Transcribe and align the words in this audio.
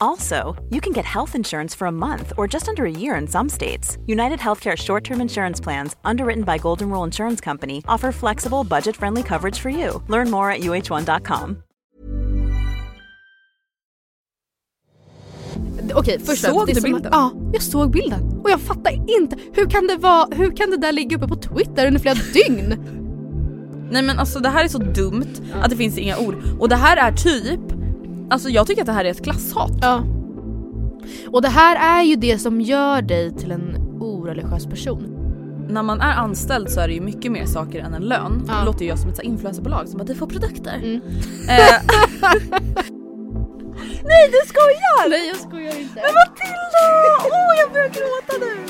Also, 0.00 0.56
you 0.70 0.80
can 0.80 0.92
get 0.92 1.04
health 1.04 1.34
insurance 1.34 1.74
for 1.74 1.86
a 1.86 1.92
month 1.92 2.32
or 2.36 2.48
just 2.48 2.68
under 2.68 2.84
a 2.84 2.90
year 2.90 3.16
in 3.20 3.26
some 3.26 3.48
states. 3.48 3.98
United 4.06 4.38
Healthcare 4.40 4.76
short 4.76 5.04
term 5.04 5.20
insurance 5.20 5.60
plans, 5.60 5.96
underwritten 6.04 6.44
by 6.44 6.58
Golden 6.58 6.90
Rule 6.90 7.04
Insurance 7.04 7.44
Company, 7.44 7.82
offer 7.88 8.12
flexible, 8.12 8.64
budget 8.64 8.96
friendly 8.96 9.22
coverage 9.22 9.58
for 9.58 9.70
you. 9.70 10.02
Learn 10.08 10.30
more 10.30 10.50
at 10.50 10.60
uh1.com. 10.60 11.62
Okej, 15.94 16.18
först 16.24 16.44
Såg 16.44 16.66
du 16.66 16.80
bilden? 16.80 17.06
Att, 17.06 17.12
ja, 17.12 17.32
jag 17.52 17.62
såg 17.62 17.90
bilden. 17.90 18.40
Och 18.44 18.50
jag 18.50 18.60
fattar 18.60 18.92
inte. 19.20 19.36
Hur 19.52 19.70
kan 19.70 19.86
det 19.86 19.96
vara, 19.96 20.28
hur 20.32 20.56
kan 20.56 20.70
det 20.70 20.76
där 20.76 20.92
ligga 20.92 21.16
uppe 21.16 21.28
på 21.28 21.36
Twitter 21.36 21.86
under 21.86 22.00
flera 22.00 22.14
dygn? 22.34 22.74
Nej 23.90 24.02
men 24.02 24.18
alltså 24.18 24.38
det 24.38 24.48
här 24.48 24.64
är 24.64 24.68
så 24.68 24.78
dumt 24.78 25.34
att 25.62 25.70
det 25.70 25.76
finns 25.76 25.98
inga 25.98 26.18
ord. 26.18 26.36
Och 26.58 26.68
det 26.68 26.76
här 26.76 26.96
är 26.96 27.12
typ, 27.12 27.60
alltså 28.30 28.48
jag 28.48 28.66
tycker 28.66 28.82
att 28.82 28.86
det 28.86 28.92
här 28.92 29.04
är 29.04 29.10
ett 29.10 29.24
klasshat. 29.24 29.72
Ja. 29.82 30.02
Och 31.26 31.42
det 31.42 31.48
här 31.48 32.00
är 32.00 32.02
ju 32.02 32.16
det 32.16 32.38
som 32.38 32.60
gör 32.60 33.02
dig 33.02 33.34
till 33.34 33.50
en 33.50 33.76
oreligiös 34.00 34.66
person. 34.66 35.14
När 35.70 35.82
man 35.82 36.00
är 36.00 36.12
anställd 36.12 36.70
så 36.70 36.80
är 36.80 36.88
det 36.88 36.94
ju 36.94 37.00
mycket 37.00 37.32
mer 37.32 37.46
saker 37.46 37.80
än 37.80 37.94
en 37.94 38.02
lön. 38.02 38.44
Ja. 38.48 38.54
Det 38.54 38.64
låter 38.64 38.82
ju 38.82 38.88
jag 38.88 38.98
som 38.98 39.10
ett 39.10 39.16
så 39.16 39.22
influencerbolag 39.22 39.88
som 39.88 39.98
bara 39.98 40.04
du 40.04 40.14
får 40.14 40.26
produkter. 40.26 40.74
Mm. 40.74 41.00
Eh, 41.48 41.82
Nej 44.04 44.28
du 44.32 44.48
skojar! 44.48 45.08
Nej 45.08 45.28
jag 45.28 45.36
skojar 45.36 45.80
inte. 45.80 45.94
Men 45.94 46.14
Matilda! 46.14 46.84
Åh 47.24 47.60
jag 47.60 47.72
börjar 47.72 47.88
gråta 47.88 48.32
nu! 48.40 48.64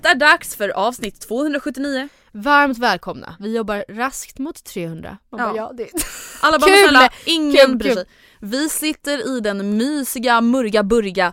Det 0.00 0.08
är 0.08 0.14
dags 0.14 0.56
för 0.56 0.68
avsnitt 0.68 1.20
279. 1.20 2.08
Varmt 2.32 2.78
välkomna. 2.78 3.36
Vi 3.40 3.56
jobbar 3.56 3.84
raskt 3.88 4.38
mot 4.38 4.64
300. 4.64 5.18
Man 5.30 5.40
Ja. 5.40 5.46
bara, 5.46 5.56
ja, 5.56 5.72
det... 5.76 5.90
Alla 6.42 6.58
bara 6.58 6.70
Kul! 6.70 6.78
snälla, 6.88 7.10
ingen 7.26 7.66
Kul, 7.66 7.76
bryr 7.76 7.94
sig. 7.94 8.04
Vi 8.40 8.68
sitter 8.68 9.36
i 9.36 9.40
den 9.40 9.76
mysiga, 9.76 10.40
murga, 10.40 10.82
burga 10.82 11.32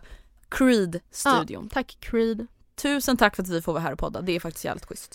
Creed-studion. 0.50 1.64
Ja, 1.64 1.70
tack 1.74 1.98
Creed. 2.00 2.48
Tusen 2.76 3.18
tack 3.18 3.36
för 3.36 3.44
att 3.44 3.50
vi 3.50 3.62
får 3.62 3.74
vara 3.74 3.84
här 3.84 3.92
och 3.94 4.00
podda, 4.00 4.22
det 4.22 4.36
är 4.36 4.40
faktiskt 4.40 4.66
jävligt 4.66 4.86
schysst. 4.86 5.14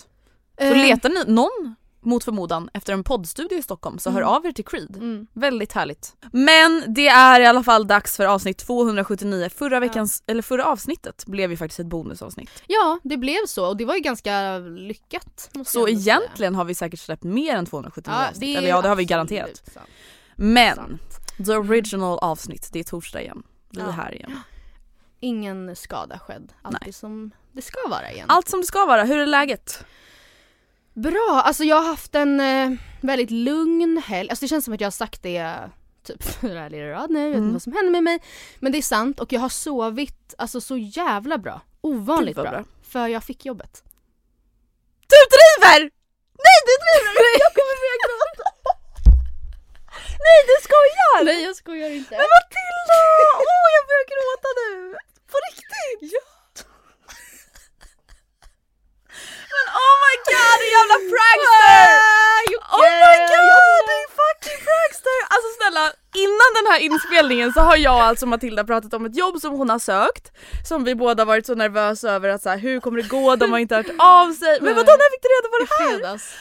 Så 0.57 0.63
Eh, 0.63 0.77
letar 0.77 1.09
ni 1.09 1.23
någon 1.33 1.75
mot 2.05 2.23
förmodan 2.23 2.69
efter 2.73 2.93
en 2.93 3.03
poddstudio 3.03 3.57
i 3.57 3.63
Stockholm 3.63 3.99
så 3.99 4.09
hör 4.09 4.21
Mm. 4.21 4.29
av 4.33 4.45
er 4.45 4.51
till 4.51 4.65
Creed. 4.65 4.95
Mm. 4.95 5.27
Väldigt 5.33 5.73
härligt. 5.73 6.15
Men 6.31 6.83
det 6.87 7.07
är 7.07 7.39
i 7.41 7.45
alla 7.45 7.63
fall 7.63 7.87
dags 7.87 8.17
för 8.17 8.25
avsnitt 8.25 8.57
279. 8.57 9.49
Förra, 9.55 9.79
veckans, 9.79 10.23
eller 10.27 10.41
förra 10.41 10.65
avsnittet 10.65 11.25
blev 11.27 11.51
ju 11.51 11.57
faktiskt 11.57 11.79
ett 11.79 11.85
bonusavsnitt. 11.85 12.63
Ja, 12.67 12.99
det 13.03 13.17
blev 13.17 13.45
så 13.47 13.67
och 13.67 13.77
det 13.77 13.85
var 13.85 13.95
ju 13.95 14.01
ganska 14.01 14.57
lyckat. 14.57 15.49
Så 15.53 15.57
ändå 15.59 15.65
säga. 15.65 15.89
egentligen 16.19 16.55
har 16.55 16.65
vi 16.65 16.75
säkert 16.75 16.99
släppt 16.99 17.23
mer 17.23 17.55
än 17.55 17.65
279 17.65 18.15
Ja, 18.19 18.29
avsnitt. 18.29 18.55
är 18.55 18.57
Eller 18.57 18.69
ja, 18.69 18.81
det 18.81 18.89
har 18.89 18.95
vi 18.95 19.05
garanterat. 19.05 19.61
sant. 19.73 19.87
Men 20.35 20.75
Sant. 20.75 21.45
the 21.45 21.51
original 21.55 22.19
avsnitt, 22.19 22.69
det 22.71 22.79
är 22.79 22.83
torsdag 22.83 23.21
igen. 23.21 23.43
Vi 23.69 23.79
är 23.81 23.85
Ja. 23.85 23.91
här 23.91 24.15
igen. 24.15 24.39
Ingen 25.19 25.75
skada 25.75 26.19
skedd. 26.19 26.53
Nej. 26.81 26.93
som 26.93 27.31
det 27.51 27.61
ska 27.61 27.77
vara 27.89 28.11
igen. 28.11 28.25
Allt 28.29 28.49
som 28.49 28.61
det 28.61 28.67
ska 28.67 28.85
vara, 28.85 29.03
hur 29.03 29.17
är 29.17 29.25
läget? 29.25 29.85
Bra, 30.95 31.41
alltså 31.45 31.63
jag 31.63 31.75
har 31.75 31.87
haft 31.89 32.15
en 32.15 32.39
eh, 32.39 32.71
väldigt 33.01 33.31
lugn 33.31 33.97
helg. 34.05 34.29
Alltså 34.29 34.43
det 34.45 34.49
känns 34.49 34.65
som 34.65 34.73
att 34.73 34.81
jag 34.81 34.85
har 34.85 34.91
sagt 34.91 35.23
det 35.23 35.69
typ 36.03 36.23
fyra 36.41 36.59
helger 36.59 36.83
i 36.87 36.91
rad 36.91 37.09
nu, 37.11 37.19
jag 37.19 37.27
vet 37.27 37.35
Mm. 37.35 37.43
inte 37.45 37.53
vad 37.53 37.61
som 37.61 37.73
händer 37.73 37.91
med 37.91 38.03
mig. 38.03 38.19
Men 38.59 38.71
det 38.71 38.77
är 38.77 38.81
sant 38.81 39.19
och 39.19 39.33
jag 39.33 39.39
har 39.41 39.49
sovit 39.49 40.33
alltså 40.37 40.61
så 40.61 40.77
jävla 40.77 41.37
bra. 41.37 41.61
Ovanligt 41.81 42.35
Gud, 42.35 42.43
vad 42.45 42.53
bra. 42.53 42.61
bra. 42.61 42.69
För 42.91 43.07
jag 43.07 43.23
fick 43.23 43.45
jobbet. 43.45 43.83
Du 45.13 45.19
driver! 45.35 45.79
Nej 46.45 46.57
du 46.69 46.73
driver! 46.85 47.29
Jag 47.45 47.51
kommer 47.57 47.75
börja 47.83 47.97
gråta. 48.05 48.47
Nej 50.25 50.39
du 50.49 50.55
skojar! 50.67 51.17
Nej 51.25 51.43
jag 51.47 51.55
skojar 51.55 51.89
inte. 51.99 52.11
Men 52.21 52.27
Matilda! 52.35 52.99
Åh 53.51 53.65
jag 53.77 53.83
börjar 53.89 54.05
gråta 54.13 54.49
nu! 54.61 54.71
På 55.31 55.37
riktigt? 55.47 56.13
Ja! 56.13 56.34
Men 59.55 59.65
oh 59.83 59.93
my 60.05 60.15
god 60.31 60.55
din 60.61 60.71
jävla 60.77 60.97
prankster! 61.13 61.85
Oh 62.79 62.89
my 63.03 63.15
god 63.33 63.81
din 63.91 64.07
fucking 64.19 64.59
prankster! 64.67 65.17
Alltså 65.33 65.49
snälla, 65.59 65.85
innan 66.25 66.49
den 66.57 66.65
här 66.71 66.79
inspelningen 66.79 67.53
så 67.53 67.59
har 67.59 67.77
jag 67.77 67.95
alltså 68.09 68.25
Matilda 68.25 68.63
pratat 68.63 68.93
om 68.93 69.05
ett 69.05 69.15
jobb 69.17 69.41
som 69.41 69.51
hon 69.53 69.69
har 69.69 69.79
sökt 69.79 70.31
Som 70.69 70.83
vi 70.83 70.95
båda 70.95 71.25
varit 71.25 71.45
så 71.45 71.55
nervösa 71.55 72.09
över 72.11 72.29
att 72.29 72.41
så 72.41 72.49
här, 72.49 72.57
hur 72.57 72.79
kommer 72.79 73.01
det 73.01 73.07
gå, 73.07 73.35
de 73.35 73.51
har 73.51 73.59
inte 73.59 73.75
hört 73.75 73.85
av 73.99 74.33
sig 74.33 74.61
Men 74.61 74.75
vadå 74.75 74.91
när 74.91 75.11
fick 75.13 75.21
du 75.21 75.29
reda 75.35 75.47
på 75.53 75.57
det 75.59 75.63
I 75.65 75.67
här? 75.79 75.97
fredags. 75.97 76.33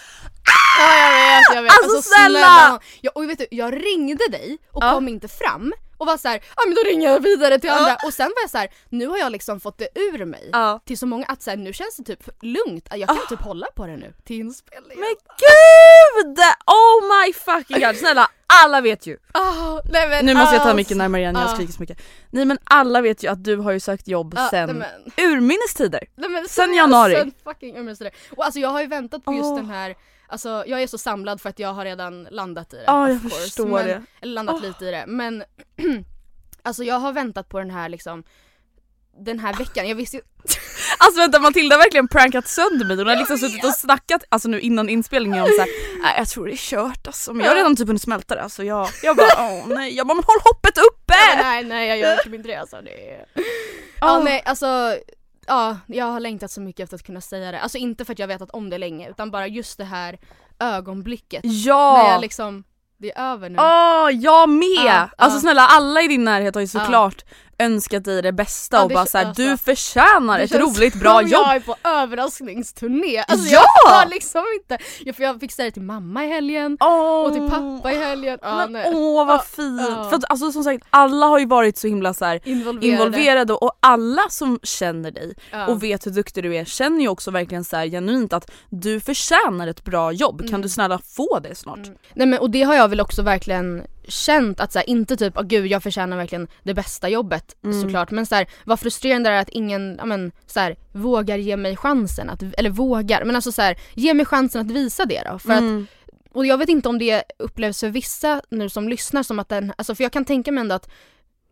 Ja 0.46 0.80
jag 0.80 1.36
vet, 1.38 1.54
jag 1.56 1.62
vet. 1.62 1.72
Alltså, 1.82 2.02
snälla! 2.02 2.80
Ja, 3.00 3.10
och 3.14 3.30
vet 3.30 3.38
du, 3.38 3.46
jag 3.50 3.84
ringde 3.86 4.28
dig 4.28 4.58
och 4.72 4.84
Ja. 4.84 4.90
kom 4.94 5.08
inte 5.08 5.28
fram 5.28 5.72
och 5.98 6.06
var 6.06 6.16
så 6.16 6.28
här, 6.28 6.40
ja 6.56 6.62
men 6.66 6.74
då 6.74 6.80
ringer 6.82 7.10
jag 7.10 7.20
vidare 7.20 7.58
till 7.58 7.70
andra. 7.70 7.96
Och 8.06 8.14
sen 8.14 8.26
var 8.26 8.42
jag 8.42 8.50
så 8.50 8.58
här, 8.58 8.68
nu 8.88 9.06
har 9.06 9.18
jag 9.18 9.32
liksom 9.32 9.60
fått 9.60 9.78
det 9.78 9.88
ur 9.94 10.24
mig 10.24 10.50
till 10.84 10.98
så 10.98 11.06
många 11.06 11.26
att 11.26 11.42
så 11.42 11.50
här, 11.50 11.56
nu 11.56 11.72
känns 11.72 11.96
det 11.96 12.04
typ 12.04 12.30
lugnt, 12.42 12.88
jag 12.90 13.08
kan 13.08 13.26
typ 13.28 13.40
hålla 13.40 13.66
på 13.76 13.86
det 13.86 13.96
nu 13.96 14.12
till 14.24 14.36
inspelningen. 14.36 15.00
Men 15.00 15.14
gud! 15.38 16.38
Oh 16.66 17.26
my 17.26 17.32
fucking 17.32 17.80
god, 17.80 17.96
snälla 17.96 18.30
alla 18.62 18.80
vet 18.80 19.06
ju. 19.06 19.16
Ah, 19.32 19.80
nej, 19.92 20.08
men, 20.08 20.26
Nu 20.26 20.34
måste 20.34 20.54
jag 20.54 20.62
ta 20.62 20.68
alltså, 20.68 20.76
mycket 20.76 20.96
närmare 20.96 21.22
igen, 21.22 21.34
jag 21.34 21.44
ah. 21.44 21.54
skriker 21.54 21.72
så 21.72 21.82
mycket. 21.82 22.02
Nej 22.30 22.44
men 22.44 22.58
alla 22.64 23.00
vet 23.00 23.22
ju 23.22 23.28
att 23.30 23.44
du 23.44 23.56
har 23.56 23.72
ju 23.72 23.80
sökt 23.80 24.08
jobb 24.08 24.34
Ja, 24.36 24.48
sen 24.50 24.84
nej, 25.16 25.26
urminnes 25.26 25.74
tider. 25.74 26.00
Nej, 26.14 26.30
men 26.30 26.48
Sen 26.48 26.48
seriöst, 26.48 26.76
januari. 26.76 27.14
Sen 27.14 27.32
fucking 27.44 27.76
urminnes 27.76 27.98
tider. 27.98 28.14
Och 28.36 28.44
alltså 28.44 28.60
jag 28.60 28.68
har 28.68 28.80
ju 28.80 28.86
väntat 28.86 29.24
på 29.24 29.32
just 29.32 29.56
den 29.56 29.70
här, 29.70 29.94
alltså 30.26 30.64
jag 30.66 30.82
är 30.82 30.86
så 30.86 30.98
samlad 30.98 31.40
för 31.40 31.48
att 31.48 31.58
jag 31.58 31.72
har 31.72 31.84
redan 31.84 32.28
landat 32.30 32.74
i 32.74 32.76
det. 32.76 32.84
Ja, 32.86 33.08
jag 33.08 33.16
of 33.16 33.22
course, 33.22 33.40
förstår 33.40 33.66
men, 33.66 33.86
det. 33.86 34.02
Eller 34.20 34.32
landat 34.32 34.56
Åh. 34.58 34.62
lite 34.62 34.84
i 34.84 34.90
det 34.90 35.04
men 35.06 35.44
Alltså 36.66 36.84
jag 36.84 36.94
har 36.94 37.12
väntat 37.12 37.48
på 37.48 37.58
den 37.58 37.70
här 37.70 37.88
liksom 37.88 38.24
den 39.16 39.38
här 39.38 39.54
veckan, 39.54 39.88
jag 39.88 39.96
visste 39.96 40.16
ju 40.16 40.22
Alltså 40.98 41.20
vänta 41.20 41.38
Matilda 41.38 41.76
har 41.76 41.82
verkligen 41.82 42.08
prankat 42.08 42.48
sönder 42.48 42.86
mig, 42.86 42.96
hon 42.96 43.06
har 43.06 43.16
liksom 43.16 43.38
suttit 43.38 43.64
och 43.64 43.74
snackat 43.74 44.24
alltså 44.28 44.48
nu 44.48 44.60
innan 44.60 44.88
inspelningen 44.88 45.44
om 45.44 45.50
såhär 45.50 46.00
Nej 46.02 46.14
jag 46.18 46.28
tror 46.28 46.46
det 46.46 46.52
är 46.52 46.56
kört 46.56 47.06
alltså 47.06 47.32
men 47.32 47.44
jag 47.44 47.50
har 47.50 47.56
redan 47.56 47.76
typ 47.76 47.86
hunnit 47.86 48.02
smälta 48.02 48.34
det 48.34 48.42
alltså 48.42 48.64
jag, 48.64 48.88
jag 49.02 49.16
bara 49.16 49.28
åh 49.38 49.68
nej, 49.68 49.96
jag 49.96 50.06
bara 50.06 50.14
men 50.14 50.24
håll 50.24 50.40
hoppet 50.44 50.78
uppe! 50.78 51.14
nej, 51.36 51.36
nej 51.42 51.64
nej 51.64 51.88
jag 51.88 51.98
gör 51.98 52.34
inte 52.34 52.48
det 52.48 52.56
alltså. 52.56 52.80
Det 52.80 53.10
är... 53.10 53.26
Ja 54.00 54.22
nej 54.24 54.42
alltså 54.46 54.98
Ja, 55.46 55.78
jag 55.86 56.04
har 56.06 56.20
längtat 56.20 56.50
så 56.50 56.60
mycket 56.60 56.84
efter 56.84 56.94
att 56.96 57.02
kunna 57.02 57.20
säga 57.20 57.52
det. 57.52 57.60
Alltså 57.60 57.78
inte 57.78 58.04
för 58.04 58.12
att 58.12 58.18
jag 58.18 58.28
vetat 58.28 58.50
om 58.50 58.70
det 58.70 58.78
länge 58.78 59.10
utan 59.10 59.30
bara 59.30 59.46
just 59.46 59.78
det 59.78 59.84
här 59.84 60.18
ögonblicket. 60.58 61.44
När 61.44 61.52
Ja! 61.66 62.10
jag 62.12 62.20
liksom, 62.20 62.64
det 62.98 63.12
är 63.12 63.32
över 63.32 63.48
nu. 63.48 63.58
Åh, 63.58 64.10
jag 64.22 64.48
med! 64.48 64.84
Ja, 64.86 65.08
alltså 65.18 65.36
ja. 65.36 65.40
snälla 65.40 65.66
alla 65.66 66.02
i 66.02 66.08
din 66.08 66.24
närhet 66.24 66.54
har 66.54 66.60
ju 66.60 66.66
såklart 66.68 67.24
önskat 67.58 68.04
dig 68.04 68.22
det 68.22 68.32
bästa 68.32 68.76
Ja, 68.76 68.82
och 68.82 68.90
bara 68.90 69.06
såhär 69.06 69.24
alltså, 69.26 69.42
du 69.42 69.56
förtjänar 69.56 70.38
Det 70.38 70.44
ett 70.44 70.54
roligt 70.54 70.94
bra 70.94 71.22
jobb. 71.22 71.30
jag 71.30 71.56
är 71.56 71.60
på 71.60 71.76
överraskningsturné. 71.84 73.24
Alltså 73.28 73.48
Ja! 73.48 73.62
jag 73.84 73.90
har 73.94 74.06
liksom 74.06 74.42
inte, 74.60 74.78
ja, 75.04 75.12
för 75.12 75.22
jag 75.22 75.40
fick 75.40 75.52
säga 75.52 75.66
det 75.66 75.72
till 75.72 75.82
mamma 75.82 76.24
i 76.24 76.28
helgen 76.28 76.76
Åh. 76.80 77.24
och 77.24 77.32
till 77.32 77.48
pappa 77.50 77.92
i 77.92 77.96
helgen. 77.96 78.38
Ja, 78.42 78.66
Men 78.70 78.94
åh 78.94 79.26
vad 79.26 79.36
Ja, 79.38 79.44
fint! 79.56 79.80
ja. 79.88 80.04
För 80.10 80.16
att, 80.16 80.24
alltså 80.30 80.52
som 80.52 80.64
sagt 80.64 80.86
alla 80.90 81.26
har 81.26 81.38
ju 81.38 81.46
varit 81.46 81.78
så 81.78 81.86
himla 81.86 82.14
så 82.14 82.24
här, 82.24 82.40
Involverade. 82.44 82.86
involverade 82.86 83.52
och 83.52 83.78
alla 83.80 84.22
som 84.30 84.58
känner 84.62 85.10
dig 85.10 85.34
Ja. 85.50 85.66
och 85.66 85.82
vet 85.82 86.06
hur 86.06 86.10
duktig 86.10 86.44
du 86.44 86.56
är 86.56 86.64
känner 86.64 87.00
ju 87.00 87.08
också 87.08 87.30
verkligen 87.30 87.64
så 87.64 87.76
här 87.76 87.86
genuint 87.86 88.32
att 88.32 88.50
du 88.70 89.00
förtjänar 89.00 89.68
ett 89.68 89.84
bra 89.84 90.12
jobb. 90.12 90.40
Kan 90.40 90.48
Mm. 90.48 90.62
du 90.62 90.68
snälla 90.68 90.98
få 91.16 91.38
det 91.42 91.54
snart? 91.54 91.76
Mm. 91.86 91.94
Nej 92.14 92.26
men 92.26 92.38
och 92.38 92.50
det 92.50 92.62
har 92.62 92.74
jag 92.74 92.88
väl 92.88 93.00
också 93.00 93.22
verkligen 93.22 93.82
känt 94.08 94.60
att 94.60 94.72
så 94.72 94.78
här, 94.78 94.88
inte 94.90 95.16
typ, 95.16 95.32
åh 95.36 95.42
gud 95.42 95.66
jag 95.66 95.82
förtjänar 95.82 96.16
verkligen 96.16 96.48
det 96.62 96.74
bästa 96.74 97.08
jobbet 97.08 97.56
Mm. 97.64 97.82
såklart 97.82 98.10
men 98.10 98.26
så 98.26 98.34
här, 98.34 98.46
vad 98.64 98.80
frustrerande 98.80 99.30
det 99.30 99.36
är 99.36 99.40
att 99.40 99.48
ingen, 99.48 99.96
ja 99.98 100.04
men 100.04 100.32
så 100.46 100.60
här, 100.60 100.76
vågar 100.92 101.36
ge 101.38 101.56
mig 101.56 101.76
chansen 101.76 102.30
att, 102.30 102.42
eller 102.58 102.70
vågar, 102.70 103.24
men 103.24 103.36
alltså 103.36 103.52
så 103.52 103.62
här, 103.62 103.76
ge 103.94 104.14
mig 104.14 104.26
chansen 104.26 104.60
att 104.60 104.70
visa 104.70 105.04
det 105.04 105.22
då. 105.30 105.38
För 105.38 105.52
att, 105.52 105.58
Mm. 105.60 105.86
och 106.32 106.46
jag 106.46 106.58
vet 106.58 106.68
inte 106.68 106.88
om 106.88 106.98
det 106.98 107.22
upplevs 107.38 107.80
för 107.80 107.88
vissa 107.88 108.42
nu 108.50 108.68
som 108.68 108.88
lyssnar 108.88 109.22
som 109.22 109.38
att 109.38 109.48
den, 109.48 109.72
alltså 109.78 109.94
för 109.94 110.04
jag 110.04 110.12
kan 110.12 110.24
tänka 110.24 110.52
mig 110.52 110.60
ändå 110.60 110.74
att 110.74 110.88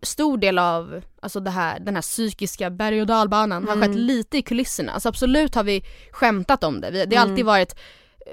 stor 0.03 0.39
del 0.39 0.59
av 0.59 1.03
alltså 1.21 1.41
det 1.41 1.51
här, 1.51 1.81
den 1.81 1.95
här 1.95 2.03
psykiska 2.03 2.71
berg 2.71 3.01
och 3.01 3.07
dalbanan 3.07 3.65
har 3.69 3.73
Mm. 3.77 3.89
skett 3.89 3.97
lite 3.99 4.39
i 4.39 4.43
kulisserna. 4.43 4.93
Alltså 4.93 5.09
absolut 5.09 5.55
har 5.55 5.65
vi 5.65 5.85
skämtat 6.13 6.65
om 6.65 6.81
det. 6.81 6.91
Vi, 6.91 7.07
det 7.07 7.17
har 7.17 7.23
Mm. 7.25 7.33
alltid 7.33 7.45
varit 7.47 7.75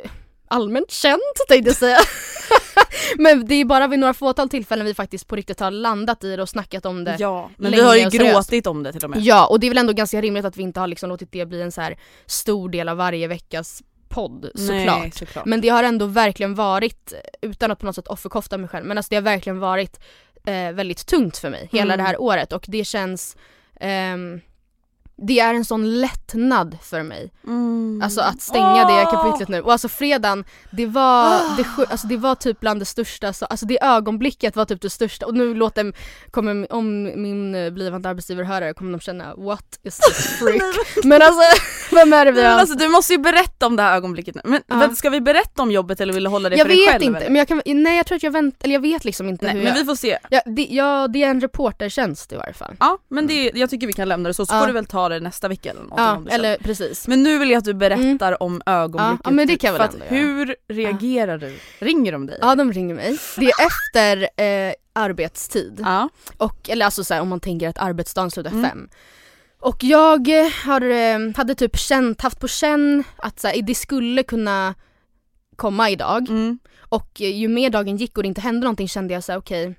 eh, 0.04 0.12
allmänt 0.48 0.92
känt 0.92 1.21
tänkte 1.48 1.69
jag 1.69 1.77
säga. 1.77 1.98
Men 3.17 3.45
det 3.45 3.56
är 3.56 3.65
bara 3.65 3.88
vid 3.88 4.00
några 4.00 4.13
fåtal 4.13 4.50
tillfällen 4.50 4.85
vi 4.85 4.94
faktiskt 4.94 5.27
på 5.27 5.35
riktigt 5.35 5.59
har 5.59 5.71
landat 5.71 6.23
i 6.23 6.35
det 6.35 6.41
och 6.41 6.50
snackat 6.50 6.85
om 6.85 7.03
det. 7.03 7.15
Ja, 7.19 7.50
men 7.57 7.71
vi 7.71 7.81
har 7.81 7.95
ju 7.95 8.09
gråtit 8.09 8.67
om 8.67 8.83
det 8.83 8.91
till 8.94 9.03
och 9.03 9.09
med. 9.09 9.19
Ja, 9.21 9.47
och 9.47 9.59
det 9.59 9.67
är 9.67 9.69
väl 9.69 9.77
ändå 9.77 9.94
ganska 9.94 10.21
rimligt 10.21 10.45
att 10.45 10.57
vi 10.57 10.63
inte 10.63 10.79
har 10.79 10.88
liksom 10.88 11.09
låtit 11.09 11.31
det 11.31 11.45
bli 11.45 11.61
en 11.61 11.71
så 11.71 11.81
här 11.81 11.97
stor 12.25 12.69
del 12.69 12.89
av 12.89 12.97
varje 12.97 13.27
veckas 13.27 13.83
podd 14.09 14.50
såklart. 14.56 15.00
Nej, 15.00 15.11
såklart. 15.15 15.45
Men 15.45 15.61
det 15.61 15.69
har 15.69 15.83
ändå 15.83 16.06
verkligen 16.06 16.56
varit, 16.56 17.13
utan 17.41 17.71
att 17.71 17.79
på 17.79 17.85
något 17.85 17.95
sätt 17.95 18.07
offerkofta 18.07 18.57
mig 18.57 18.69
själv, 18.69 18.85
men 18.85 18.97
alltså 18.97 19.09
det 19.09 19.15
har 19.15 19.21
verkligen 19.21 19.59
varit 19.59 20.00
eh, 20.45 20.71
väldigt 20.71 21.06
tungt 21.06 21.38
för 21.38 21.50
mig 21.50 21.69
hela 21.71 21.94
Mm. 21.94 21.97
det 21.97 22.03
här 22.03 22.21
året 22.21 22.53
och 22.53 22.65
det 22.67 22.83
känns 22.85 23.38
ehm, 23.79 24.41
det 25.21 25.39
är 25.39 25.54
en 25.54 25.66
sån 25.66 26.00
lättnad 26.01 26.77
för 26.83 27.04
mig. 27.04 27.31
Mm. 27.48 28.01
Alltså 28.04 28.21
att 28.21 28.42
stänga 28.42 28.86
det 28.86 29.04
Åh! 29.04 29.12
kapitlet 29.12 29.50
nu. 29.50 29.62
Och 29.62 29.71
alltså 29.71 29.88
fredagen, 29.89 30.45
det 30.71 30.86
var, 30.86 31.57
det, 31.57 31.63
sju- 31.63 31.86
alltså 31.89 32.07
det 32.07 32.18
var 32.18 32.36
typ 32.36 32.60
bland 32.60 32.81
det 32.81 32.86
största, 32.86 33.33
så, 33.33 33.45
alltså 33.45 33.66
det 33.66 33.83
ögonblicket 33.83 34.56
var 34.56 34.66
typ 34.66 34.81
det 34.81 34.89
största 34.89 35.25
och 35.25 35.33
nu 35.33 35.54
låter, 35.54 35.94
kommer, 36.31 36.74
om 36.74 37.04
min 37.04 37.56
eh, 37.56 37.69
blivande 37.69 38.10
arbetsgivare 38.10 38.45
hör 38.45 38.62
det 38.62 38.74
kommer 38.74 38.92
de 38.92 39.00
känna 39.00 39.36
what 39.36 39.80
is 39.83 39.98
this 39.98 40.27
freak? 40.39 40.75
Men 41.04 41.21
alltså, 41.21 41.42
vem 41.95 42.13
är 42.13 42.25
det 42.25 42.31
vi 42.31 42.44
har? 42.44 42.51
alltså, 42.51 42.75
du 42.77 42.88
måste 42.89 43.13
ju 43.13 43.19
berätta 43.19 43.66
om 43.68 43.75
det 43.75 43.83
här 43.83 43.95
ögonblicket 43.95 44.36
nu. 44.36 44.42
Men 44.45 44.62
vänta, 44.80 44.95
ska 44.95 45.10
vi 45.10 45.21
berätta 45.21 45.62
om 45.62 45.71
jobbet 45.71 46.01
eller 46.01 46.13
vill 46.13 46.24
du 46.24 46.30
hålla 46.30 46.50
det 46.50 46.56
Jag 46.56 46.68
för 46.68 46.69
dig 46.75 46.86
vet 46.86 46.92
själv? 46.92 47.04
inte, 47.04 47.18
eller? 47.19 47.30
men 47.30 47.36
jag 47.36 47.48
kan, 47.48 47.62
nej 47.66 47.98
jag 47.98 48.06
tror 48.06 48.16
att 48.16 48.24
jag 48.24 48.31
vänt, 48.31 48.56
eller 48.63 48.74
jag 48.74 48.81
vet 48.81 49.06
liksom 49.06 49.30
inte 49.30 49.45
Nej, 49.45 49.54
hur 49.54 49.63
men 49.63 49.68
jag... 49.74 49.80
vi 49.80 49.86
får 49.86 49.95
se. 49.95 50.18
Ja 50.30 50.42
det, 50.45 50.68
ja, 50.69 51.07
det 51.07 51.24
är 51.24 51.30
en 51.30 51.42
reportertjänst 51.42 52.31
i 52.31 52.36
varje 52.36 52.54
fall. 52.54 52.75
Ja 52.80 52.98
men 53.10 53.27
det, 53.27 53.51
jag 53.56 53.69
tycker 53.69 53.88
vi 53.88 53.94
kan 53.94 54.07
lämna 54.10 54.30
det 54.30 54.33
så, 54.33 54.45
så 54.45 54.54
Ja. 54.56 54.60
får 54.60 54.68
du 54.68 54.74
väl 54.74 54.86
ta 54.86 55.08
det 55.09 55.19
nästa 55.19 55.47
vecka 55.47 55.71
eller 55.71 55.81
något 55.81 55.94
Ja, 55.97 56.21
eller 56.29 56.57
precis. 56.57 57.07
Men 57.07 57.23
nu 57.23 57.38
vill 57.39 57.50
jag 57.50 57.57
att 57.57 57.63
du 57.65 57.73
berättar 57.73 58.44
om 58.44 58.61
ögonblicket. 58.65 59.21
Ja, 59.23 59.29
ja, 59.29 59.31
men 59.31 59.47
det 59.47 59.57
kan 59.57 59.67
jag 59.67 59.77
för 59.77 59.83
att. 59.83 60.11
Hur 60.11 60.56
reagerar 60.67 61.38
du? 61.38 61.59
Ringer 61.79 62.11
de 62.11 62.25
dig? 62.25 62.38
Ja 62.41 62.56
de 62.56 62.73
ringer 62.73 62.95
mig. 62.95 63.17
Det 63.38 63.45
är 63.45 63.65
efter 63.67 64.21
eh, 64.67 64.73
arbetstid. 64.94 65.79
Ja. 65.83 66.09
Och, 66.38 66.69
eller 66.69 66.85
alltså 66.85 67.03
så 67.03 67.13
här, 67.13 67.21
om 67.21 67.27
man 67.29 67.39
tänker 67.39 67.69
att 67.69 67.77
arbetsdagen 67.77 68.31
slutar 68.31 68.51
Mm. 68.51 68.69
fem. 68.69 68.89
Och 69.59 69.83
jag 69.83 70.39
eh, 70.39 70.51
har, 70.65 70.81
eh, 70.81 71.35
hade 71.35 71.56
typ 71.56 71.77
känt, 71.77 72.21
haft 72.21 72.39
på 72.39 72.47
känn 72.47 73.03
att 73.17 73.39
så 73.39 73.47
här, 73.47 73.61
det 73.61 73.75
skulle 73.75 74.23
kunna 74.23 74.75
komma 75.56 75.89
idag. 75.89 76.29
Mm. 76.29 76.59
Och 76.79 77.21
ju 77.21 77.47
mer 77.47 77.69
dagen 77.69 77.97
gick 77.97 78.17
och 78.17 78.23
det 78.23 78.27
inte 78.27 78.41
hände 78.41 78.59
någonting 78.63 78.88
kände 78.88 79.13
jag 79.13 79.23
så 79.23 79.31
här: 79.31 79.39
okej. 79.39 79.75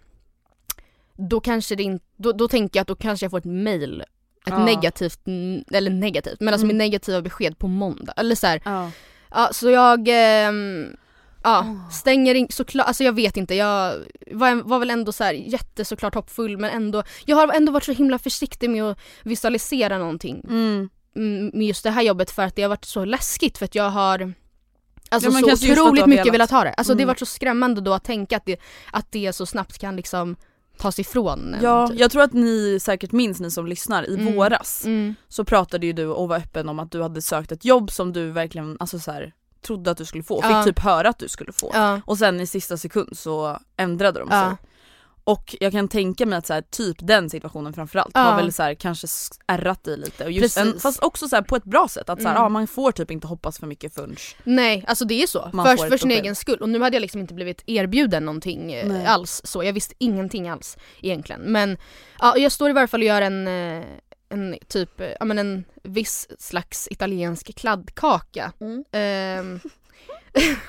då 1.16 1.40
kanske 1.40 1.76
det 1.76 1.82
inte, 1.82 2.04
då, 2.16 2.32
då 2.32 2.48
tänker 2.48 2.78
jag 2.78 2.82
att 2.82 2.88
då 2.88 2.94
kanske 2.96 3.24
jag 3.24 3.30
får 3.30 3.38
ett 3.38 3.44
mail. 3.44 4.04
Ett 4.46 4.52
Ja. 4.52 4.64
negativt, 4.64 5.26
mm, 5.26 5.64
eller 5.70 5.90
negativt, 5.90 6.40
men 6.40 6.54
alltså 6.54 6.64
Mm. 6.66 6.76
med 6.76 6.84
negativa 6.86 7.22
besked 7.22 7.58
på 7.58 7.68
måndag. 7.68 8.12
Eller 8.16 8.34
så 8.34 8.46
här, 8.46 8.60
Ja. 8.64 8.90
Ja, 9.34 9.48
så 9.52 9.70
jag 9.70 10.08
ehm, 10.08 10.96
ja, 11.42 11.66
stänger 11.92 12.34
in, 12.34 12.46
såklart, 12.50 12.86
alltså 12.86 13.04
jag 13.04 13.12
vet 13.12 13.36
inte, 13.36 13.54
jag 13.54 13.94
var, 14.32 14.54
var 14.62 14.78
väl 14.78 14.90
ändå 14.90 15.12
så 15.12 15.24
här 15.24 15.34
jättesåklart 15.34 16.14
hoppfull 16.14 16.58
men 16.58 16.70
ändå, 16.70 17.02
jag 17.24 17.36
har 17.36 17.52
ändå 17.52 17.72
varit 17.72 17.84
så 17.84 17.92
himla 17.92 18.18
försiktig 18.18 18.70
med 18.70 18.84
att 18.84 18.98
visualisera 19.22 19.98
någonting 19.98 20.44
Mm. 20.48 20.88
mm, 21.16 21.50
med 21.54 21.66
just 21.66 21.84
det 21.84 21.90
här 21.90 22.02
jobbet 22.02 22.30
för 22.30 22.42
att 22.42 22.56
det 22.56 22.62
har 22.62 22.68
varit 22.68 22.84
så 22.84 23.04
läskigt 23.04 23.58
för 23.58 23.64
att 23.64 23.74
jag 23.74 23.90
har 23.90 24.32
Alltså 25.12 25.30
Ja, 25.30 25.56
så 25.56 25.72
otroligt 25.72 26.06
mycket 26.06 26.24
velat. 26.26 26.34
velat 26.34 26.50
ha 26.50 26.64
det. 26.64 26.72
Alltså 26.72 26.92
det 26.94 26.96
har 26.98 27.02
Mm. 27.02 27.08
varit 27.08 27.18
så 27.18 27.26
skrämmande 27.26 27.80
då 27.80 27.92
att 27.92 28.04
tänka 28.04 28.36
att 28.36 28.46
det, 28.46 28.56
att 28.92 29.12
det 29.12 29.32
så 29.32 29.46
snabbt 29.46 29.78
kan 29.78 29.96
liksom 29.96 30.36
tas 30.80 30.98
ifrån 30.98 31.56
Ja, 31.62 31.88
typ. 31.88 31.98
jag 31.98 32.10
tror 32.10 32.22
att 32.22 32.32
ni 32.32 32.78
säkert 32.82 33.12
minns 33.12 33.40
ni 33.40 33.50
som 33.50 33.66
lyssnar, 33.66 34.10
i 34.10 34.14
Mm. 34.14 34.34
våras 34.34 34.84
Mm. 34.84 35.14
så 35.28 35.44
pratade 35.44 35.86
ju 35.86 35.92
du 35.92 36.06
och 36.06 36.28
var 36.28 36.36
öppen 36.36 36.68
om 36.68 36.78
att 36.78 36.90
du 36.90 37.02
hade 37.02 37.22
sökt 37.22 37.52
ett 37.52 37.64
jobb 37.64 37.90
som 37.90 38.12
du 38.12 38.30
verkligen 38.30 38.76
alltså 38.80 38.98
så 38.98 39.12
här, 39.12 39.32
trodde 39.66 39.90
att 39.90 39.98
du 39.98 40.04
skulle 40.04 40.24
få, 40.24 40.42
fick 40.42 40.50
Ja. 40.50 40.64
typ 40.64 40.78
höra 40.78 41.08
att 41.08 41.18
du 41.18 41.28
skulle 41.28 41.52
få. 41.52 41.70
Ja, 41.74 42.00
Och 42.06 42.18
sen 42.18 42.40
i 42.40 42.46
sista 42.46 42.76
sekund 42.76 43.18
så 43.18 43.58
ändrade 43.76 44.20
de 44.20 44.28
Ja. 44.30 44.56
Och 45.30 45.56
jag 45.60 45.72
kan 45.72 45.88
tänka 45.88 46.26
mig 46.26 46.38
att 46.38 46.46
så 46.46 46.52
här, 46.54 46.60
typ 46.62 46.96
den 47.00 47.30
situationen 47.30 47.72
framförallt 47.72 48.10
Ja. 48.14 48.20
har 48.20 48.36
väl 48.36 48.52
så 48.52 48.62
här, 48.62 48.74
kanske 48.74 49.06
ärrat 49.46 49.84
dig 49.84 49.96
lite. 49.96 50.24
Och 50.24 50.30
just 50.32 50.56
en, 50.56 50.80
fast 50.80 51.02
också 51.02 51.28
så 51.28 51.36
här, 51.36 51.42
på 51.42 51.56
ett 51.56 51.64
bra 51.64 51.88
sätt, 51.88 52.08
att 52.08 52.22
så 52.22 52.28
här, 52.28 52.34
Mm. 52.34 52.42
ja, 52.42 52.48
man 52.48 52.66
får 52.66 52.92
typ 52.92 53.10
inte 53.10 53.26
hoppas 53.26 53.58
för 53.58 53.66
mycket 53.66 53.94
förrän. 53.94 54.16
Nej, 54.44 54.84
alltså 54.86 55.04
det 55.04 55.22
är 55.22 55.26
så. 55.26 55.50
Man 55.52 55.66
För, 55.66 55.76
får 55.76 55.84
ett 55.84 55.90
för 55.90 55.98
sin 55.98 56.10
egen 56.10 56.34
skull. 56.34 56.58
Och 56.60 56.68
nu 56.68 56.80
hade 56.80 56.96
jag 56.96 57.00
liksom 57.00 57.20
inte 57.20 57.34
blivit 57.34 57.62
erbjuden 57.66 58.24
någonting 58.24 58.72
eh, 58.72 58.88
Nej. 58.88 59.06
alls 59.06 59.40
så. 59.44 59.64
Jag 59.64 59.72
visste 59.72 59.94
ingenting 59.98 60.48
alls 60.48 60.76
egentligen. 61.02 61.40
Men 61.40 61.76
ja, 62.18 62.36
jag 62.36 62.52
står 62.52 62.70
i 62.70 62.72
varje 62.72 62.88
fall 62.88 63.00
och 63.00 63.06
gör 63.06 63.22
en, 63.22 63.46
eh, 63.48 63.84
en 64.28 64.56
typ, 64.68 65.00
eh, 65.00 65.08
ja 65.20 65.24
men 65.24 65.38
en 65.38 65.64
viss 65.82 66.28
slags 66.38 66.88
italiensk 66.90 67.54
kladdkaka. 67.56 68.52
Mm. 68.60 68.84
Ehm, 68.92 69.60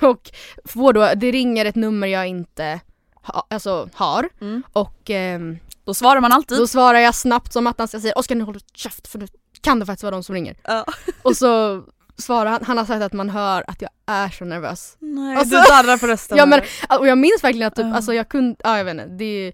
och 0.00 0.30
får 0.64 0.92
då, 0.92 1.10
det 1.16 1.30
ringer 1.30 1.64
ett 1.64 1.74
nummer 1.74 2.06
jag 2.06 2.26
inte 2.26 2.80
ha, 3.22 3.46
alltså, 3.50 3.88
har. 3.94 4.28
Mm. 4.40 4.62
Och 4.72 5.10
ehm, 5.10 5.58
Då 5.84 5.94
svarar 5.94 6.20
man 6.20 6.32
alltid. 6.32 6.58
då 6.58 6.66
svarar 6.66 6.98
jag 6.98 7.14
snabbt 7.14 7.52
som 7.52 7.66
attans, 7.66 7.92
jag 7.92 8.02
säger 8.02 8.18
Oskar 8.18 8.34
nu 8.34 8.44
håller 8.44 8.60
du 8.60 8.66
käft 8.74 9.08
för 9.08 9.18
nu 9.18 9.26
kan 9.60 9.78
det 9.80 9.86
faktiskt 9.86 10.02
vara 10.02 10.10
de 10.14 10.22
som 10.22 10.34
ringer. 10.34 10.56
Ja. 10.64 10.84
Och 11.22 11.36
så 11.36 11.82
svarar 12.18 12.50
han, 12.50 12.64
han 12.64 12.78
har 12.78 12.84
sagt 12.84 13.02
att 13.02 13.12
man 13.12 13.30
hör 13.30 13.64
att 13.66 13.82
jag 13.82 13.90
är 14.06 14.28
så 14.28 14.44
nervös. 14.44 14.96
Nej, 14.98 15.36
Alltså- 15.36 15.56
du 15.56 15.62
darrar 15.62 15.98
på 15.98 16.06
rösten. 16.06 16.38
Ja 16.38 16.46
men, 16.46 16.58
eller? 16.88 16.98
och 17.00 17.06
jag 17.08 17.18
minns 17.18 17.44
verkligen 17.44 17.68
att 17.68 17.74
typ, 17.76 17.86
Ja. 17.86 17.94
alltså 17.96 18.14
jag 18.14 18.28
kunde, 18.28 18.56
ja 18.64 18.78
jag 18.78 18.84
vet 18.84 18.92
inte, 18.92 19.06
det 19.06 19.52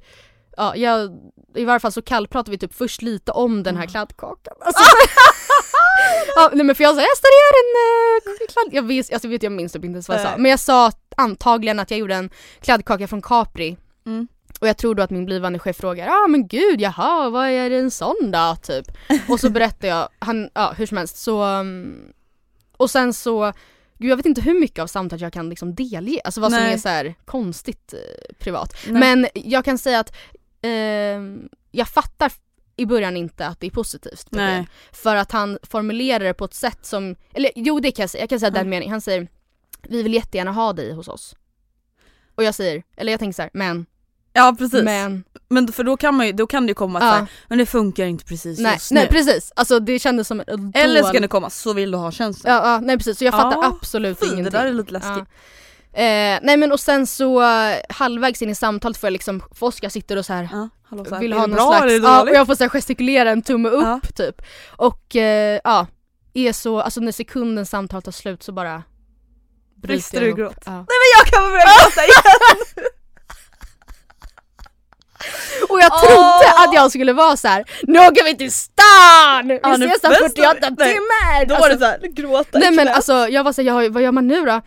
Ja, 0.60 0.76
jag, 0.76 1.18
i 1.54 1.64
varje 1.64 1.80
fall 1.80 1.92
så 1.92 2.02
kallpratade 2.02 2.50
vi 2.50 2.58
typ 2.58 2.74
först 2.74 3.02
lite 3.02 3.32
om 3.32 3.62
den 3.62 3.76
här 3.76 3.86
kladdkakan. 3.86 4.54
Alltså, 4.60 4.82
ja, 6.36 6.50
nej 6.54 6.64
men 6.64 6.74
för 6.74 6.84
jag 6.84 6.94
sa 6.94 7.00
jag 7.00 7.16
står 7.16 7.28
en 7.60 8.32
uh, 8.32 8.46
kladd... 8.48 8.74
Jag, 8.74 8.82
vis, 8.82 9.10
alltså, 9.10 9.28
vet, 9.28 9.42
jag 9.42 9.52
minns 9.52 9.72
typ 9.72 9.84
inte 9.84 9.94
ens 9.94 10.08
vad 10.08 10.18
jag 10.18 10.26
sa. 10.26 10.36
Men 10.36 10.50
jag 10.50 10.60
sa 10.60 10.92
antagligen 11.16 11.78
att 11.78 11.90
jag 11.90 12.00
gjorde 12.00 12.14
en 12.14 12.30
kladdkaka 12.60 13.08
från 13.08 13.22
Capri. 13.22 13.76
Mm. 14.06 14.28
Och 14.60 14.68
jag 14.68 14.76
tror 14.76 14.94
då 14.94 15.02
att 15.02 15.10
min 15.10 15.24
blivande 15.24 15.58
chef 15.58 15.76
frågar 15.76 16.06
ja 16.06 16.24
ah, 16.24 16.26
men 16.26 16.48
gud 16.48 16.80
jaha 16.80 17.30
vad 17.30 17.48
är 17.48 17.70
en 17.70 17.90
sån 17.90 18.30
då 18.30 18.56
typ. 18.62 18.86
Och 19.28 19.40
så 19.40 19.50
berättar 19.50 19.88
jag, 19.88 20.08
han, 20.18 20.50
ja 20.54 20.74
hur 20.76 20.86
som 20.86 20.96
helst 20.96 21.16
så 21.16 21.44
um, 21.44 22.12
Och 22.76 22.90
sen 22.90 23.14
så 23.14 23.52
Gud 23.98 24.10
jag 24.10 24.16
vet 24.16 24.26
inte 24.26 24.40
hur 24.40 24.60
mycket 24.60 24.78
av 24.78 24.86
samtalet 24.86 25.22
jag 25.22 25.32
kan 25.32 25.50
liksom 25.50 25.74
delge, 25.74 26.20
alltså 26.24 26.40
vad 26.40 26.52
som 26.52 26.60
Nej. 26.60 26.72
är 26.72 26.78
så 26.78 26.88
här 26.88 27.14
konstigt 27.24 27.92
eh, 27.92 28.36
privat. 28.38 28.76
Nej. 28.86 29.00
Men 29.00 29.26
jag 29.34 29.64
kan 29.64 29.78
säga 29.78 30.00
att 30.00 30.16
ehm, 30.62 31.48
jag 31.70 31.88
fattar 31.88 32.32
i 32.78 32.86
början 32.86 33.16
inte 33.16 33.46
att 33.46 33.60
det 33.60 33.66
är 33.66 33.70
positivt. 33.70 34.26
Nej. 34.30 34.68
För 34.92 35.16
att 35.16 35.32
han 35.32 35.58
formulerar 35.62 36.24
det 36.24 36.34
på 36.34 36.44
ett 36.44 36.54
sätt 36.54 36.86
som, 36.86 37.16
eller 37.34 37.50
jo 37.54 37.80
det 37.80 37.90
kan 37.90 38.02
jag 38.02 38.10
säga, 38.10 38.22
jag 38.22 38.30
kan 38.30 38.40
säga 38.40 38.50
Ja. 38.54 38.58
den 38.58 38.68
meningen. 38.68 38.92
Han 38.92 39.00
säger 39.00 39.28
vi 39.88 40.02
vill 40.02 40.14
jättegärna 40.14 40.52
ha 40.52 40.72
dig 40.72 40.92
hos 40.92 41.08
oss. 41.08 41.34
Och 42.34 42.44
jag 42.44 42.54
säger, 42.54 42.82
eller 42.96 43.12
jag 43.12 43.18
tänker 43.20 43.34
så 43.34 43.42
här, 43.42 43.50
men, 43.54 43.86
Ja 44.32 44.54
precis. 44.58 44.82
Men, 44.84 45.24
men, 45.48 45.72
för 45.72 45.84
då 45.84 45.96
kan, 45.96 46.14
man 46.14 46.26
ju, 46.26 46.32
då 46.32 46.46
kan 46.46 46.66
det 46.66 46.70
ju 46.70 46.74
komma 46.74 46.98
ja, 47.00 47.10
så 47.10 47.16
här, 47.18 47.26
men 47.48 47.58
det 47.58 47.66
funkar 47.66 48.04
inte 48.04 48.24
precis 48.24 48.58
nej, 48.58 48.72
just 48.72 48.90
nej 48.92 49.04
nu. 49.04 49.08
precis. 49.10 49.52
Alltså 49.56 49.80
det 49.80 49.98
kändes 49.98 50.28
som 50.28 50.42
en 50.46 50.72
Eller 50.74 51.02
ska 51.02 51.20
det 51.20 51.28
komma, 51.28 51.50
så 51.50 51.72
vill 51.72 51.90
du 51.90 51.98
ha 51.98 52.10
tjänsten. 52.10 52.52
Ja, 52.52 52.72
ja 52.72 52.80
nej 52.80 52.96
precis, 52.96 53.18
så 53.18 53.24
jag 53.24 53.34
fattar 53.34 53.62
Ja, 53.62 53.76
absolut 53.80 54.18
Fy, 54.20 54.26
ingenting. 54.26 54.44
det 54.44 54.50
där 54.50 54.66
är 54.66 54.72
lite 54.72 54.92
läskigt. 54.92 55.24
Ja. 55.92 55.98
Eh, 56.00 56.38
nej 56.42 56.56
men 56.56 56.72
och 56.72 56.80
sen 56.80 57.06
så 57.06 57.42
eh, 57.42 57.76
halvvägs 57.88 58.42
in 58.42 58.50
i 58.50 58.54
samtalet 58.54 58.96
får 58.96 59.06
jag 59.06 59.12
liksom, 59.12 59.42
för 59.54 59.66
Oskar 59.66 59.88
sitter 59.88 60.16
och 60.16 60.26
så 60.26 60.32
här 60.32 60.48
Ja, 60.52 60.68
hallå, 60.90 61.04
här, 61.10 61.18
vill 61.20 61.32
ha 61.32 61.40
någon 61.40 61.50
bra 61.50 61.78
slags, 61.78 61.92
ja, 62.02 62.22
och 62.22 62.28
jag 62.30 62.46
får 62.46 62.54
så 62.54 62.64
här 62.64 62.68
gestikulera 62.68 63.30
en 63.30 63.42
tumme 63.42 63.68
upp 63.68 63.82
Ja. 63.84 64.00
typ. 64.16 64.42
Och 64.76 65.16
eh, 65.16 65.60
ja, 65.64 65.86
är 66.34 66.52
så, 66.52 66.80
alltså 66.80 67.00
när 67.00 67.12
sekunden 67.12 67.66
samtalet 67.66 68.04
tar 68.04 68.12
slut 68.12 68.42
så 68.42 68.52
bara 68.52 68.82
Brister 69.82 70.22
jag 70.22 70.30
du 70.30 70.42
gråt? 70.42 70.62
Ja. 70.66 70.72
Jag 71.16 71.26
kan 71.32 71.42
börja 71.50 71.64
gråta 71.64 72.04
igen! 72.04 72.84
Och 75.68 75.80
jag 75.80 75.98
trodde 76.02 76.18
Åh. 76.18 76.62
att 76.68 76.74
jag 76.74 76.90
skulle 76.90 77.12
vara 77.12 77.36
så 77.36 77.48
här. 77.48 77.64
nu 77.82 77.98
åker 77.98 78.24
vi 78.24 78.36
till 78.36 78.52
stan! 78.52 79.48
Vi 79.48 79.60
Ja, 79.62 79.74
ses 79.74 79.84
om 79.84 79.90
festar 79.90 80.10
48 80.28 80.56
vi. 80.70 80.74
Nej, 80.78 80.94
timmar! 80.94 81.46
Då 81.46 81.54
Alltså, 81.54 81.68
var 81.68 81.74
det 81.74 81.78
såhär, 81.78 82.08
gråta 82.12 82.58
Nej 82.58 82.70
men 82.70 82.88
alltså 82.88 83.12
jag 83.28 83.44
var 83.44 83.52
såhär, 83.52 83.66
jag, 83.82 83.90
vad 83.90 84.02
gör 84.02 84.12
man 84.12 84.26
nu 84.28 84.44
då? 84.44 84.60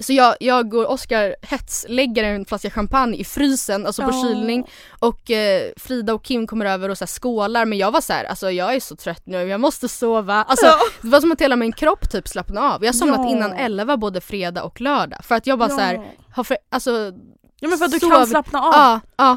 Så 0.00 0.12
jag, 0.12 0.34
jag 0.40 0.74
och 0.74 0.92
Oskar 0.92 1.36
hetslägger 1.42 2.24
en 2.24 2.44
flaska 2.44 2.70
champagne 2.70 3.16
i 3.16 3.24
frysen, 3.24 3.86
alltså 3.86 4.02
på 4.02 4.10
Ja. 4.12 4.22
kylning 4.22 4.66
och 4.98 5.30
eh, 5.30 5.62
Frida 5.76 6.14
och 6.14 6.24
Kim 6.24 6.46
kommer 6.46 6.66
över 6.66 6.88
och 6.88 6.98
så 6.98 7.02
här 7.04 7.06
skålar 7.20 7.64
men 7.64 7.78
jag 7.78 7.90
var 7.92 8.00
så 8.00 8.12
här, 8.12 8.24
alltså 8.24 8.50
jag 8.50 8.74
är 8.74 8.80
så 8.80 8.96
trött 8.96 9.22
nu, 9.26 9.36
jag 9.48 9.60
måste 9.60 9.88
sova. 9.88 10.34
Alltså 10.34 10.66
Ja. 10.66 10.78
det 11.02 11.08
var 11.08 11.20
som 11.20 11.32
att 11.32 11.40
hela 11.40 11.56
min 11.56 11.72
kropp 11.72 12.10
typ 12.10 12.28
slappnade 12.28 12.74
av. 12.74 12.84
Jag 12.84 12.94
somnat 12.94 13.20
Ja. 13.20 13.28
innan 13.30 13.52
11 13.52 13.96
både 13.96 14.20
fredag 14.20 14.62
och 14.62 14.80
lördag 14.80 15.24
för 15.24 15.34
att 15.34 15.46
jag 15.46 15.58
bara 15.58 15.68
Ja. 15.70 15.74
så 15.76 15.80
här, 15.82 16.12
har 16.34 16.44
för, 16.44 16.56
alltså 16.70 17.12
Ja 17.60 17.68
men 17.68 17.78
för 17.78 17.84
att 17.84 17.92
du 17.92 18.00
kan 18.00 18.26
slappna 18.26 18.60
av. 18.60 18.72
ja, 18.74 19.00
ja, 19.16 19.36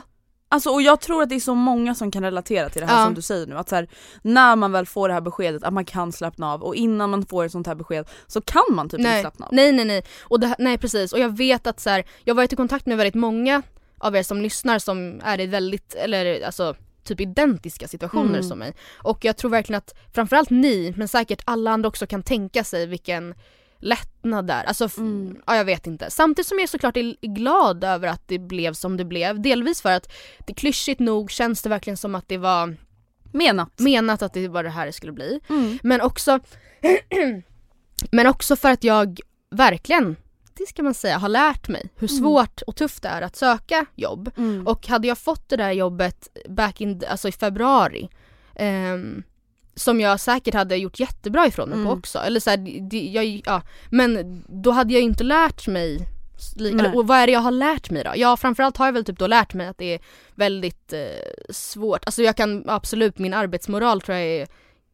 Alltså 0.51 0.69
och 0.69 0.81
jag 0.81 0.99
tror 1.01 1.23
att 1.23 1.29
det 1.29 1.35
är 1.35 1.39
så 1.39 1.55
många 1.55 1.95
som 1.95 2.11
kan 2.11 2.23
relatera 2.23 2.69
till 2.69 2.81
det 2.81 2.87
här 2.87 2.99
Ja. 2.99 3.05
som 3.05 3.13
du 3.13 3.21
säger 3.21 3.47
nu. 3.47 3.57
Att 3.57 3.69
så 3.69 3.75
här, 3.75 3.87
när 4.21 4.55
man 4.55 4.71
väl 4.71 4.85
får 4.85 5.07
det 5.07 5.13
här 5.13 5.21
beskedet 5.21 5.63
att 5.63 5.73
man 5.73 5.85
kan 5.85 6.11
slappna 6.11 6.53
av 6.53 6.63
och 6.63 6.75
innan 6.75 7.09
man 7.09 7.25
får 7.25 7.45
ett 7.45 7.51
sånt 7.51 7.67
här 7.67 7.75
besked 7.75 8.07
så 8.27 8.41
kan 8.41 8.63
man 8.71 8.89
typ 8.89 8.99
inte 8.99 9.11
nej, 9.11 9.21
slappna 9.21 9.45
av. 9.45 9.53
nej 9.53 9.71
nej 9.71 9.85
nej. 9.85 10.03
Och 10.21 10.39
det, 10.39 10.55
nej 10.59 10.77
precis 10.77 11.13
och 11.13 11.19
jag 11.19 11.37
vet 11.37 11.67
att 11.67 11.79
så 11.79 11.89
här, 11.89 12.03
jag 12.23 12.33
har 12.33 12.37
varit 12.37 12.53
i 12.53 12.55
kontakt 12.55 12.85
med 12.85 12.97
väldigt 12.97 13.15
många 13.15 13.61
av 13.97 14.15
er 14.15 14.23
som 14.23 14.41
lyssnar 14.41 14.79
som 14.79 15.21
är 15.23 15.39
i 15.39 15.45
väldigt, 15.45 15.93
eller 15.95 16.45
alltså 16.45 16.75
typ 17.03 17.21
identiska 17.21 17.87
situationer 17.87 18.29
Mm. 18.29 18.43
som 18.43 18.59
mig. 18.59 18.73
Och 18.97 19.25
jag 19.25 19.37
tror 19.37 19.51
verkligen 19.51 19.77
att 19.77 19.93
framförallt 20.13 20.49
ni, 20.49 20.93
men 20.97 21.07
säkert 21.07 21.41
alla 21.45 21.71
andra 21.71 21.87
också 21.87 22.07
kan 22.07 22.23
tänka 22.23 22.63
sig 22.63 22.85
vilken 22.87 23.35
lättnad 23.79 24.47
där. 24.47 24.63
Alltså, 24.63 24.89
Mm. 24.97 25.37
ja 25.47 25.55
jag 25.55 25.65
vet 25.65 25.87
inte. 25.87 26.11
Samtidigt 26.11 26.47
som 26.47 26.59
jag 26.59 26.69
såklart 26.69 26.97
är 26.97 27.15
glad 27.33 27.83
över 27.83 28.07
att 28.07 28.27
det 28.27 28.39
blev 28.39 28.73
som 28.73 28.97
det 28.97 29.05
blev. 29.05 29.41
Delvis 29.41 29.81
för 29.81 29.91
att 29.91 30.11
det 30.47 30.53
klyschigt 30.53 30.99
nog 30.99 31.31
känns 31.31 31.61
det 31.61 31.69
verkligen 31.69 31.97
som 31.97 32.15
att 32.15 32.27
det 32.27 32.37
var 32.37 32.77
Menat. 33.31 33.79
menat 33.79 34.21
att 34.21 34.33
det 34.33 34.47
var 34.47 34.63
det 34.63 34.69
här 34.69 34.85
det 34.85 34.93
skulle 34.93 35.11
bli. 35.13 35.39
Mm. 35.49 35.79
Men 35.83 36.01
också, 36.01 36.39
men 38.11 38.27
också 38.27 38.55
för 38.55 38.71
att 38.71 38.83
jag 38.83 39.19
verkligen, 39.51 40.15
det 40.57 40.65
ska 40.67 40.83
man 40.83 40.93
säga, 40.93 41.17
har 41.17 41.29
lärt 41.29 41.67
mig 41.67 41.89
hur 41.95 42.11
Mm. 42.11 42.19
svårt 42.23 42.61
och 42.61 42.75
tufft 42.75 43.03
det 43.03 43.09
är 43.09 43.21
att 43.21 43.35
söka 43.35 43.85
jobb. 43.95 44.31
Mm. 44.37 44.67
Och 44.67 44.87
hade 44.87 45.07
jag 45.07 45.17
fått 45.17 45.49
det 45.49 45.57
där 45.57 45.71
jobbet 45.71 46.27
back 46.49 46.81
in, 46.81 47.01
alltså 47.09 47.27
i 47.27 47.31
februari 47.31 48.09
ehm, 48.55 49.23
som 49.79 49.99
jag 50.01 50.19
säkert 50.19 50.53
hade 50.53 50.75
gjort 50.75 50.99
jättebra 50.99 51.47
ifrån 51.47 51.69
mig 51.69 51.75
på 51.75 51.81
Mm. 51.89 51.97
också. 51.99 52.19
Eller 52.19 52.39
så 52.39 52.49
här, 52.49 52.57
det, 52.89 53.01
jag, 53.01 53.41
ja, 53.45 53.61
men 53.89 54.43
då 54.47 54.71
hade 54.71 54.93
jag 54.93 55.01
inte 55.03 55.23
lärt 55.23 55.67
mig 55.67 56.07
eller, 56.59 56.95
och 56.95 57.07
vad 57.07 57.17
är 57.17 57.27
det 57.27 57.33
jag 57.33 57.39
har 57.39 57.51
lärt 57.51 57.89
mig 57.89 58.03
då? 58.03 58.11
Ja 58.15 58.37
framförallt 58.37 58.77
har 58.77 58.85
jag 58.85 58.93
väl 58.93 59.05
typ 59.05 59.19
då 59.19 59.27
lärt 59.27 59.53
mig 59.53 59.67
att 59.67 59.77
det 59.77 59.93
är 59.93 59.99
väldigt 60.35 60.93
eh, 60.93 60.99
svårt. 61.49 62.05
Alltså 62.05 62.21
jag 62.23 62.35
kan 62.35 62.63
absolut, 62.69 63.19
min 63.19 63.33
arbetsmoral 63.33 64.01
tror 64.01 64.17
jag 64.17 64.27
är 64.27 64.47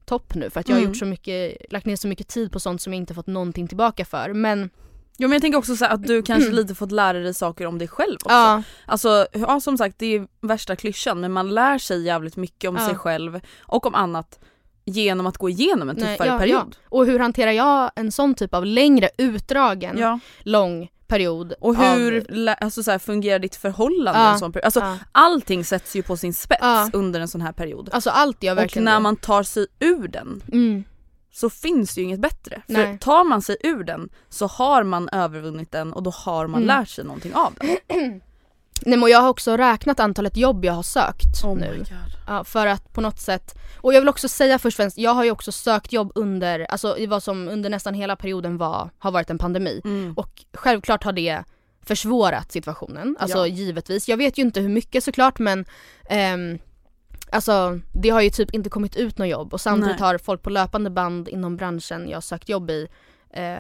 topp 0.06 0.36
nu 0.36 0.50
för 0.50 0.60
att 0.60 0.70
jag 0.70 0.76
har 0.76 0.80
Mm. 0.82 0.90
gjort 0.92 0.98
så 0.98 1.06
mycket, 1.06 1.58
lagt 1.72 1.86
ner 1.86 1.96
så 1.96 2.08
mycket 2.08 2.28
tid 2.28 2.52
på 2.52 2.60
sånt 2.60 2.82
som 2.82 2.94
jag 2.94 2.98
inte 2.98 3.14
fått 3.14 3.28
någonting 3.28 3.68
tillbaka 3.68 4.06
för. 4.06 4.34
Men 4.34 4.70
Jo 5.18 5.28
men 5.28 5.32
jag 5.36 5.42
tänker 5.42 5.58
också 5.60 5.76
så 5.76 5.86
att 5.86 6.04
du 6.08 6.22
kanske 6.24 6.52
lite 6.52 6.76
fått 6.76 6.92
lära 6.92 7.20
dig 7.20 7.34
saker 7.34 7.66
om 7.66 7.78
dig 7.78 7.88
själv 7.88 8.16
också. 8.16 8.30
ja, 8.36 8.64
Alltså 8.86 9.28
ja, 9.34 9.60
som 9.60 9.78
sagt 9.78 10.00
det 10.00 10.06
är 10.16 10.28
värsta 10.42 10.76
klyschan 10.76 11.20
men 11.20 11.32
man 11.32 11.50
lär 11.50 11.78
sig 11.78 12.04
jävligt 12.06 12.36
mycket 12.38 12.70
om 12.70 12.76
Ja. 12.76 12.86
sig 12.88 12.96
själv 12.96 13.40
och 13.62 13.86
om 13.86 13.96
annat 13.96 14.40
genom 14.86 15.28
att 15.28 15.38
gå 15.38 15.50
igenom 15.50 15.90
en 15.90 15.96
Nej, 15.96 16.18
tuffare 16.18 16.28
ja, 16.34 16.40
period. 16.40 16.76
och 16.90 17.06
hur 17.06 17.20
hanterar 17.20 17.52
jag 17.52 17.92
en 17.96 18.12
sån 18.12 18.36
typ 18.36 18.54
av 18.54 18.66
längre 18.66 19.10
utdragen 19.18 19.98
Ja. 19.98 20.20
lång 20.44 20.90
period 21.08 21.54
Och 21.62 21.76
hur 21.76 22.48
av, 22.50 22.56
alltså, 22.62 22.84
så 22.84 22.92
här, 22.92 23.00
fungerar 23.00 23.40
ditt 23.40 23.56
förhållande 23.56 24.20
Ja. 24.20 24.32
en 24.34 24.40
sån 24.40 24.52
period? 24.52 24.66
Alltså, 24.66 24.80
ja. 24.80 24.98
Allting 25.12 25.66
sätts 25.66 25.96
ju 25.96 26.04
på 26.04 26.18
sin 26.18 26.34
spets 26.34 26.60
Ja. 26.62 26.90
under 26.94 27.20
en 27.20 27.28
sån 27.28 27.42
här 27.42 27.52
period. 27.52 27.90
Alltså 27.94 28.10
allt 28.10 28.44
jag 28.44 28.52
Och 28.54 28.58
verkligen 28.64 28.86
när 28.86 29.00
man 29.00 29.16
tar 29.16 29.44
sig 29.44 29.68
ur 29.80 30.08
den 30.08 30.42
mm, 30.52 30.84
så 31.34 31.50
finns 31.50 31.96
det 31.96 32.02
ju 32.02 32.06
inget 32.08 32.20
bättre. 32.20 32.62
För 32.68 32.74
Nej. 32.74 32.98
tar 33.00 33.24
man 33.24 33.42
sig 33.42 33.58
ur 33.64 33.84
den 33.84 34.10
så 34.30 34.48
har 34.48 34.84
man 34.84 35.10
övervunnit 35.10 35.72
den 35.72 35.94
och 35.94 36.04
då 36.04 36.10
har 36.12 36.48
man 36.48 36.64
Mm. 36.64 36.78
lärt 36.78 36.90
sig 36.90 37.04
någonting 37.06 37.34
av 37.36 37.54
den. 37.60 38.22
Nej 38.82 39.00
men 39.00 39.10
jag 39.10 39.22
har 39.22 39.30
också 39.30 39.58
räknat 39.58 40.00
antalet 40.00 40.38
jobb 40.38 40.66
jag 40.66 40.74
har 40.74 40.84
sökt 40.84 41.44
Oh 41.44 41.56
nu. 41.58 41.84
Ja, 42.28 42.44
för 42.44 42.68
att 42.68 42.94
på 42.94 43.02
något 43.02 43.20
sätt, 43.20 43.58
och 43.78 43.94
jag 43.94 44.02
vill 44.02 44.10
också 44.10 44.28
säga 44.28 44.60
först 44.60 44.76
och 44.76 44.84
främst, 44.84 44.98
jag 44.98 45.14
har 45.14 45.24
ju 45.24 45.32
också 45.32 45.52
sökt 45.52 45.94
jobb 45.94 46.12
under, 46.16 46.60
alltså 46.72 46.98
i 46.98 47.06
vad 47.06 47.24
som 47.24 47.48
under 47.48 47.70
nästan 47.70 47.94
hela 47.94 48.16
perioden 48.16 48.58
var, 48.58 48.90
har 49.00 49.12
varit 49.12 49.30
en 49.30 49.38
pandemi. 49.38 49.82
Mm. 49.84 50.14
Och 50.18 50.46
självklart 50.54 51.04
har 51.04 51.12
det 51.14 51.44
försvårat 51.82 52.52
situationen, 52.52 53.18
alltså 53.20 53.38
Ja. 53.38 53.48
givetvis. 53.48 54.10
Jag 54.10 54.18
vet 54.18 54.38
ju 54.38 54.42
inte 54.42 54.60
hur 54.62 54.70
mycket 54.70 55.04
såklart 55.04 55.40
men 55.40 55.66
ehm, 56.10 56.60
Alltså 57.32 57.80
det 57.94 58.10
har 58.10 58.22
ju 58.22 58.30
typ 58.30 58.54
inte 58.54 58.70
kommit 58.70 58.96
ut 58.96 59.18
något 59.18 59.28
jobb 59.28 59.54
och 59.54 59.62
samtidigt 59.62 60.00
Nej. 60.00 60.08
har 60.08 60.18
folk 60.18 60.42
på 60.42 60.50
löpande 60.50 60.90
band 60.90 61.28
inom 61.30 61.58
branschen 61.58 62.10
jag 62.10 62.24
sökt 62.24 62.50
jobb 62.50 62.70
i 62.72 62.88
eh, 63.30 63.58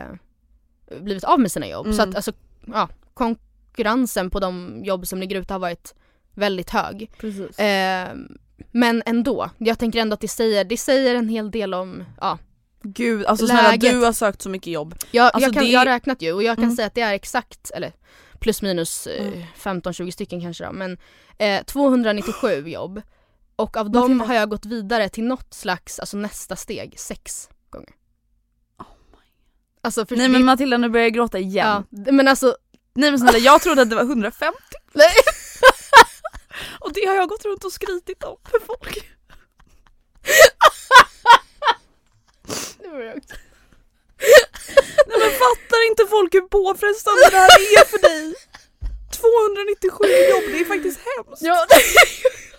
blivit 1.01 1.23
av 1.23 1.39
med 1.39 1.51
sina 1.51 1.67
jobb. 1.67 1.85
Så 1.85 1.91
Mm. 2.01 2.09
att 2.09 2.15
alltså, 2.15 2.31
ja, 2.65 2.89
konkurrensen 3.75 4.29
på 4.29 4.39
de 4.39 4.81
jobb 4.83 5.07
som 5.07 5.19
ligger 5.19 5.35
ute 5.35 5.53
har 5.53 5.59
varit 5.59 5.93
väldigt 6.33 6.69
hög. 6.69 7.11
Eh, 7.57 8.13
men 8.71 9.03
ändå, 9.05 9.49
jag 9.57 9.79
tänker 9.79 9.99
ändå 9.99 10.13
att 10.13 10.19
det 10.21 10.27
säger, 10.27 10.63
det 10.63 10.77
säger 10.77 11.15
en 11.15 11.29
hel 11.29 11.51
del 11.51 11.73
om, 11.73 12.03
ja. 12.21 12.37
Gud, 12.83 13.25
alltså 13.25 13.47
snälla 13.47 13.71
Läget. 13.71 13.91
du 13.93 14.03
har 14.05 14.11
sökt 14.13 14.41
så 14.41 14.49
mycket 14.49 14.73
jobb. 14.73 14.95
Jag, 15.11 15.25
Alltså 15.25 15.39
jag, 15.41 15.53
kan, 15.53 15.63
det- 15.63 15.69
jag 15.69 15.79
har 15.79 15.85
räknat 15.85 16.21
ju 16.21 16.33
och 16.33 16.43
jag 16.43 16.55
kan 16.55 16.63
Mm. 16.63 16.75
säga 16.75 16.85
att 16.87 16.95
det 16.95 17.01
är 17.01 17.13
exakt, 17.13 17.71
eller 17.71 17.91
plus 18.39 18.61
minus 18.61 19.07
eh, 19.07 19.27
Mm. 19.27 19.43
15-20 19.57 20.11
stycken 20.11 20.41
kanske 20.41 20.65
då, 20.65 20.71
men 20.71 20.97
eh, 21.37 21.63
297 21.63 22.67
jobb. 22.67 23.01
Och 23.55 23.77
av 23.77 23.91
dem 23.91 24.19
har 24.19 24.35
jag 24.35 24.49
gått 24.49 24.65
vidare 24.65 25.09
till 25.09 25.23
något 25.23 25.53
slags, 25.53 25.99
alltså 25.99 26.17
nästa 26.17 26.55
steg, 26.55 26.93
sex 26.99 27.49
gånger. 27.69 27.89
Oh 28.79 28.85
Alltså 29.81 30.05
Nej 30.09 30.29
men 30.29 30.45
Matilda 30.45 30.77
nu 30.77 30.89
börjar 30.89 31.05
jag 31.05 31.13
gråta 31.13 31.39
igen. 31.39 31.83
ja, 32.05 32.11
men 32.11 32.27
alltså, 32.27 32.55
Nej 32.95 33.11
men 33.11 33.19
snälla 33.19 33.37
jag 33.37 33.61
trodde 33.61 33.81
att 33.81 33.89
det 33.89 33.95
var 33.95 34.03
150 34.03 34.57
nej. 34.93 35.15
och 36.79 36.93
det 36.93 37.05
har 37.05 37.15
jag 37.15 37.29
gått 37.29 37.45
runt 37.45 37.63
och 37.63 37.71
skrytit 37.71 38.23
om 38.23 38.37
för 38.51 38.59
folk. 38.65 38.95
Det 42.79 42.87
var 42.87 42.99
jag 42.99 43.17
också. 43.17 43.35
Nej 45.07 45.17
men 45.19 45.31
fattar 45.31 45.87
inte 45.89 46.05
folk 46.09 46.33
hur 46.33 46.41
påfrestande 46.41 47.21
det 47.31 47.37
här 47.37 47.49
är 47.49 47.85
för 47.85 47.97
dig? 47.97 48.33
297 49.11 50.03
jobb, 50.29 50.43
det 50.51 50.59
är 50.59 50.65
faktiskt 50.65 50.99
hemskt. 50.99 51.41
Ja, 51.41 51.65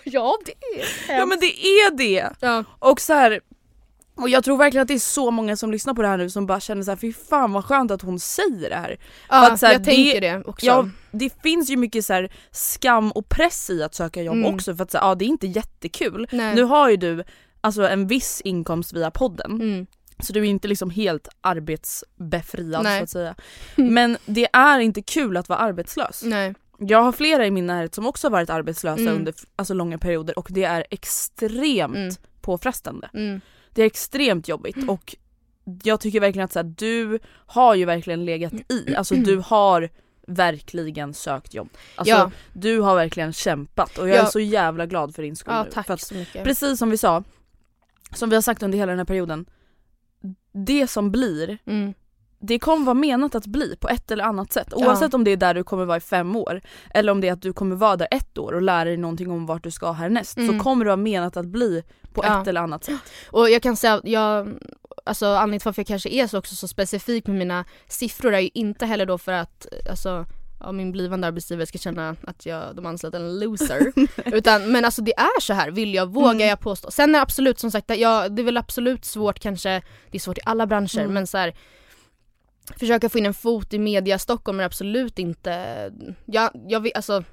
ja 0.05 0.39
det 0.45 0.53
är 0.81 1.19
Ja 1.19 1.27
men 1.27 1.41
det 1.41 1.67
är 1.67 1.91
det! 1.91 2.31
ja. 2.41 2.65
Och 2.79 3.01
så 3.01 3.13
här, 3.13 3.41
och 4.17 4.29
jag 4.29 4.45
tror 4.45 4.57
verkligen 4.59 4.83
att 4.83 4.89
det 4.89 4.95
är 4.95 4.99
så 4.99 5.31
många 5.31 5.57
som 5.57 5.71
lyssnar 5.73 5.95
på 5.95 6.03
det 6.03 6.09
här 6.09 6.17
nu 6.17 6.31
som 6.31 6.47
bara 6.47 6.61
känner 6.61 6.83
så 6.83 6.91
här, 6.91 6.97
fy 6.99 7.13
fan 7.13 7.53
vad 7.53 7.65
skönt 7.65 7.91
att 7.91 8.03
hon 8.03 8.19
säger 8.21 8.71
det 8.71 8.77
här. 8.77 8.97
ja 9.29 9.53
att 9.53 9.61
så 9.61 9.67
här, 9.67 9.73
jag 9.73 9.81
det- 9.83 9.85
tänker 9.85 10.21
det 10.21 10.43
också. 10.45 10.67
Ja, 10.67 10.89
det 11.11 11.43
finns 11.43 11.71
ju 11.71 11.77
mycket 11.77 12.05
så 12.05 12.13
här 12.13 12.33
skam 12.51 13.11
och 13.13 13.29
press 13.29 13.71
i 13.71 13.83
att 13.83 13.95
söka 13.95 14.23
jobb 14.23 14.37
Mm. 14.37 14.55
också 14.55 14.77
för 14.77 14.85
att 14.85 14.91
så 14.91 14.99
här, 14.99 15.05
ja, 15.09 15.15
det 15.15 15.25
är 15.25 15.27
inte 15.27 15.47
jättekul. 15.47 16.29
Nej. 16.33 16.55
Nu 16.55 16.63
har 16.63 16.91
ju 16.91 16.97
du 16.97 17.25
alltså 17.61 17.89
en 17.89 18.07
viss 18.07 18.41
inkomst 18.45 18.93
via 18.93 19.11
podden 19.11 19.51
Mm. 19.53 19.87
så 20.19 20.33
du 20.33 20.41
är 20.41 20.45
inte 20.45 20.69
liksom 20.69 20.91
helt 20.91 21.29
arbetsbefriad 21.41 22.83
Nej. 22.83 22.99
så 22.99 23.05
att 23.05 23.11
säga. 23.11 23.35
Men 23.77 24.17
det 24.27 24.49
är 24.53 24.79
inte 24.79 25.03
kul 25.03 25.37
att 25.37 25.49
vara 25.49 25.59
arbetslös. 25.59 26.23
Nej. 26.25 26.55
Jag 26.79 27.03
har 27.03 27.13
flera 27.13 27.47
i 27.47 27.51
min 27.51 27.67
närhet 27.67 27.95
som 27.95 28.07
också 28.07 28.27
har 28.27 28.31
varit 28.33 28.51
arbetslösa 28.51 29.01
Mm. 29.03 29.15
under 29.15 29.35
alltså, 29.57 29.75
långa 29.75 29.99
perioder 29.99 30.39
och 30.39 30.47
det 30.51 30.65
är 30.65 30.85
extremt 30.91 31.97
Mm. 31.97 32.15
påfrestande. 32.41 33.09
Mm. 33.15 33.41
Det 33.77 33.83
är 33.83 33.87
extremt 33.87 34.49
jobbigt 34.49 34.89
och 34.89 35.17
jag 35.83 36.01
tycker 36.01 36.21
verkligen 36.21 36.45
att 36.45 36.53
så 36.53 36.59
här, 36.59 36.75
du 36.79 37.19
har 37.47 37.75
ju 37.75 37.85
verkligen 37.85 38.25
legat 38.25 38.53
i, 38.69 38.95
alltså 38.97 39.15
du 39.15 39.37
har 39.47 39.91
verkligen 40.27 41.15
sökt 41.15 41.55
jobb. 41.55 41.69
Alltså 41.97 42.15
Ja. 42.15 42.31
du 42.53 42.81
har 42.81 42.95
verkligen 42.97 43.33
kämpat 43.33 43.99
och 43.99 44.09
jag 44.09 44.17
Ja. 44.17 44.23
är 44.23 44.27
så 44.27 44.41
jävla 44.41 44.87
glad 44.87 45.15
för 45.15 45.23
din 45.23 45.37
skull 45.37 45.55
Ja 45.55 45.63
nu. 45.65 45.71
tack 45.71 45.91
att, 45.91 46.01
så 46.01 46.15
mycket. 46.15 46.45
precis 46.45 46.79
som 46.79 46.91
vi 46.91 46.97
sa, 46.99 47.25
som 48.15 48.29
vi 48.31 48.37
har 48.37 48.43
sagt 48.43 48.63
under 48.63 48.79
hela 48.79 48.93
den 48.93 48.99
här 48.99 49.05
perioden, 49.05 49.47
det 50.53 50.87
som 50.87 51.11
blir, 51.13 51.59
Mm. 51.67 51.95
Det 52.47 52.59
kommer 52.59 52.85
vara 52.87 52.95
menat 52.95 53.35
att 53.35 53.47
bli 53.47 53.77
på 53.81 53.89
ett 53.89 54.11
eller 54.11 54.25
annat 54.25 54.53
sätt. 54.53 54.73
Oavsett 54.75 55.15
om 55.15 55.25
det 55.25 55.31
är 55.31 55.37
där 55.37 55.55
du 55.55 55.65
kommer 55.65 55.85
vara 55.85 55.97
i 55.97 56.01
fem 56.01 56.37
år 56.37 56.61
eller 56.95 57.13
om 57.13 57.21
det 57.21 57.29
är 57.29 57.33
att 57.33 57.43
du 57.43 57.53
kommer 57.53 57.77
vara 57.77 57.97
där 57.97 58.09
ett 58.11 58.39
år 58.39 58.53
och 58.53 58.63
lära 58.63 58.85
dig 58.85 58.97
någonting 58.97 59.31
om 59.31 59.47
vart 59.47 59.63
du 59.65 59.71
ska 59.71 59.93
härnäst 59.93 60.37
Mm. 60.39 60.59
så 60.59 60.65
kommer 60.65 60.85
det 60.85 60.89
vara 60.89 60.97
menat 60.97 61.37
att 61.37 61.47
bli 61.47 61.83
på 62.13 62.25
Ja. 62.25 62.41
ett 62.43 62.49
eller 62.49 62.61
annat 62.61 62.85
sätt. 62.85 63.01
Och 63.31 63.51
jag 63.51 63.63
kan 63.63 63.77
säga 63.77 63.95
att 63.95 64.01
jag, 64.09 64.49
alltså 65.05 65.27
anledningen 65.27 65.61
till 65.61 65.69
varför 65.69 65.81
jag 65.81 65.87
kanske 65.87 66.09
är 66.09 66.27
så 66.27 66.39
också 66.39 66.55
så 66.55 66.69
specifik 66.69 67.27
med 67.27 67.37
mina 67.37 67.65
siffror 67.89 68.35
är 68.35 68.41
ju 68.41 68.51
inte 68.55 68.87
heller 68.87 69.07
då 69.07 69.19
för 69.19 69.33
att 69.33 69.67
alltså 69.91 70.27
ja, 70.61 70.73
min 70.73 70.93
blivande 70.93 71.27
arbetsgivare 71.27 71.67
ska 71.67 71.79
känna 71.79 72.17
att 72.27 72.47
jag, 72.47 72.63
de 72.77 72.87
anställt 72.87 73.15
en 73.15 73.39
loser. 73.41 73.93
Utan, 74.25 74.73
men 74.73 74.85
alltså 74.85 75.03
det 75.03 75.15
är 75.19 75.41
så 75.41 75.53
här, 75.53 75.71
vill 75.71 75.95
jag, 75.95 76.07
vågar 76.07 76.31
Mm. 76.35 76.49
jag 76.49 76.61
påstå. 76.61 76.91
Sen 76.91 77.09
är 77.11 77.19
det 77.19 77.23
absolut 77.23 77.59
som 77.59 77.71
sagt, 77.71 77.91
ja, 77.99 78.29
det 78.29 78.43
är 78.43 78.45
väl 78.45 78.57
absolut 78.57 79.05
svårt 79.05 79.39
kanske, 79.39 79.83
det 80.11 80.17
är 80.17 80.21
svårt 80.21 80.39
i 80.39 80.41
alla 80.45 80.67
branscher 80.67 80.99
Mm. 81.01 81.13
men 81.15 81.27
så 81.27 81.39
här, 81.39 81.55
Försöka 82.77 83.09
få 83.09 83.19
in 83.19 83.27
en 83.27 83.35
fot 83.35 83.75
i 83.75 83.79
media 83.79 84.19
Stockholm 84.19 84.61
är 84.61 84.65
absolut 84.65 85.19
inte, 85.19 85.93
jag, 86.25 86.51
jag 86.69 86.81
vill, 86.81 86.93
alltså 86.95 87.25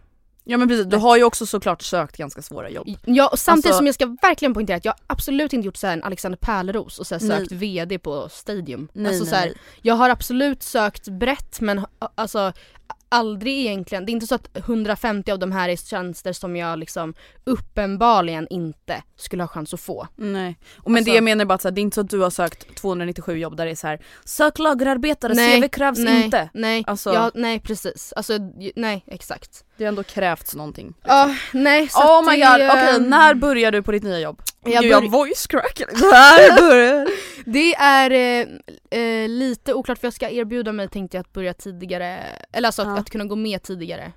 Ja 0.45 0.57
men 0.57 0.67
precis, 0.67 0.85
du 0.85 0.97
har 0.97 1.17
ju 1.17 1.23
också 1.23 1.45
såklart 1.45 1.81
sökt 1.81 2.17
ganska 2.17 2.41
svåra 2.41 2.69
jobb. 2.69 2.87
Ja 3.05 3.27
och 3.27 3.39
samtidigt 3.39 3.65
Alltså- 3.65 3.77
som 3.77 3.85
jag 3.85 3.95
ska 3.95 4.05
verkligen 4.21 4.53
poängtera 4.53 4.77
att 4.77 4.85
jag 4.85 4.95
absolut 5.07 5.53
inte 5.53 5.65
gjort 5.65 5.77
så 5.77 5.87
här 5.87 5.93
en 5.93 6.03
Alexander 6.03 6.37
Pärleros 6.37 6.99
och 6.99 7.07
så 7.07 7.17
Nej. 7.21 7.27
sökt 7.27 7.51
VD 7.51 7.99
på 7.99 8.29
Stadium. 8.29 8.87
Nej, 8.93 9.07
alltså, 9.07 9.23
nej, 9.23 9.29
så 9.29 9.35
här. 9.35 9.53
Jag 9.81 9.95
har 9.95 10.09
absolut 10.09 10.63
sökt 10.63 11.07
brett 11.07 11.61
men 11.61 11.85
alltså 12.15 12.53
aldrig 13.13 13.59
egentligen, 13.59 14.05
det 14.05 14.11
är 14.11 14.13
inte 14.13 14.27
så 14.27 14.35
att 14.35 14.57
150 14.57 15.31
av 15.31 15.39
de 15.39 15.51
här 15.51 15.69
är 15.69 15.75
tjänster 15.75 16.33
som 16.33 16.55
jag 16.55 16.79
liksom 16.79 17.13
uppenbarligen 17.43 18.47
inte 18.49 19.03
skulle 19.15 19.43
ha 19.43 19.47
chans 19.47 19.73
att 19.73 19.79
få. 19.81 20.07
Nej. 20.15 20.57
Och 20.77 20.91
men 20.91 20.99
Alltså- 20.99 21.11
det 21.11 21.15
jag 21.15 21.23
menar 21.23 21.41
är 21.41 21.45
bara 21.45 21.53
att 21.53 21.61
det 21.75 21.81
är 21.81 21.83
inte 21.83 21.95
så 21.95 22.01
att 22.01 22.09
du 22.09 22.19
har 22.19 22.29
sökt 22.29 22.75
297 22.75 23.37
jobb 23.37 23.57
där 23.57 23.65
det 23.65 23.71
är 23.71 23.75
så 23.75 23.87
här: 23.87 23.99
sök 24.25 24.59
lagerarbetare, 24.59 25.33
Nej, 25.33 25.61
CV 25.61 25.67
krävs 25.67 25.99
nej, 25.99 26.25
inte. 26.25 26.49
Nej, 26.53 26.83
Alltså- 26.87 27.13
ja, 27.13 27.31
nej 27.33 27.59
precis. 27.59 28.13
Alltså 28.15 28.33
nej 28.75 29.03
exakt. 29.07 29.63
Det 29.77 29.83
har 29.83 29.89
ändå 29.89 30.03
krävts 30.03 30.55
någonting. 30.55 30.93
Ja, 31.03 31.35
nej 31.53 31.87
så 31.89 31.99
Oh 32.19 32.29
my 32.31 32.37
god, 32.37 32.69
okej 32.71 32.95
ehm, 32.95 33.09
när 33.09 33.33
börjar 33.33 33.71
du 33.71 33.81
på 33.83 33.91
ditt 33.91 34.03
nya 34.03 34.19
jobb? 34.19 34.41
Jag 34.65 34.83
Jag, 34.85 35.11
voice 35.11 35.47
crack. 35.47 35.81
Det 37.45 37.73
är 37.75 38.11
eh, 38.11 38.47
eh, 38.99 39.29
lite 39.29 39.73
oklart 39.73 39.97
för 39.99 40.07
jag 40.07 40.13
ska 40.13 40.29
erbjuda 40.29 40.71
mig 40.71 40.89
tänkte 40.89 41.17
jag 41.17 41.21
att 41.21 41.33
börja 41.33 41.53
tidigare, 41.53 42.19
eller 42.51 42.67
alltså 42.67 42.81
att, 42.81 42.87
Ja. 42.87 42.97
att 42.97 43.09
kunna 43.09 43.25
gå 43.25 43.35
med 43.35 43.63
tidigare. 43.63 44.11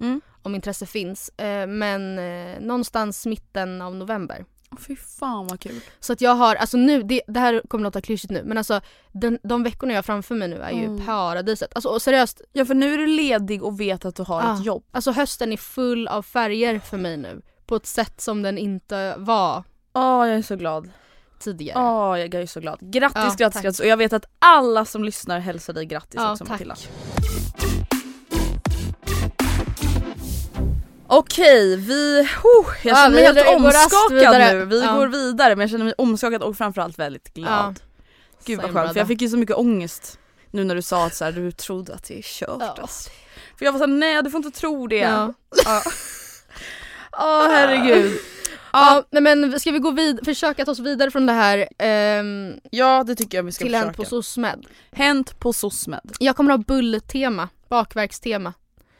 Mm. 0.00 0.20
Om 0.42 0.54
intresse 0.54 0.86
finns. 0.86 1.28
Eh, 1.28 1.66
men 1.66 2.18
eh, 2.18 2.60
någonstans 2.60 3.26
mitten 3.26 3.82
av 3.82 3.96
november. 3.96 4.44
Fy 4.86 4.96
fan 4.96 5.46
vad 5.46 5.60
kul. 5.60 5.80
Så 6.00 6.12
att 6.12 6.20
jag 6.20 6.34
har, 6.34 6.54
alltså 6.56 6.76
nu, 6.76 7.02
det, 7.02 7.22
det 7.26 7.40
här 7.40 7.62
kommer 7.68 7.84
låta 7.84 8.00
klyschigt 8.00 8.30
nu 8.30 8.42
men 8.44 8.58
alltså 8.58 8.80
den, 9.12 9.38
de 9.42 9.62
veckorna 9.62 9.92
jag 9.92 9.98
har 9.98 10.02
framför 10.02 10.34
mig 10.34 10.48
nu 10.48 10.56
är 10.56 10.70
ju 10.70 10.84
Mm. 10.84 11.06
paradiset. 11.06 11.72
Alltså 11.74 11.88
och 11.88 12.02
seriöst, 12.02 12.40
Ja 12.52 12.64
för 12.64 12.74
nu 12.74 12.94
är 12.94 12.98
du 12.98 13.06
ledig 13.06 13.62
och 13.64 13.80
vet 13.80 14.04
att 14.04 14.16
du 14.16 14.22
har 14.22 14.42
Ah. 14.42 14.54
ett 14.54 14.64
jobb. 14.64 14.84
alltså 14.90 15.10
hösten 15.12 15.52
är 15.52 15.56
full 15.56 16.08
av 16.08 16.22
färger 16.22 16.78
för 16.78 16.96
mig 16.96 17.16
nu. 17.16 17.42
På 17.66 17.76
ett 17.76 17.86
sätt 17.86 18.20
som 18.20 18.42
den 18.42 18.58
inte 18.58 19.14
var 19.18 19.64
Åh 19.92 20.28
jag 20.28 20.36
är 20.38 20.42
så 20.42 20.56
glad. 20.56 20.90
tidigare. 21.38 21.78
Åh 21.82 22.20
jag 22.20 22.34
är 22.34 22.46
så 22.46 22.60
glad. 22.60 22.78
Grattis 22.80 23.16
Ja, 23.16 23.34
grattis 23.38 23.54
tack. 23.54 23.62
grattis 23.64 23.80
och 23.80 23.86
jag 23.86 23.96
vet 23.96 24.12
att 24.12 24.24
alla 24.38 24.84
som 24.84 25.04
lyssnar 25.04 25.38
hälsar 25.40 25.72
dig 25.72 25.84
grattis 25.86 26.14
Ja, 26.20 26.32
också 26.32 26.44
tack. 26.44 26.50
Matilda. 26.50 26.76
Okej, 31.06 31.76
vi... 31.76 32.20
Oh, 32.44 32.66
jag 32.82 32.92
Ja, 32.92 32.94
känner 32.96 33.10
mig 33.10 33.32
vi 33.32 33.40
helt 33.42 33.56
omskakad 33.60 34.40
nu. 34.56 34.64
Vi 34.64 34.80
Ja. 34.82 34.92
går 34.92 35.06
vidare 35.06 35.56
men 35.56 35.60
jag 35.60 35.70
känner 35.70 35.84
mig 35.84 35.94
omskakad 35.98 36.42
och 36.42 36.56
framförallt 36.56 36.98
väldigt 36.98 37.34
glad. 37.34 37.80
Gud 38.44 38.60
vad 38.62 38.72
skönt 38.72 38.92
för 38.92 39.00
jag 39.00 39.08
fick 39.08 39.20
ju 39.22 39.28
så 39.28 39.36
mycket 39.36 39.56
ångest 39.56 40.18
nu 40.50 40.64
när 40.64 40.74
du 40.74 40.82
sa 40.82 41.06
att 41.06 41.14
så 41.14 41.24
här, 41.24 41.32
du 41.32 41.52
trodde 41.52 41.94
att 41.94 42.04
det 42.04 42.18
är 42.18 42.22
kört 42.22 42.56
Ja. 42.60 42.76
alltså. 42.80 43.10
För 43.58 43.64
jag 43.64 43.72
var 43.72 43.78
såhär 43.78 43.92
nej 43.92 44.22
du 44.22 44.30
får 44.30 44.38
inte 44.46 44.58
tro 44.60 44.86
det. 44.86 44.96
Ja. 44.96 45.32
Ja. 45.64 45.82
Åh 47.12 47.46
herregud. 47.48 48.18
Ja, 48.72 49.04
nej 49.10 49.22
men 49.22 49.60
ska 49.60 49.70
vi 49.70 49.78
gå 49.78 49.90
vid, 49.90 50.24
försöka 50.24 50.64
ta 50.64 50.70
oss 50.70 50.78
vidare 50.78 51.10
från 51.10 51.26
det 51.26 51.32
här 51.32 51.68
ehm, 51.78 52.54
Ja 52.70 53.04
det 53.04 53.14
tycker 53.14 53.38
jag 53.38 53.42
vi 53.42 53.52
ska 53.52 53.64
till 53.64 53.72
försöka. 53.72 53.86
Hänt 53.86 53.96
på 53.96 54.04
SOSMED. 54.04 54.66
Hänt 54.92 55.38
på 55.40 55.52
SOSMED. 55.52 56.12
Jag 56.18 56.36
kommer 56.36 56.50
ha 56.50 56.58
bulltema, 56.58 57.48
bakverkstema. 57.68 58.52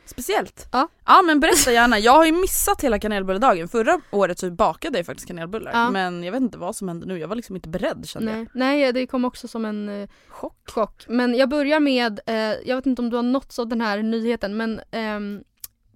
Speciellt. 0.05 0.69
Ja. 0.73 0.89
ja 1.07 1.23
men 1.23 1.41
berätta 1.41 1.73
gärna, 1.73 1.99
jag 1.99 2.13
har 2.13 2.27
ju 2.27 2.33
missat 2.33 2.85
hela 2.85 2.99
kanelbulledagen. 2.99 3.69
Förra 3.69 4.01
året 4.11 4.39
så 4.39 4.51
bakade 4.51 4.99
jag 4.99 5.07
faktiskt 5.07 5.29
kanelbullar 5.29 5.73
Ja. 5.73 5.91
men 5.91 6.23
jag 6.25 6.33
vet 6.33 6.41
inte 6.41 6.59
vad 6.59 6.77
som 6.77 6.89
hände 6.89 7.07
nu, 7.07 7.19
jag 7.19 7.29
var 7.29 7.37
liksom 7.37 7.57
inte 7.57 7.69
beredd 7.69 8.09
kände 8.09 8.33
Nej, 8.33 8.47
nej 8.55 8.93
det 8.93 9.07
kom 9.07 9.25
också 9.25 9.49
som 9.49 9.65
en 9.65 9.89
eh, 9.89 9.95
jag. 9.95 10.09
Chock. 10.29 10.71
chock. 10.71 11.05
Men 11.09 11.35
jag 11.35 11.49
börjar 11.49 11.81
med, 11.81 12.21
eh, 12.27 12.35
jag 12.37 12.77
vet 12.77 12.87
inte 12.87 13.03
om 13.03 13.11
du 13.11 13.17
har 13.17 13.23
nåtts 13.23 13.59
av 13.59 13.69
den 13.69 13.81
här 13.81 14.03
nyheten 14.03 14.57
men 14.57 14.81
ehm, 14.91 15.43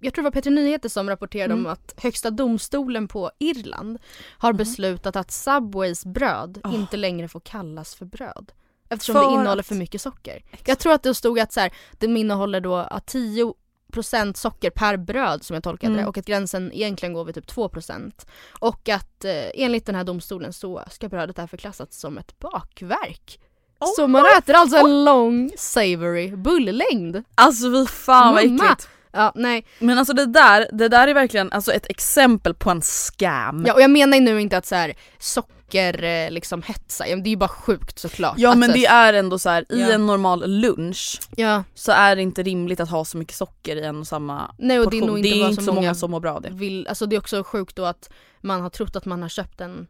jag 0.01 0.13
tror 0.13 0.23
det 0.23 0.27
var 0.27 0.31
Peter 0.31 0.51
Nyheter 0.51 0.89
som 0.89 1.09
rapporterade 1.09 1.53
Mm. 1.53 1.65
om 1.65 1.71
att 1.71 1.93
Högsta 1.97 2.29
domstolen 2.31 3.07
på 3.07 3.31
Irland 3.39 3.99
har 4.37 4.51
Mhm. 4.53 4.57
beslutat 4.57 5.15
att 5.15 5.31
Subways 5.31 6.05
bröd 6.05 6.61
Oh. 6.63 6.75
inte 6.75 6.97
längre 6.97 7.27
får 7.27 7.39
kallas 7.39 7.95
för 7.95 8.05
bröd. 8.05 8.51
Eftersom 8.89 9.15
För 9.15 9.21
det 9.27 9.33
innehåller 9.33 9.59
att- 9.59 9.65
för 9.67 9.75
mycket 9.75 10.01
socker. 10.01 10.43
Jag 10.65 10.79
tror 10.79 10.93
att 10.93 11.03
det 11.03 11.15
stod 11.15 11.39
att 11.39 11.53
så 11.53 11.59
här, 11.59 11.73
den 11.91 12.17
innehåller 12.17 12.61
då 12.61 12.75
att 12.75 13.05
10% 13.07 14.37
socker 14.37 14.69
per 14.69 14.97
bröd 14.97 15.43
som 15.43 15.53
jag 15.53 15.63
tolkade 15.63 15.93
Mm. 15.93 16.03
det 16.03 16.09
och 16.09 16.17
att 16.17 16.25
gränsen 16.25 16.71
egentligen 16.73 17.13
går 17.13 17.25
vid 17.25 17.35
typ 17.35 17.47
2% 17.47 18.25
och 18.59 18.89
att 18.89 19.25
eh, 19.25 19.33
enligt 19.53 19.85
den 19.85 19.95
här 19.95 20.03
domstolen 20.03 20.53
så 20.53 20.83
ska 20.91 21.09
brödet 21.09 21.35
därför 21.35 21.57
klassas 21.57 21.93
som 21.99 22.17
ett 22.17 22.39
bakverk. 22.39 23.39
Oh 23.79 23.87
så 23.95 24.07
man 24.07 24.25
äter 24.37 24.55
alltså 24.55 24.77
en 24.77 25.05
lång 25.05 25.51
savory 25.57 26.31
bullängd. 26.35 27.23
Alltså 27.35 27.71
fy 27.71 27.85
fan 27.85 28.33
vad 28.33 28.43
äckligt. 28.43 28.89
Ja, 29.15 29.31
nej. 29.35 29.65
Men 29.79 29.97
alltså 29.97 30.13
det 30.13 30.25
där, 30.25 30.67
det 30.71 30.87
där 30.89 31.07
är 31.07 31.13
verkligen 31.13 31.51
alltså 31.51 31.71
ett 31.71 31.85
exempel 31.89 32.53
på 32.53 32.69
en 32.69 32.81
scam. 32.81 33.63
Ja, 33.67 33.73
och 33.73 33.81
jag 33.81 33.91
menar 33.91 34.17
ju 34.17 34.23
nu 34.23 34.41
inte 34.41 34.57
att 34.57 34.65
så 34.65 34.75
här 34.75 34.93
socker 35.19 36.03
eh, 36.03 36.31
liksom 36.31 36.61
hetsa, 36.61 37.03
det 37.03 37.11
är 37.11 37.27
ju 37.27 37.37
bara 37.37 37.47
sjukt 37.49 37.99
såklart. 37.99 38.33
Ja 38.37 38.51
Att 38.51 38.57
men 38.57 38.71
det 38.71 38.85
är 38.85 39.13
ändå 39.13 39.39
så 39.39 39.49
här, 39.49 39.61
i 39.69 39.81
Ja. 39.81 39.91
en 39.91 40.05
normal 40.05 40.43
lunch 40.59 41.19
Ja, 41.35 41.63
så 41.75 41.91
är 41.91 42.15
det 42.15 42.21
inte 42.21 42.43
rimligt 42.43 42.79
att 42.79 42.89
ha 42.89 43.05
så 43.05 43.17
mycket 43.17 43.35
socker 43.35 43.75
i 43.75 43.83
en 43.83 43.99
och 43.99 44.07
samma 44.07 44.55
nej 44.59 44.79
och 44.79 44.91
det 44.91 44.97
är 44.97 45.01
portion. 45.01 45.07
nog 45.07 45.17
inte 45.25 45.29
det 45.29 45.41
är 45.43 45.49
inte 45.49 45.63
så 45.63 45.73
många 45.73 45.95
som 45.95 46.11
mår 46.11 46.19
bra 46.19 46.33
av 46.33 46.41
det. 46.41 46.49
vill, 46.51 46.87
alltså 46.87 47.05
det 47.05 47.15
är 47.15 47.19
också 47.19 47.43
sjukt 47.43 47.75
då 47.75 47.85
att 47.85 48.09
man 48.41 48.61
har 48.61 48.69
trott 48.69 48.95
att 48.95 49.05
man 49.05 49.21
har 49.21 49.29
köpt 49.29 49.61
en, 49.61 49.87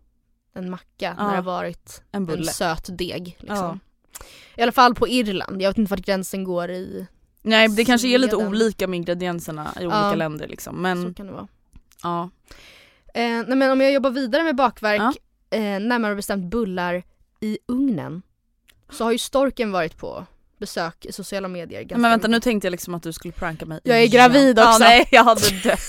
en 0.56 0.70
macka 0.70 0.86
Ja. 1.00 1.24
när 1.24 1.30
det 1.30 1.36
har 1.36 1.42
varit 1.44 2.02
En 2.12 2.30
en 2.30 2.46
söt 2.46 2.98
deg. 2.98 3.38
Liksom. 3.40 3.80
I 4.58 4.62
alla 4.62 4.72
fall 4.72 4.96
på 4.96 5.08
Irland, 5.08 5.62
jag 5.62 5.70
vet 5.70 5.78
inte 5.78 5.90
vart 5.92 6.00
gränsen 6.06 6.44
går 6.44 6.70
i, 6.72 7.08
Nej 7.46 7.68
det 7.68 7.86
kanske 7.86 8.08
är 8.08 8.18
lite 8.18 8.36
olika 8.36 8.88
med 8.88 8.98
ingredienserna 8.98 9.74
i 9.76 9.86
olika 9.86 9.98
Ja. 9.98 10.16
länder 10.16 10.48
liksom 10.48 10.76
så 10.76 10.80
men 10.82 11.14
kan 11.14 11.28
det 11.28 11.34
vara. 11.34 11.48
ja. 12.04 12.30
Eh, 13.14 13.22
nej 13.48 13.56
men 13.56 13.72
om 13.72 13.82
jag 13.82 13.92
jobbar 13.94 14.10
vidare 14.10 14.44
med 14.44 14.56
bakverk, 14.56 15.18
eh, 15.50 15.60
närmare 15.60 16.16
bestämt 16.16 16.46
bullar 16.52 17.04
i 17.40 17.58
ugnen, 17.68 18.22
så 18.90 19.04
har 19.04 19.12
ju 19.12 19.18
storken 19.18 19.72
varit 19.72 19.98
på 19.98 20.26
besök 20.58 21.06
i 21.06 21.12
sociala 21.12 21.48
medier 21.48 21.82
ganska 21.82 21.98
Men 21.98 22.12
vänta 22.12 22.28
nu 22.28 22.32
mycket. 22.32 22.44
tänkte 22.44 22.68
jag 22.68 22.72
liksom 22.72 22.94
att 22.96 23.04
du 23.04 23.14
skulle 23.14 23.32
pranka 23.32 23.66
mig 23.66 23.80
Jag 23.84 24.04
är 24.04 24.08
gravid 24.08 24.60
också. 24.60 24.70
Ja, 24.72 24.78
nej 24.80 25.08
jag 25.12 25.24
hade 25.24 25.50
dött. 25.64 25.80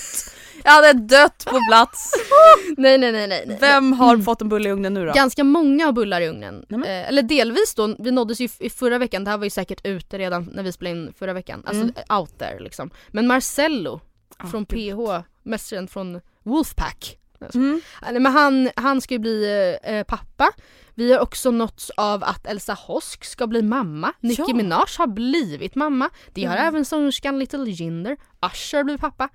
Jag 0.63 0.71
hade 0.71 0.93
dött 0.93 1.45
på 1.45 1.59
plats. 1.69 2.11
Nej 2.77 2.97
nej 2.97 3.11
nej 3.11 3.27
nej. 3.27 3.43
nej. 3.47 3.57
Vem 3.61 3.93
har 3.93 4.13
Mm. 4.13 4.25
fått 4.25 4.41
en 4.41 4.49
bulle 4.49 4.69
i 4.69 4.71
ugnen 4.71 4.93
nu 4.93 5.05
då? 5.05 5.13
Ganska 5.13 5.43
många 5.43 5.85
har 5.85 5.91
bullar 5.91 6.21
i 6.21 6.27
ugnen. 6.27 6.65
Eh, 6.71 7.07
eller 7.07 7.21
delvis 7.21 7.75
då, 7.75 7.95
vi 7.99 8.11
nåddes 8.11 8.39
ju 8.39 8.49
i 8.59 8.69
förra 8.69 8.97
veckan, 8.97 9.23
det 9.23 9.29
här 9.31 9.37
var 9.37 9.43
ju 9.43 9.49
säkert 9.49 9.85
ute 9.85 10.17
redan 10.17 10.49
när 10.53 10.63
vi 10.63 10.71
spelade 10.71 10.97
in 10.99 11.13
förra 11.19 11.33
veckan. 11.33 11.63
Alltså 11.65 11.83
Mm. 11.83 12.19
out 12.19 12.39
there 12.39 12.59
liksom. 12.59 12.89
Men 13.07 13.27
Marcello 13.27 14.01
Ah, 14.39 14.47
från 14.47 14.65
gud. 14.69 14.95
PH, 14.97 15.23
mest 15.43 15.69
känd 15.69 15.89
från 15.89 16.21
Wolfpack. 16.43 17.17
Mm. 17.53 17.81
Eh, 18.07 18.11
Men 18.13 18.25
han, 18.25 18.69
han 18.75 19.01
ska 19.01 19.13
ju 19.13 19.19
bli 19.19 19.77
eh, 19.83 20.03
pappa. 20.03 20.49
Vi 20.95 21.13
har 21.13 21.19
också 21.19 21.51
nåtts 21.51 21.89
av 21.89 22.23
att 22.23 22.47
Elsa 22.47 22.73
Hosk 22.73 23.25
ska 23.25 23.47
bli 23.47 23.61
mamma. 23.61 24.13
Nicki 24.19 24.43
Ja. 24.47 24.53
Minaj 24.55 24.85
har 24.97 25.07
blivit 25.07 25.75
mamma. 25.75 26.09
Det 26.33 26.45
har 26.45 26.55
Mm. 26.55 26.67
även 26.67 26.85
sångerskan 26.85 27.39
Little 27.39 27.69
Jinder. 27.71 28.17
Usher 28.53 28.83
blir 28.83 28.97
pappa. 28.97 29.29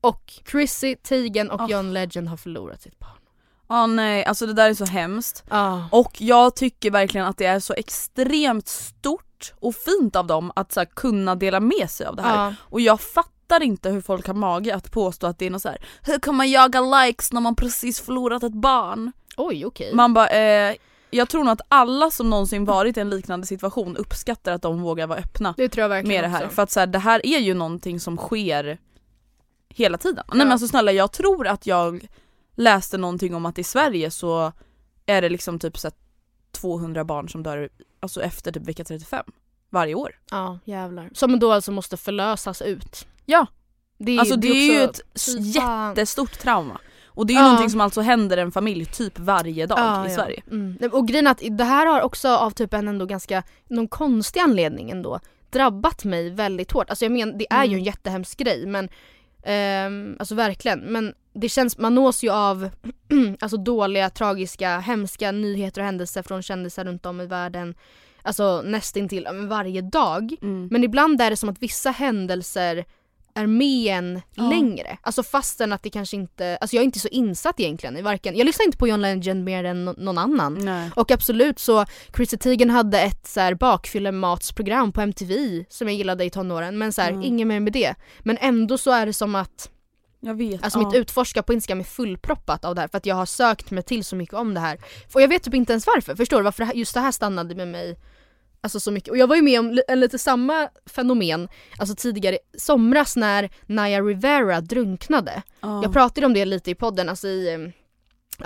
Och 0.00 0.32
Chrissy 0.50 0.96
Teigen 0.96 1.50
och 1.50 1.60
Oh. 1.60 1.70
John 1.70 1.92
Legend 1.92 2.28
har 2.28 2.36
förlorat 2.36 2.82
sitt 2.82 2.98
barn. 2.98 3.10
Ja 3.68 3.86
nej 3.86 4.24
alltså 4.24 4.46
det 4.46 4.52
där 4.52 4.70
är 4.70 4.74
så 4.74 4.84
hemskt. 4.84 5.44
Ah. 5.48 5.78
Och 5.90 6.20
jag 6.20 6.56
tycker 6.56 6.90
verkligen 6.90 7.26
att 7.26 7.38
det 7.38 7.44
är 7.46 7.60
så 7.60 7.74
extremt 7.74 8.68
stort 8.68 9.52
och 9.60 9.74
fint 9.74 10.16
av 10.16 10.26
dem 10.26 10.52
att 10.56 10.72
så 10.72 10.80
här, 10.80 10.84
kunna 10.84 11.34
dela 11.34 11.60
med 11.60 11.90
sig 11.90 12.06
av 12.06 12.16
det 12.16 12.22
här. 12.22 12.44
Ja. 12.46 12.54
Och 12.60 12.80
jag 12.80 13.00
fattar 13.00 13.62
inte 13.62 13.90
hur 13.90 14.00
folk 14.00 14.26
har 14.26 14.34
mage 14.34 14.74
att 14.74 14.92
påstå 14.92 15.26
att 15.26 15.38
det 15.38 15.46
är 15.46 15.50
något 15.50 15.62
så 15.62 15.68
här. 15.68 15.78
hur 16.02 16.18
kan 16.18 16.34
man 16.34 16.50
jaga 16.50 16.80
likes 16.80 17.32
när 17.32 17.40
man 17.40 17.56
precis 17.56 18.00
förlorat 18.00 18.42
ett 18.42 18.52
barn? 18.52 19.12
Oj 19.36 19.66
okej. 19.66 19.94
Man 19.94 20.14
bara, 20.14 20.28
eh, 20.28 20.74
jag 21.10 21.28
tror 21.28 21.44
nog 21.44 21.52
att 21.52 21.60
alla 21.68 22.10
som 22.10 22.30
någonsin 22.30 22.64
varit 22.64 22.96
i 22.96 23.00
en 23.00 23.10
liknande 23.10 23.46
situation 23.46 23.96
uppskattar 23.96 24.52
att 24.52 24.62
de 24.62 24.82
vågar 24.82 25.06
vara 25.06 25.18
öppna 25.18 25.54
Det 25.56 25.68
tror 25.68 25.82
jag 25.82 25.88
verkligen 25.88 26.22
med 26.22 26.24
det 26.24 26.36
här. 26.36 26.44
också. 26.44 26.54
För 26.54 26.62
att 26.62 26.70
så 26.70 26.80
här, 26.80 26.86
det 26.86 26.98
här 26.98 27.26
är 27.26 27.38
ju 27.38 27.54
någonting 27.54 28.00
som 28.00 28.16
sker 28.16 28.78
hela 29.74 29.98
tiden. 29.98 30.24
Nej 30.28 30.38
Ja. 30.38 30.44
men 30.44 30.52
alltså 30.52 30.68
snälla 30.68 30.92
jag 30.92 31.12
tror 31.12 31.46
att 31.46 31.66
jag 31.66 32.06
läste 32.54 32.98
någonting 32.98 33.34
om 33.34 33.46
att 33.46 33.58
i 33.58 33.64
Sverige 33.64 34.10
så 34.10 34.52
är 35.06 35.22
det 35.22 35.28
liksom 35.28 35.58
typ 35.58 35.78
så 35.78 35.86
här 35.88 35.94
200 36.52 37.04
barn 37.04 37.28
som 37.28 37.42
dör 37.42 37.68
alltså 38.00 38.22
efter 38.22 38.52
typ 38.52 38.68
vecka 38.68 38.84
35 38.84 39.24
varje 39.70 39.94
år. 39.94 40.18
Ja 40.30 40.58
jävlar. 40.64 41.10
Som 41.14 41.38
då 41.38 41.52
alltså 41.52 41.72
måste 41.72 41.96
förlösas 41.96 42.62
ut. 42.62 43.06
Ja. 43.26 43.46
Det 43.98 44.18
Alltså 44.18 44.36
det 44.36 44.48
är 44.48 44.72
ju 44.72 44.80
ett 44.82 45.00
jättestort 45.38 46.38
trauma. 46.38 46.80
Och 47.06 47.26
det 47.26 47.32
är 47.32 47.34
ju 47.34 47.40
Ja. 47.40 47.44
någonting 47.44 47.70
som 47.70 47.80
alltså 47.80 48.00
händer 48.00 48.36
en 48.36 48.52
familj 48.52 48.84
typ 48.86 49.18
varje 49.18 49.66
dag 49.66 49.78
Ja, 49.78 50.06
i 50.06 50.10
ja. 50.10 50.14
Sverige. 50.16 50.42
Mm. 50.50 50.76
Nej, 50.80 50.90
Och 50.90 51.08
grejen 51.08 51.26
är 51.26 51.30
att 51.30 51.42
det 51.50 51.64
här 51.64 51.86
har 51.86 52.00
också 52.00 52.28
av 52.28 52.50
typ 52.50 52.74
en 52.74 52.88
ändå 52.88 53.06
ganska, 53.06 53.42
någon 53.68 53.88
konstig 53.88 54.40
anledning 54.40 54.90
ändå, 54.90 55.20
drabbat 55.50 56.04
mig 56.04 56.30
väldigt 56.30 56.72
hårt. 56.72 56.90
Alltså 56.90 57.04
jag 57.04 57.12
menar 57.12 57.32
det 57.38 57.46
är 57.50 57.64
ju 57.64 57.68
Mm. 57.68 57.78
en 57.78 57.84
jättehemsk 57.84 58.38
grej 58.38 58.66
men 58.66 58.88
ehm, 59.44 60.16
Alltså 60.18 60.34
verkligen, 60.34 60.80
men 60.80 61.14
det 61.32 61.48
känns, 61.48 61.78
man 61.78 61.94
nås 61.94 62.24
ju 62.24 62.30
av 62.30 62.70
alltså 63.40 63.56
dåliga, 63.56 64.10
tragiska, 64.10 64.78
hemska 64.78 65.32
nyheter 65.32 65.80
och 65.80 65.84
händelser 65.84 66.22
från 66.22 66.42
kändisar 66.42 66.84
runt 66.84 67.06
om 67.06 67.20
i 67.20 67.26
världen 67.26 67.74
Alltså 68.22 68.62
nästintill 68.62 69.28
varje 69.48 69.80
dag. 69.80 70.36
Mm. 70.42 70.68
Men 70.70 70.84
ibland 70.84 71.20
är 71.20 71.30
det 71.30 71.36
som 71.36 71.48
att 71.48 71.62
vissa 71.62 71.90
händelser 71.90 72.84
är 73.34 73.46
med 73.46 73.94
en 73.98 74.20
Ja. 74.34 74.42
längre. 74.50 74.98
Alltså 75.02 75.22
fastän 75.22 75.72
att 75.72 75.82
det 75.82 75.90
kanske 75.90 76.16
inte, 76.16 76.56
alltså 76.60 76.76
jag 76.76 76.80
är 76.80 76.84
inte 76.84 76.98
så 77.00 77.08
insatt 77.08 77.60
egentligen 77.60 77.96
i 77.96 78.02
varken, 78.02 78.36
jag 78.36 78.44
lyssnar 78.44 78.66
inte 78.66 78.78
på 78.78 78.88
John 78.88 79.00
Legend 79.00 79.44
mer 79.44 79.64
än 79.64 79.84
nå- 79.84 79.94
någon 79.98 80.18
annan. 80.18 80.54
Nej. 80.54 80.90
Och 80.96 81.10
absolut 81.10 81.58
så, 81.58 81.84
Chrissy 82.16 82.36
Teigen 82.36 82.70
hade 82.70 83.00
ett 83.00 83.26
så 83.26 83.40
här 83.40 83.54
bakfyllematsprogram 83.54 84.92
på 84.92 85.00
MTV 85.00 85.64
som 85.68 85.88
jag 85.88 85.96
gillade 85.96 86.24
i 86.24 86.30
tonåren 86.30 86.78
men 86.78 86.92
så 86.92 87.02
här, 87.02 87.10
Mm. 87.10 87.22
inget 87.22 87.46
mer 87.46 87.60
med 87.60 87.72
det. 87.72 87.94
Men 88.20 88.38
ändå 88.40 88.78
så 88.78 88.90
är 88.90 89.06
det 89.06 89.12
som 89.12 89.34
att 89.34 89.70
Jag 90.22 90.34
vet. 90.34 90.64
Alltså 90.64 90.78
ja. 90.80 90.86
mitt 90.86 90.96
utforska 90.96 91.42
på 91.42 91.52
Instagram 91.52 91.80
är 91.80 91.84
fullproppat 91.84 92.64
av 92.64 92.74
det 92.74 92.80
här 92.80 92.88
för 92.88 92.98
att 92.98 93.06
jag 93.06 93.14
har 93.14 93.26
sökt 93.26 93.70
mig 93.70 93.82
till 93.82 94.04
så 94.04 94.16
mycket 94.16 94.34
om 94.34 94.54
det 94.54 94.60
här. 94.60 94.78
Och 95.14 95.22
jag 95.22 95.28
vet 95.28 95.42
typ 95.42 95.54
inte 95.54 95.72
ens 95.72 95.86
varför, 95.86 96.14
förstår 96.14 96.36
du? 96.36 96.42
Varför 96.44 96.64
just 96.74 96.94
det 96.94 97.00
här 97.00 97.12
stannade 97.12 97.54
med 97.54 97.68
mig 97.68 97.96
Alltså 98.62 98.80
så 98.80 98.90
mycket. 98.90 99.10
Och 99.10 99.16
jag 99.18 99.26
var 99.26 99.36
ju 99.36 99.42
med 99.42 99.60
om 99.60 99.80
en 99.88 100.00
lite 100.00 100.18
samma 100.18 100.68
fenomen, 100.86 101.48
alltså 101.78 101.94
tidigare 101.94 102.38
somras 102.58 103.16
när 103.16 103.50
Naya 103.66 104.00
Rivera 104.00 104.60
drunknade. 104.60 105.42
Ja. 105.60 105.82
Jag 105.82 105.92
pratade 105.92 106.26
om 106.26 106.34
det 106.34 106.44
lite 106.44 106.70
i 106.70 106.74
podden, 106.74 107.08
alltså 107.08 107.28
i 107.28 107.54
eh, 107.54 107.58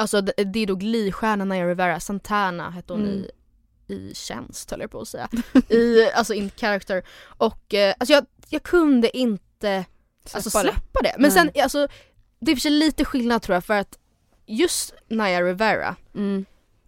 Alltså 0.00 0.20
det 0.20 0.58
är 0.58 0.66
då 0.66 0.74
Glee-stjärnan 0.74 1.48
Naya 1.48 1.66
Rivera, 1.68 2.00
Santana 2.00 2.70
hette 2.70 2.92
hon 2.92 3.02
Mm. 3.02 3.14
i 3.14 3.30
i 3.88 4.14
tjänst 4.14 4.70
höll 4.70 4.80
jag 4.80 4.90
på 4.90 5.00
att 5.00 5.08
säga. 5.08 5.28
I, 5.68 6.10
alltså 6.14 6.34
in 6.34 6.50
character. 6.56 7.02
Och 7.24 7.74
eh, 7.74 7.94
alltså 7.98 8.12
jag, 8.12 8.26
jag 8.48 8.62
kunde 8.62 9.16
inte 9.18 9.84
alltså 10.32 10.50
Släppa 10.50 10.62
det. 10.66 10.72
släppa 10.72 11.00
det. 11.02 11.14
Men 11.18 11.30
sen 11.32 11.50
Nej. 11.54 11.62
alltså, 11.62 11.88
det 12.40 12.52
är 12.52 12.56
för 12.56 12.60
sig 12.60 12.70
lite 12.70 13.04
skillnad 13.04 13.42
tror 13.42 13.54
jag 13.54 13.64
för 13.64 13.74
att 13.74 13.98
just 14.46 14.94
Naya 15.08 15.42
Rivera 15.42 15.96
Mm. 16.14 16.44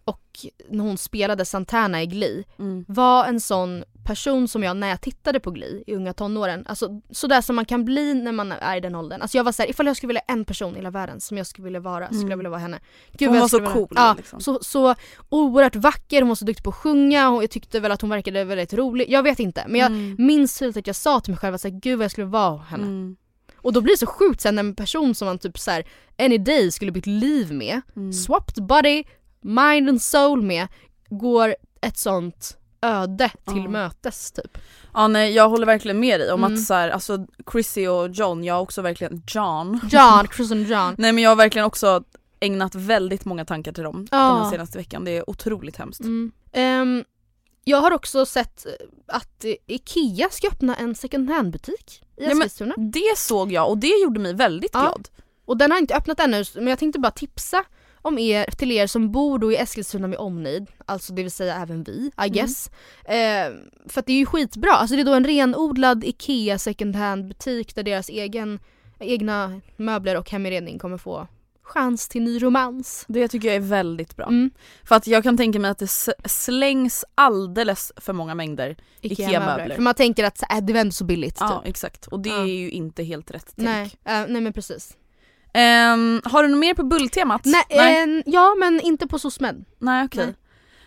Och 0.07 0.21
när 0.69 0.83
hon 0.83 0.97
spelade 0.97 1.45
Santana 1.45 2.03
i 2.03 2.05
Glee 2.05 2.43
Mm. 2.59 2.85
var 2.87 3.25
en 3.25 3.39
sån 3.39 3.83
person 4.05 4.47
som 4.47 4.63
jag 4.63 4.77
när 4.77 4.87
jag 4.89 5.01
tittade 5.01 5.39
på 5.39 5.51
Glee 5.51 5.83
i 5.87 5.95
unga 5.95 6.13
tonåren, 6.13 6.63
alltså 6.67 7.01
sådär 7.11 7.41
som 7.41 7.55
man 7.55 7.65
kan 7.65 7.85
bli 7.85 8.13
när 8.13 8.31
man 8.31 8.51
är 8.51 8.77
i 8.77 8.79
den 8.79 8.95
åldern. 8.95 9.21
Alltså 9.21 9.37
jag 9.37 9.43
var 9.43 9.51
såhär, 9.51 9.69
ifall 9.69 9.85
jag 9.87 9.97
skulle 9.97 10.07
vilja 10.07 10.21
en 10.27 10.45
person 10.45 10.73
i 10.73 10.75
hela 10.75 10.89
världen 10.91 11.19
som 11.21 11.37
jag 11.37 11.47
skulle 11.47 11.65
vilja 11.65 11.79
vara, 11.79 12.05
skulle 12.07 12.19
Mm. 12.19 12.29
jag 12.31 12.37
vilja 12.37 12.49
vara 12.49 12.59
henne. 12.59 12.79
Hon 13.19 13.27
vad 13.27 13.35
jag 13.37 13.41
var 13.41 13.47
så 13.47 13.57
skulle 13.57 13.71
cool, 13.73 13.87
Ja, 13.95 14.13
liksom. 14.17 14.41
så, 14.41 14.59
så 14.61 14.95
oerhört 15.29 15.75
vacker, 15.75 16.21
hon 16.21 16.27
var 16.29 16.35
så 16.35 16.45
duktig 16.45 16.63
på 16.63 16.69
att 16.69 16.75
sjunga 16.75 17.29
och 17.29 17.43
jag 17.43 17.49
tyckte 17.49 17.79
väl 17.79 17.91
att 17.91 18.01
hon 18.01 18.09
verkade 18.09 18.43
väldigt 18.43 18.73
rolig. 18.73 19.05
Jag 19.09 19.23
vet 19.23 19.39
inte, 19.39 19.63
men 19.67 19.81
jag 19.81 19.91
Mm. 19.91 20.15
minns 20.19 20.57
tydligt 20.59 20.77
att 20.77 20.87
jag 20.87 20.95
sa 20.95 21.19
till 21.19 21.31
mig 21.33 21.37
själv 21.39 21.55
att 21.55 21.63
gud 21.63 21.97
vad 21.97 22.03
jag 22.03 22.11
skulle 22.11 22.27
vara 22.27 22.57
henne. 22.57 22.83
Mm. 22.83 23.15
Och 23.55 23.73
då 23.73 23.81
blir 23.81 23.93
det 23.93 23.97
så 23.97 24.05
sjukt 24.05 24.41
sen 24.41 24.55
när 24.55 24.59
en 24.63 24.75
person 24.75 25.15
som 25.15 25.25
man 25.25 25.39
typ 25.39 25.59
såhär 25.59 25.83
any 26.17 26.37
day 26.37 26.71
skulle 26.71 26.91
bytt 26.91 27.05
liv 27.05 27.53
med, 27.53 27.81
Mm. 27.95 28.13
swapped 28.13 28.63
body, 28.65 29.03
mind 29.47 29.89
and 29.89 30.01
soul 30.01 30.41
med, 30.41 30.67
går 31.09 31.55
ett 31.81 31.97
sånt 31.97 32.57
öde 32.81 33.29
till 33.47 33.63
Ja. 33.63 33.69
mötes 33.69 34.31
typ. 34.31 34.57
Ja 34.93 35.07
nej 35.07 35.31
jag 35.33 35.49
håller 35.49 35.65
verkligen 35.65 35.99
med 35.99 36.19
dig 36.19 36.31
om 36.31 36.43
Mm. 36.43 36.53
att 36.57 36.63
så 36.63 36.73
här, 36.73 36.89
alltså 36.89 37.25
Chrissy 37.51 37.87
och 37.87 38.09
John, 38.09 38.43
jag 38.43 38.53
har 38.53 38.61
också 38.61 38.81
verkligen, 38.81 39.23
John. 39.27 39.79
John, 39.91 40.27
Chris 40.35 40.51
and 40.51 40.67
John. 40.67 40.95
Nej 40.97 41.11
men 41.13 41.23
jag 41.23 41.31
har 41.31 41.35
verkligen 41.35 41.65
också 41.65 42.03
ägnat 42.39 42.75
väldigt 42.75 43.25
många 43.25 43.45
tankar 43.45 43.71
till 43.71 43.83
dem 43.83 44.07
Ja. 44.11 44.39
den 44.41 44.51
senaste 44.51 44.77
veckan, 44.77 45.05
det 45.05 45.11
är 45.17 45.29
otroligt 45.29 45.75
hemskt. 45.77 45.99
Mm. 45.99 46.31
Ehm, 46.53 47.03
jag 47.63 47.81
har 47.81 47.91
också 47.91 48.25
sett 48.25 48.65
att 49.07 49.45
IKEA 49.67 50.29
ska 50.31 50.47
öppna 50.47 50.75
en 50.75 50.95
second 50.95 51.29
hand 51.29 51.51
butik 51.51 52.03
i 52.17 52.23
Ja, 52.23 52.31
Eskilstuna. 52.31 52.75
Det 52.77 53.17
såg 53.17 53.51
jag 53.51 53.69
och 53.69 53.77
det 53.77 54.01
gjorde 54.03 54.19
mig 54.19 54.33
väldigt 54.33 54.71
Ja. 54.73 54.79
glad. 54.81 55.09
Och 55.45 55.57
den 55.57 55.71
har 55.71 55.77
inte 55.79 55.95
öppnat 55.95 56.19
ännu 56.19 56.43
men 56.55 56.67
jag 56.67 56.79
tänkte 56.79 56.99
bara 56.99 57.11
tipsa 57.11 57.63
om 58.07 58.17
er, 58.19 58.45
till 58.57 58.71
er 58.71 58.87
som 58.87 59.11
bor 59.11 59.39
då 59.39 59.51
i 59.51 59.57
Eskilstuna 59.57 60.07
med 60.07 60.19
omnejd, 60.19 60.67
alltså 60.85 61.13
det 61.13 61.21
vill 61.23 61.31
säga 61.31 61.55
även 61.55 61.83
vi, 61.83 62.11
I 62.25 62.29
guess. 62.29 62.69
Eh, 63.05 63.53
för 63.89 64.03
det 64.05 64.13
är 64.13 64.17
ju 64.17 64.25
skitbra, 64.25 64.71
alltså 64.71 64.95
det 64.95 65.01
är 65.01 65.05
då 65.05 65.13
en 65.13 65.25
renodlad 65.25 66.03
IKEA 66.03 66.57
second 66.59 66.95
hand 66.95 67.27
butik 67.27 67.75
där 67.75 67.83
deras 67.83 68.09
egen, 68.09 68.59
egna 68.99 69.61
möbler 69.77 70.17
och 70.17 70.29
heminredning 70.31 70.79
kommer 70.79 70.97
få 70.97 71.27
chans 71.61 72.07
till 72.07 72.21
ny 72.21 72.43
romans. 72.43 73.05
Det 73.07 73.27
tycker 73.27 73.47
jag 73.47 73.55
är 73.55 73.59
väldigt 73.59 74.15
bra. 74.15 74.25
Mm. 74.25 74.51
För 74.83 74.95
att 74.95 75.07
jag 75.07 75.23
kan 75.23 75.37
tänka 75.37 75.59
mig 75.59 75.71
att 75.71 75.77
det 75.77 75.87
slängs 76.25 77.05
alldeles 77.15 77.91
för 77.97 78.13
många 78.13 78.35
mängder. 78.35 78.75
IKEA-möbler. 79.01 79.27
IKEA-möbler. 79.35 79.75
För 79.75 79.81
man 79.81 79.93
tänker 79.93 80.23
att 80.23 80.51
äh, 80.51 80.57
det 80.61 80.73
var 80.73 80.79
ändå 80.79 80.91
så 80.91 81.03
billigt 81.05 81.37
Ja 81.39 81.59
typ. 81.63 81.69
exakt, 81.69 82.07
och 82.07 82.19
det 82.19 82.29
Ja. 82.29 82.41
är 82.41 82.45
ju 82.45 82.69
inte 82.71 83.03
helt 83.03 83.31
rätt 83.31 83.53
Nej, 83.55 83.89
tänk. 84.03 84.17
eh, 84.17 84.31
nej 84.33 84.41
men 84.41 84.53
precis. 84.53 84.97
Ehm, 85.57 86.21
har 86.25 86.43
du 86.43 86.49
något 86.49 86.59
mer 86.59 86.73
på 86.73 86.83
bulltemat? 86.83 87.41
Nej, 87.45 87.63
Nej, 87.69 88.01
en- 88.01 88.23
ja 88.25 88.55
men 88.59 88.81
inte 88.81 89.07
på 89.07 89.19
SOSMED. 89.19 89.65
Nej 89.79 90.05
okej. 90.05 90.25
nej. 90.25 90.35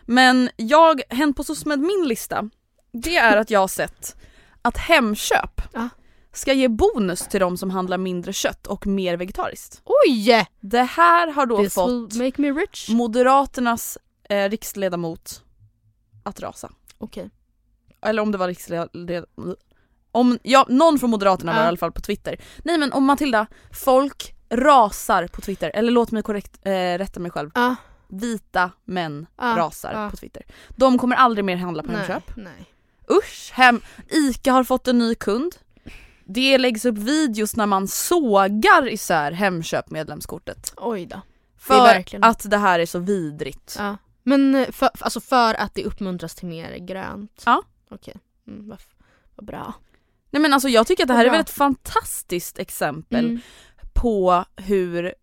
Men 0.06 0.50
jag, 0.56 1.00
Hänt 1.08 1.36
på 1.36 1.44
SOSMED, 1.44 1.80
min 1.80 2.04
lista, 2.08 2.50
det 2.92 3.16
är 3.16 3.36
att 3.36 3.50
jag 3.50 3.60
har 3.60 3.68
sett 3.68 4.16
att 4.62 4.76
Hemköp 4.76 5.62
Ja. 5.72 5.88
ska 6.32 6.52
ge 6.52 6.68
bonus 6.68 7.20
till 7.28 7.40
de 7.40 7.56
som 7.56 7.70
handlar 7.70 7.98
mindre 7.98 8.32
kött 8.32 8.66
och 8.66 8.86
mer 8.86 9.16
vegetariskt. 9.16 9.82
Oj! 10.06 10.46
Det 10.60 10.82
här 10.82 11.32
har 11.32 11.46
då 11.46 11.56
This 11.62 11.74
fått. 11.74 12.14
Moderaternas 12.90 13.98
eh, 14.28 14.48
riksledamot 14.50 15.42
att 16.22 16.40
rasa. 16.40 16.70
Okej. 16.98 17.30
Eller 18.02 18.22
om 18.22 18.32
det 18.32 18.38
var 18.38 18.48
riksledamot... 18.48 18.90
Om, 20.12 20.38
ja, 20.42 20.66
någon 20.68 20.98
från 20.98 21.10
Moderaterna 21.10 21.52
var 21.52 21.58
Ja. 21.58 21.64
i 21.64 21.68
alla 21.68 21.76
fall 21.76 21.92
på 21.92 22.00
Twitter. 22.00 22.40
Nej 22.64 22.78
men 22.78 22.92
om 22.92 23.04
Matilda, 23.04 23.46
folk 23.72 24.34
rasar 24.50 25.26
på 25.26 25.40
Twitter. 25.40 25.70
Eller 25.74 25.92
låt 25.92 26.10
mig 26.10 26.22
korrekt 26.22 26.58
eh, 26.62 26.70
rätta 26.72 27.20
mig 27.20 27.30
själv. 27.30 27.50
Ja. 27.54 27.76
Vita 28.08 28.70
män 28.84 29.26
Ja, 29.36 29.44
rasar 29.58 29.92
ja. 29.92 30.10
på 30.10 30.16
Twitter. 30.16 30.42
De 30.68 30.98
kommer 30.98 31.16
aldrig 31.16 31.44
mer 31.44 31.56
handla 31.56 31.82
på 31.82 31.88
nej, 31.92 31.96
Hemköp. 32.00 32.36
nej. 32.36 32.66
Usch, 33.10 33.50
hem. 33.52 33.80
ICA 34.08 34.52
har 34.52 34.64
fått 34.64 34.88
en 34.88 34.98
ny 34.98 35.14
kund. 35.14 35.56
Det 36.24 36.58
läggs 36.58 36.84
upp 36.84 36.98
videos 36.98 37.56
när 37.56 37.66
man 37.66 37.88
sågar 37.88 38.88
isär 38.92 39.32
Hemköp 39.32 39.90
medlemskortet. 39.90 40.72
Oj 40.76 41.06
då. 41.06 41.20
För 41.58 41.74
verkligen- 41.82 42.24
att 42.24 42.50
det 42.50 42.56
här 42.58 42.78
är 42.78 42.86
så 42.86 42.98
vidrigt. 42.98 43.76
Ja. 43.78 43.96
Men 44.22 44.54
eh, 44.54 44.70
för, 44.70 44.90
alltså 45.00 45.20
för 45.20 45.54
att 45.54 45.74
det 45.74 45.84
uppmuntras 45.84 46.34
till 46.34 46.48
mer 46.48 46.76
grönt? 46.78 47.42
Ja. 47.46 47.62
Okej, 47.90 48.14
mm, 48.46 48.68
vad, 48.68 48.78
vad 49.36 49.46
bra. 49.46 49.74
Nej 50.30 50.42
men 50.42 50.52
alltså 50.52 50.68
jag 50.68 50.86
tycker 50.86 51.04
att 51.04 51.08
det 51.08 51.14
här 51.14 51.24
är 51.26 51.30
väl 51.30 51.40
ett 51.40 51.50
fantastiskt 51.50 52.58
exempel 52.58 53.24
Mm. 53.24 53.40
På 53.94 54.44
hur 54.56 55.14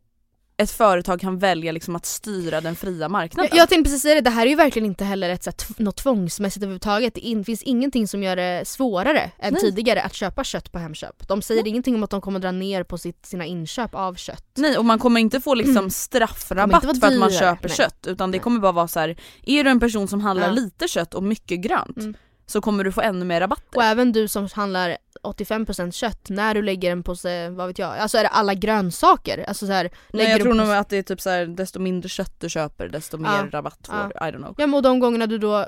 ett 0.60 0.72
företag 0.72 1.22
kan 1.22 1.38
välja 1.38 1.72
liksom 1.72 1.96
att 1.96 2.06
styra 2.06 2.62
den 2.62 2.76
fria 2.76 3.10
marknaden. 3.10 3.50
Jag, 3.52 3.60
jag 3.62 3.70
tänkte 3.70 3.90
precis 3.90 4.02
säga 4.02 4.16
det, 4.16 4.22
det 4.22 4.30
här 4.30 4.46
är 4.46 4.50
ju 4.50 4.56
verkligen 4.56 4.86
inte 4.86 5.06
heller 5.06 5.30
ett, 5.30 5.44
så 5.44 5.50
här, 5.50 5.84
något 5.84 5.96
tvångsmässigt 5.98 6.64
överhuvudtaget. 6.64 7.14
Det 7.14 7.20
in, 7.22 7.46
finns 7.46 7.64
ingenting 7.64 8.08
som 8.08 8.24
gör 8.24 8.36
det 8.36 8.68
svårare 8.68 9.32
än 9.40 9.54
Nej. 9.54 9.62
tidigare 9.62 10.02
att 10.02 10.14
köpa 10.14 10.44
kött 10.44 10.72
på 10.72 10.80
Hemköp. 10.80 11.28
De 11.28 11.42
säger 11.42 11.62
Nej. 11.64 11.70
ingenting 11.70 11.96
om 11.96 12.04
att 12.04 12.10
de 12.10 12.22
kommer 12.22 12.40
dra 12.40 12.52
ner 12.52 12.84
på 12.84 12.98
sitt, 12.98 13.26
sina 13.26 13.46
inköp 13.46 13.96
av 13.96 14.16
kött. 14.16 14.46
Nej 14.56 14.78
och 14.78 14.86
man 14.86 15.00
kommer 15.00 15.20
inte 15.20 15.42
få 15.42 15.54
liksom 15.54 15.78
Mm. 15.78 15.90
straffrabatt 15.90 16.82
för 17.00 17.08
att 17.08 17.18
man 17.20 17.32
köper 17.32 17.68
Nej. 17.68 17.78
kött 17.78 18.08
utan 18.08 18.32
det 18.32 18.40
kommer 18.40 18.60
bara 18.60 18.72
vara 18.72 18.88
så 18.88 19.00
här: 19.00 19.18
är 19.44 19.64
du 19.64 19.70
en 19.70 19.80
person 19.80 20.08
som 20.08 20.22
handlar 20.22 20.48
Ja. 20.48 20.54
lite 20.54 20.88
kött 20.88 21.14
och 21.14 21.24
mycket 21.24 21.60
grönt 21.60 21.98
Mm. 21.98 22.14
så 22.46 22.62
kommer 22.62 22.84
du 22.84 22.92
få 22.92 23.02
ännu 23.02 23.26
mer 23.26 23.40
rabatter. 23.40 23.78
Och 23.78 23.84
även 23.84 24.12
du 24.12 24.28
som 24.28 24.48
handlar 24.54 24.98
85% 25.24 25.92
kött, 25.92 26.30
när 26.30 26.54
du 26.54 26.62
lägger 26.62 26.92
en 26.92 27.04
påse, 27.04 27.50
vad 27.50 27.68
vet 27.68 27.80
jag, 27.80 27.98
alltså 27.98 28.18
är 28.18 28.24
det 28.24 28.30
alla 28.30 28.54
grönsaker? 28.54 29.46
Alltså 29.48 29.66
så 29.66 29.72
här, 29.72 29.90
Nej, 30.14 30.30
jag 30.30 30.42
tror 30.42 30.54
nog 30.54 30.70
att 30.72 30.90
det 30.90 30.98
är 30.98 31.04
typ 31.04 31.22
så 31.22 31.30
här, 31.30 31.46
desto 31.46 31.80
mindre 31.80 32.10
kött 32.10 32.40
du 32.40 32.50
köper 32.50 32.88
desto 32.90 33.18
mer 33.18 33.30
Ja. 33.30 33.48
rabatt 33.52 33.80
får 33.88 34.12
Ja. 34.16 34.28
I 34.28 34.32
don't 34.32 34.38
know. 34.38 34.56
Ja 34.58 34.68
men 34.68 34.74
och 34.74 34.82
de 34.82 35.00
gångerna 35.00 35.28
du 35.28 35.38
då 35.38 35.68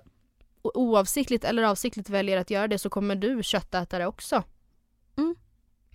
oavsiktligt 0.61 1.43
eller 1.43 1.63
avsiktligt 1.63 2.09
väljer 2.09 2.37
att 2.37 2.49
göra 2.49 2.67
det 2.67 2.79
så 2.79 2.89
kommer 2.89 3.15
du 3.15 3.43
köttätare 3.43 4.07
också. 4.07 4.43
Mm. 5.17 5.35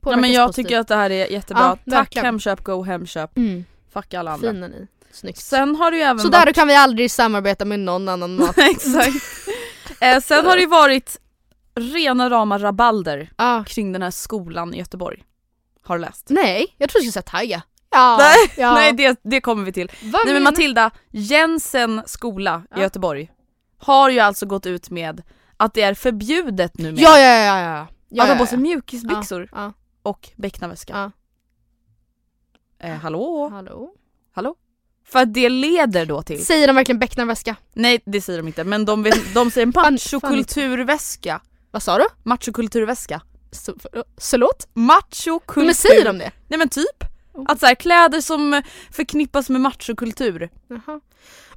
Ja, 0.06 0.16
men 0.16 0.32
jag 0.32 0.48
positivt. 0.48 0.66
tycker 0.66 0.78
att 0.80 0.88
det 0.88 0.96
här 0.96 1.10
är 1.10 1.26
jättebra. 1.32 1.62
Ja, 1.62 1.76
Tack 1.76 1.86
verkligen. 1.86 2.24
Hemköp, 2.26 2.64
go 2.64 2.82
Hemköp. 2.82 3.36
Mm, 3.36 3.64
Fuck 3.92 4.14
alla 4.14 4.32
andra. 4.32 4.50
fina 4.50 4.68
ni. 4.68 4.86
Snyggt. 5.10 5.38
Sen 5.38 5.76
har 5.76 5.90
det 5.90 5.96
ju 5.96 6.02
även 6.02 6.18
Så 6.18 6.30
varit... 6.30 6.44
där 6.46 6.52
kan 6.52 6.68
vi 6.68 6.74
aldrig 6.74 7.10
samarbeta 7.10 7.64
med 7.64 7.80
någon 7.80 8.08
annan 8.08 8.36
mat. 8.36 8.58
Exakt. 8.70 9.16
Eh, 10.00 10.20
sen 10.20 10.46
har 10.46 10.54
det 10.56 10.60
ju 10.60 10.68
varit 10.68 11.20
rena 11.74 12.30
rama 12.30 12.58
rabalder 12.58 13.30
ah. 13.36 13.64
kring 13.64 13.92
den 13.92 14.02
här 14.02 14.10
skolan 14.10 14.74
i 14.74 14.78
Göteborg. 14.78 15.24
Har 15.82 15.96
du 15.98 16.00
läst? 16.04 16.26
Nej, 16.30 16.74
jag 16.78 16.90
trodde 16.90 17.06
du 17.06 17.10
skulle 17.10 17.22
säga 17.22 17.22
Taja. 17.22 17.62
Ja, 17.90 18.16
Nej, 18.18 18.36
ja. 18.56 18.74
Nej 18.74 18.92
det, 18.92 19.20
det 19.22 19.40
kommer 19.40 19.64
vi 19.64 19.72
till. 19.72 19.90
Vad 20.02 20.24
Nej 20.24 20.34
men 20.34 20.42
Matilda, 20.42 20.90
Jensen 21.10 22.02
skola 22.06 22.62
i 22.70 22.72
Ja. 22.74 22.82
Göteborg 22.82 23.30
har 23.78 24.10
ju 24.10 24.20
alltså 24.20 24.46
gått 24.46 24.66
ut 24.66 24.90
med 24.90 25.22
att 25.56 25.74
det 25.74 25.82
är 25.82 25.94
förbjudet 25.94 26.78
numera 26.78 27.02
Ja 27.02 27.18
ja 27.18 27.28
ja 27.38 27.58
ja. 27.58 27.60
ja. 27.60 27.86
ja 28.08 28.22
att 28.22 28.28
ha 28.28 28.34
ja, 28.34 28.38
på 28.40 28.46
sig 28.46 28.56
ja. 28.58 28.60
mjukisbyxor 28.62 29.48
Ja, 29.52 29.72
och 30.02 30.28
becknarväska. 30.36 30.92
ja. 30.92 31.10
Eh, 32.88 32.94
hallå? 32.94 33.48
Hallå? 33.52 33.90
Hallå? 34.32 34.54
För 35.06 35.18
att 35.18 35.34
det 35.34 35.48
leder 35.48 36.06
då 36.06 36.22
till, 36.22 36.46
Säger 36.46 36.66
de 36.66 36.76
verkligen 36.76 36.98
becknarväska? 36.98 37.56
nej 37.72 38.02
det 38.04 38.20
säger 38.20 38.38
de 38.38 38.46
inte, 38.46 38.64
men 38.64 38.84
de, 38.84 39.12
de 39.34 39.50
säger 39.50 39.72
Fan- 39.72 39.92
machokulturväska. 39.92 41.40
Vad 41.74 41.82
sa 41.82 41.98
du? 41.98 42.04
Machokulturväska. 42.22 43.20
Så, 43.50 43.74
förlåt? 44.20 44.68
Machokultur. 44.74 45.64
Men 45.66 45.74
säger 45.74 46.04
de 46.04 46.18
det? 46.18 46.30
Nej 46.48 46.58
men 46.58 46.68
typ. 46.68 47.04
Oh. 47.32 47.44
Att 47.48 47.60
så 47.60 47.66
här, 47.66 47.74
kläder 47.74 48.20
som 48.20 48.62
förknippas 48.90 49.48
med 49.50 49.60
machokultur. 49.60 50.50
Jaha. 50.68 51.00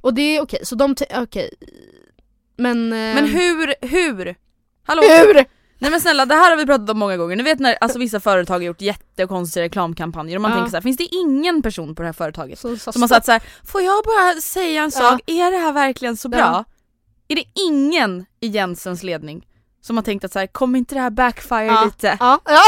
Och 0.00 0.14
det 0.14 0.22
är 0.36 0.40
okej, 0.42 0.60
så 0.66 0.74
de, 0.74 0.94
okej. 1.14 1.50
Men... 2.56 2.92
eh, 2.92 2.98
Men 2.98 3.24
hur, 3.24 3.74
hur? 3.86 4.36
Hallå? 4.86 5.02
Hur? 5.02 5.34
Nej 5.78 5.90
men 5.90 6.00
snälla 6.00 6.26
det 6.26 6.34
här 6.34 6.50
har 6.50 6.56
vi 6.56 6.66
pratat 6.66 6.90
om 6.90 6.98
många 6.98 7.16
gånger. 7.16 7.36
Ni 7.36 7.42
vet 7.42 7.58
när 7.58 7.74
alltså, 7.80 7.98
vissa 7.98 8.20
företag 8.20 8.54
har 8.54 8.60
gjort 8.62 8.80
jättekonstiga 8.80 9.64
reklamkampanjer 9.64 10.36
och 10.36 10.42
man 10.42 10.50
Ja. 10.50 10.56
tänker 10.56 10.70
så 10.70 10.76
här, 10.76 10.82
finns 10.82 10.96
det 10.96 11.04
ingen 11.14 11.62
person 11.62 11.94
på 11.94 12.02
det 12.02 12.08
här 12.08 12.12
företaget 12.12 12.58
Så, 12.58 12.76
så, 12.76 12.92
som 12.92 13.02
har 13.02 13.08
sagt 13.08 13.26
så 13.26 13.32
här, 13.32 13.42
får 13.64 13.80
jag 13.82 14.04
bara 14.04 14.40
säga 14.40 14.82
en 14.82 14.90
sak, 14.90 15.20
är 15.26 15.50
det 15.50 15.58
här 15.58 15.72
verkligen 15.72 16.16
så 16.16 16.28
bra? 16.28 16.38
Ja. 16.38 16.64
Är 17.28 17.36
det 17.36 17.44
ingen 17.68 18.26
i 18.40 18.46
Jensens 18.46 19.02
ledning 19.02 19.46
som 19.80 19.96
har 19.96 20.04
tänkt 20.04 20.24
att 20.24 20.32
så 20.32 20.38
här, 20.38 20.46
kommer 20.46 20.78
inte 20.78 20.94
det 20.94 21.00
här 21.00 21.10
backfire 21.10 21.64
Ja. 21.64 21.84
lite? 21.84 22.16
Ja, 22.20 22.40
ja. 22.44 22.62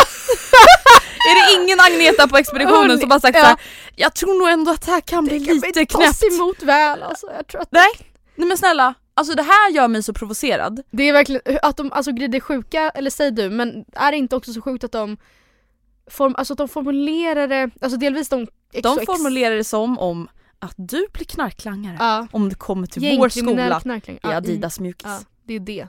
Är 1.30 1.34
det 1.56 1.62
ingen 1.62 1.80
Agneta 1.80 2.28
på 2.28 2.36
expeditionen 2.36 2.98
som 2.98 3.10
har 3.10 3.20
sagt 3.20 3.36
Ja. 3.36 3.42
så 3.42 3.46
här, 3.48 3.56
jag 3.96 4.14
tror 4.14 4.38
nog 4.38 4.48
ändå 4.48 4.70
att 4.70 4.86
det 4.86 4.90
här 4.92 5.00
kan 5.00 5.24
bli 5.24 5.38
lite 5.38 5.86
knäppt. 5.86 5.92
tas 5.92 6.22
emot 6.34 6.62
väl 6.62 7.02
alltså. 7.02 7.26
Jag 7.36 7.46
tror 7.46 7.60
att 7.60 7.72
Nej, 7.72 7.88
nej 8.36 8.48
men 8.48 8.58
snälla, 8.58 8.94
alltså 9.14 9.34
det 9.34 9.42
här 9.42 9.70
gör 9.70 9.88
mig 9.88 10.02
så 10.02 10.12
provocerad. 10.12 10.82
det 10.90 11.02
är 11.08 11.12
verkligen, 11.12 11.58
att 11.62 11.76
de, 11.76 11.92
alltså 11.92 12.12
det 12.12 12.36
är 12.36 12.40
sjuka, 12.40 12.90
eller 12.90 13.10
säg 13.10 13.30
du, 13.30 13.50
men 13.50 13.84
är 13.92 14.10
det 14.12 14.18
inte 14.18 14.36
också 14.36 14.52
så 14.52 14.60
sjukt 14.62 14.84
att 14.84 14.92
de 14.92 15.16
form, 16.10 16.34
alltså 16.38 16.54
de 16.54 16.68
formulerar 16.68 17.48
det, 17.48 17.70
alltså 17.80 17.98
delvis 17.98 18.28
de 18.28 18.42
ex- 18.72 18.82
De 18.82 19.06
formulerar 19.06 19.56
det 19.56 19.64
som 19.64 19.98
om 19.98 20.28
att 20.58 20.74
du 20.76 21.06
blir 21.12 21.24
knarklangare 21.24 21.96
Ja. 22.00 22.26
om 22.32 22.48
du 22.48 22.54
kommer 22.54 22.86
till 22.86 23.18
vår 23.18 23.28
skola 23.28 23.80
knarkling. 23.80 24.16
i 24.24 24.26
Adidas 24.26 24.80
mjukis. 24.80 25.06
Ja, 25.06 25.18
det 25.44 25.54
är 25.54 25.60
det. 25.60 25.88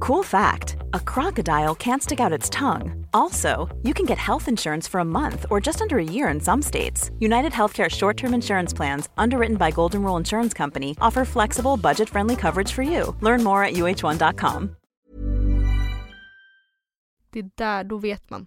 Cool 0.00 0.22
fact 0.22 0.76
a 0.92 1.00
crocodile 1.00 1.74
can't 1.74 2.02
stick 2.02 2.20
out 2.20 2.32
its 2.32 2.50
tongue. 2.50 3.06
Also, 3.14 3.68
you 3.82 3.94
can 3.94 4.04
get 4.06 4.18
health 4.18 4.48
insurance 4.48 4.86
for 4.90 5.00
a 5.00 5.04
month 5.04 5.46
or 5.50 5.60
just 5.60 5.80
under 5.82 5.96
a 5.98 6.04
year 6.04 6.28
in 6.28 6.40
some 6.40 6.62
states. 6.62 7.10
United 7.18 7.52
Healthcare 7.52 7.88
short 7.90 8.16
term 8.16 8.34
insurance 8.34 8.76
plans, 8.76 9.08
underwritten 9.16 9.56
by 9.56 9.70
Golden 9.70 10.02
Rule 10.02 10.16
Insurance 10.18 10.54
Company, 10.56 10.94
offer 11.00 11.24
flexible, 11.24 11.76
budget 11.76 12.08
friendly 12.08 12.36
coverage 12.36 12.72
for 12.72 12.82
you. 12.84 13.14
Learn 13.22 13.42
more 13.44 13.64
at 13.64 13.72
uh1.com. 13.72 14.70
Det 17.30 17.38
är 17.38 17.50
där, 17.54 17.84
då 17.84 17.98
vet 17.98 18.30
man. 18.30 18.46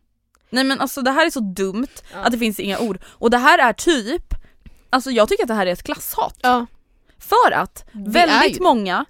Nej 0.49 0.63
men 0.63 0.79
alltså 0.81 1.01
det 1.01 1.11
här 1.11 1.25
är 1.25 1.29
så 1.29 1.39
dumt 1.39 1.87
Ja. 2.13 2.19
att 2.19 2.31
det 2.31 2.37
finns 2.37 2.59
inga 2.59 2.79
ord. 2.79 2.99
Och 3.07 3.29
det 3.29 3.37
här 3.37 3.57
är 3.69 3.73
typ, 3.73 4.33
alltså 4.89 5.11
jag 5.11 5.29
tycker 5.29 5.43
att 5.43 5.47
det 5.47 5.53
här 5.53 5.65
är 5.65 5.71
ett 5.71 5.83
klasshat. 5.83 6.35
Ja. 6.41 6.65
För 7.19 7.51
att 7.51 7.85
väldigt 7.93 8.59
ju- 8.59 8.63
många 8.63 9.05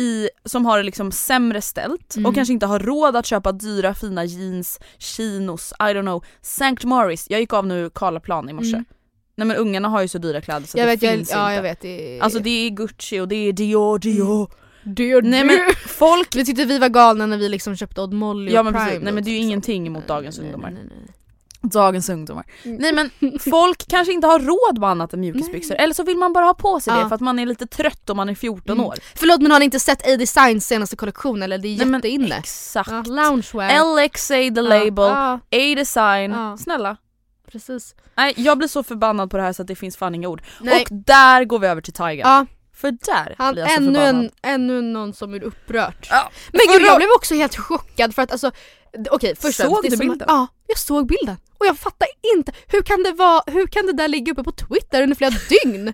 i, 0.00 0.28
som 0.44 0.66
har 0.66 0.76
det 0.78 0.82
liksom 0.84 1.12
sämre 1.12 1.60
ställt 1.60 2.16
Mm. 2.16 2.26
och 2.26 2.34
kanske 2.34 2.52
inte 2.52 2.66
har 2.66 2.78
råd 2.78 3.16
att 3.16 3.26
köpa 3.26 3.52
dyra 3.52 3.94
fina 3.94 4.24
jeans, 4.24 4.80
chinos, 4.98 5.72
I 5.78 5.82
don't 5.82 6.02
know, 6.02 6.24
St. 6.42 6.86
Morris. 6.86 7.26
Jag 7.30 7.40
gick 7.40 7.52
av 7.52 7.66
nu 7.66 7.90
Karlaplan 7.94 8.48
i 8.48 8.52
morse. 8.52 8.68
Mm. 8.72 8.84
Nej 9.36 9.46
men 9.46 9.56
ungarna 9.56 9.88
har 9.88 10.02
ju 10.02 10.08
så 10.08 10.18
dyra 10.18 10.40
kläder 10.40 10.66
så 10.66 10.78
Jag 10.78 10.86
det 10.86 10.90
vet, 10.92 11.02
jag, 11.02 11.12
finns 11.12 11.30
ja 11.30 11.44
inte. 11.46 11.54
jag 11.54 11.62
vet. 11.62 11.80
Det 11.80 12.18
är, 12.18 12.22
Alltså 12.22 12.38
det 12.38 12.50
är 12.66 12.70
Gucci 12.70 13.20
och 13.20 13.28
det 13.28 13.34
är 13.36 13.52
Dior, 13.52 13.98
Dior. 13.98 14.50
det, 14.82 15.20
Nej 15.22 15.44
men 15.44 15.58
folk 15.86 16.36
Vi 16.36 16.44
tyckte 16.44 16.64
vi 16.64 16.78
var 16.78 16.88
galna 16.88 17.26
när 17.26 17.36
vi 17.36 17.48
liksom 17.48 17.76
köpte 17.76 18.00
Odd 18.00 18.12
Molly 18.12 18.52
Ja 18.52 18.58
och 18.60 18.64
men 18.64 18.74
Prime 18.74 18.98
nej 19.04 19.12
men 19.12 19.24
det 19.24 19.30
är 19.30 19.32
ju 19.32 19.36
liksom. 19.38 19.48
ingenting 19.48 19.86
emot 19.86 20.06
dagens 20.08 20.38
Nej, 20.38 20.46
ungdomar. 20.46 20.70
nej, 20.70 20.82
nej. 20.88 21.14
Dagens 21.62 22.08
ungdomar. 22.08 22.44
Mm. 22.64 22.76
Nej 22.76 22.92
men 22.92 23.10
folk 23.52 23.84
kanske 23.88 24.12
inte 24.12 24.26
har 24.26 24.38
råd 24.40 24.78
med 24.78 24.88
annat 24.88 25.12
än 25.12 25.20
mjukisbyxor 25.20 25.74
eller 25.74 25.94
så 25.94 26.02
vill 26.02 26.16
man 26.18 26.32
bara 26.32 26.44
ha 26.44 26.54
på 26.54 26.80
sig 26.80 26.94
det 26.94 27.00
Ja. 27.00 27.08
för 27.08 27.14
att 27.14 27.20
man 27.20 27.38
är 27.38 27.46
lite 27.46 27.66
trött 27.66 28.10
om 28.10 28.16
man 28.16 28.28
är 28.28 28.34
14 28.34 28.72
Mm. 28.76 28.84
år. 28.86 28.94
Förlåt 29.14 29.40
men 29.42 29.50
har 29.50 29.58
ni 29.58 29.64
inte 29.64 29.80
sett 29.80 30.06
A-Designs 30.08 30.66
senaste 30.66 30.96
kollektion 30.96 31.42
eller? 31.42 31.58
Det 31.58 31.68
är 31.68 31.84
Nej, 31.84 31.94
jätteinne. 31.94 32.36
Exakt. 32.38 32.90
Ja, 32.90 33.02
loungewear. 33.06 34.04
LXA 34.06 34.34
the 34.34 34.62
label, 34.62 35.04
Ja, 35.04 35.32
A-design. 35.50 36.30
Ja. 36.32 36.56
Snälla. 36.56 36.96
precis. 37.52 37.94
Nej 38.16 38.34
jag 38.36 38.58
blir 38.58 38.68
så 38.68 38.82
förbannad 38.82 39.30
på 39.30 39.36
det 39.36 39.42
här 39.42 39.52
så 39.52 39.62
att 39.62 39.68
det 39.68 39.76
finns 39.76 39.96
fan 39.96 40.14
inga 40.14 40.28
ord. 40.28 40.42
Nej. 40.60 40.82
Och 40.82 40.88
där 40.96 41.44
går 41.44 41.58
vi 41.58 41.66
över 41.66 41.80
till 41.82 41.92
Tyga. 41.92 42.14
Ja, 42.14 42.46
För 42.74 42.90
där 42.90 43.34
han, 43.38 43.52
blir 43.54 43.62
jag 43.62 43.70
så 43.72 43.76
ännu, 43.76 43.94
förbannad. 43.94 44.24
en, 44.24 44.30
ännu 44.54 44.82
någon 44.82 45.14
som 45.14 45.34
är 45.34 45.42
upprört. 45.42 46.06
Ja. 46.10 46.30
Men 46.52 46.60
gud 46.72 46.82
jag 46.86 46.96
blev 46.96 47.08
också 47.16 47.34
helt 47.34 47.56
chockad 47.56 48.14
för 48.14 48.22
att 48.22 48.32
alltså 48.32 48.50
Okej 49.10 49.34
först 49.40 49.60
och 49.60 49.66
Såg 49.66 49.74
främst, 49.82 49.90
du 49.90 49.96
som- 49.96 50.08
bilden? 50.08 50.26
Ja, 50.30 50.46
jag 50.66 50.78
såg 50.78 51.06
bilden. 51.06 51.36
Och 51.58 51.66
jag 51.66 51.78
fattar 51.78 52.08
inte, 52.36 52.52
hur 52.66 52.82
kan 52.82 53.02
det 53.02 53.12
vara, 53.12 53.42
hur 53.46 53.66
kan 53.66 53.86
det 53.86 53.92
där 53.92 54.08
ligga 54.08 54.32
uppe 54.32 54.42
på 54.42 54.52
Twitter 54.52 55.02
under 55.02 55.16
flera 55.16 55.30
dygn? 55.64 55.84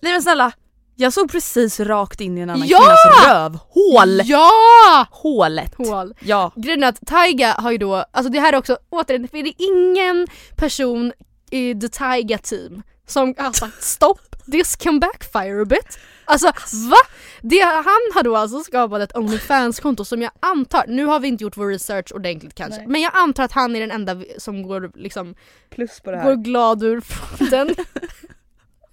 Nej 0.00 0.12
men 0.12 0.22
snälla, 0.22 0.52
jag 0.96 1.12
såg 1.12 1.30
precis 1.30 1.80
rakt 1.80 2.20
in 2.20 2.38
i 2.38 2.40
en 2.40 2.50
annan 2.50 2.68
Ja! 2.68 2.78
kvinnas 2.78 3.26
rövhål. 3.34 4.20
Ja! 4.24 5.06
Hålet. 5.10 5.74
Hål. 5.74 6.14
Ja. 6.20 6.52
Grejen 6.56 6.82
är 6.82 6.88
att 6.88 7.06
Taiga 7.06 7.52
har 7.52 7.70
ju 7.70 7.78
då, 7.78 7.94
alltså 7.94 8.32
det 8.32 8.40
här 8.40 8.52
är 8.52 8.56
också, 8.56 8.78
återigen, 8.90 9.28
för 9.28 9.42
det 9.42 9.48
är 9.48 9.54
ingen 9.58 10.26
person 10.56 11.12
i 11.50 11.74
the 11.74 11.88
Taiga 11.88 12.38
team 12.38 12.82
som 13.06 13.34
har 13.38 13.52
sagt 13.52 13.84
stopp, 13.84 14.50
this 14.52 14.76
can 14.76 15.00
backfire 15.00 15.62
a 15.62 15.64
bit. 15.64 15.98
Alltså 16.28 16.46
va? 16.90 16.96
Det, 17.42 17.60
han 17.60 18.00
har 18.14 18.22
då 18.22 18.36
alltså 18.36 18.60
skapat 18.60 19.02
ett 19.02 19.16
Onlyfans-konto 19.16 20.04
som 20.04 20.22
jag 20.22 20.30
antar, 20.40 20.84
nu 20.88 21.04
har 21.04 21.20
vi 21.20 21.28
inte 21.28 21.44
gjort 21.44 21.56
vår 21.56 21.68
research 21.68 22.12
ordentligt 22.12 22.54
kanske, 22.54 22.78
Nej. 22.78 22.86
men 22.88 23.00
jag 23.00 23.12
antar 23.14 23.44
att 23.44 23.52
han 23.52 23.76
är 23.76 23.80
den 23.80 23.90
enda 23.90 24.22
som 24.38 24.62
går 24.62 24.90
liksom, 24.94 25.34
Plus 25.70 26.00
på 26.00 26.10
det 26.10 26.20
går 26.24 26.34
glad 26.34 26.82
ur 26.82 27.00
från 27.00 27.48
den 27.48 27.74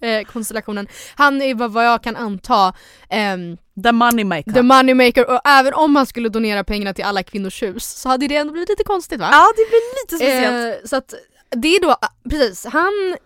eh, 0.00 0.26
konstellationen. 0.26 0.88
Han 1.14 1.42
är 1.42 1.54
vad, 1.68 1.86
jag 1.86 2.02
kan 2.02 2.16
anta 2.16 2.74
ehm, 3.10 3.56
The 3.82 3.92
moneymaker. 3.92 4.52
the 4.52 4.62
moneymaker 4.62 5.30
och 5.30 5.40
även 5.44 5.74
om 5.74 5.96
han 5.96 6.06
skulle 6.06 6.28
donera 6.28 6.64
pengarna 6.64 6.94
till 6.94 7.04
alla 7.04 7.22
kvinnors 7.22 7.62
hus 7.62 7.84
så 7.84 8.08
hade 8.08 8.28
det 8.28 8.36
ändå 8.36 8.52
blivit 8.52 8.68
lite 8.68 8.84
konstigt 8.84 9.20
va? 9.20 9.28
Ja 9.32 9.46
det 9.56 9.68
blir 9.68 10.02
lite 10.04 10.16
speciellt. 10.16 10.82
Eh, 10.82 10.88
så 10.88 10.96
att 10.96 11.14
det 11.50 11.68
är 11.68 11.80
då, 11.80 11.96
precis, 12.30 12.66
han 12.66 13.16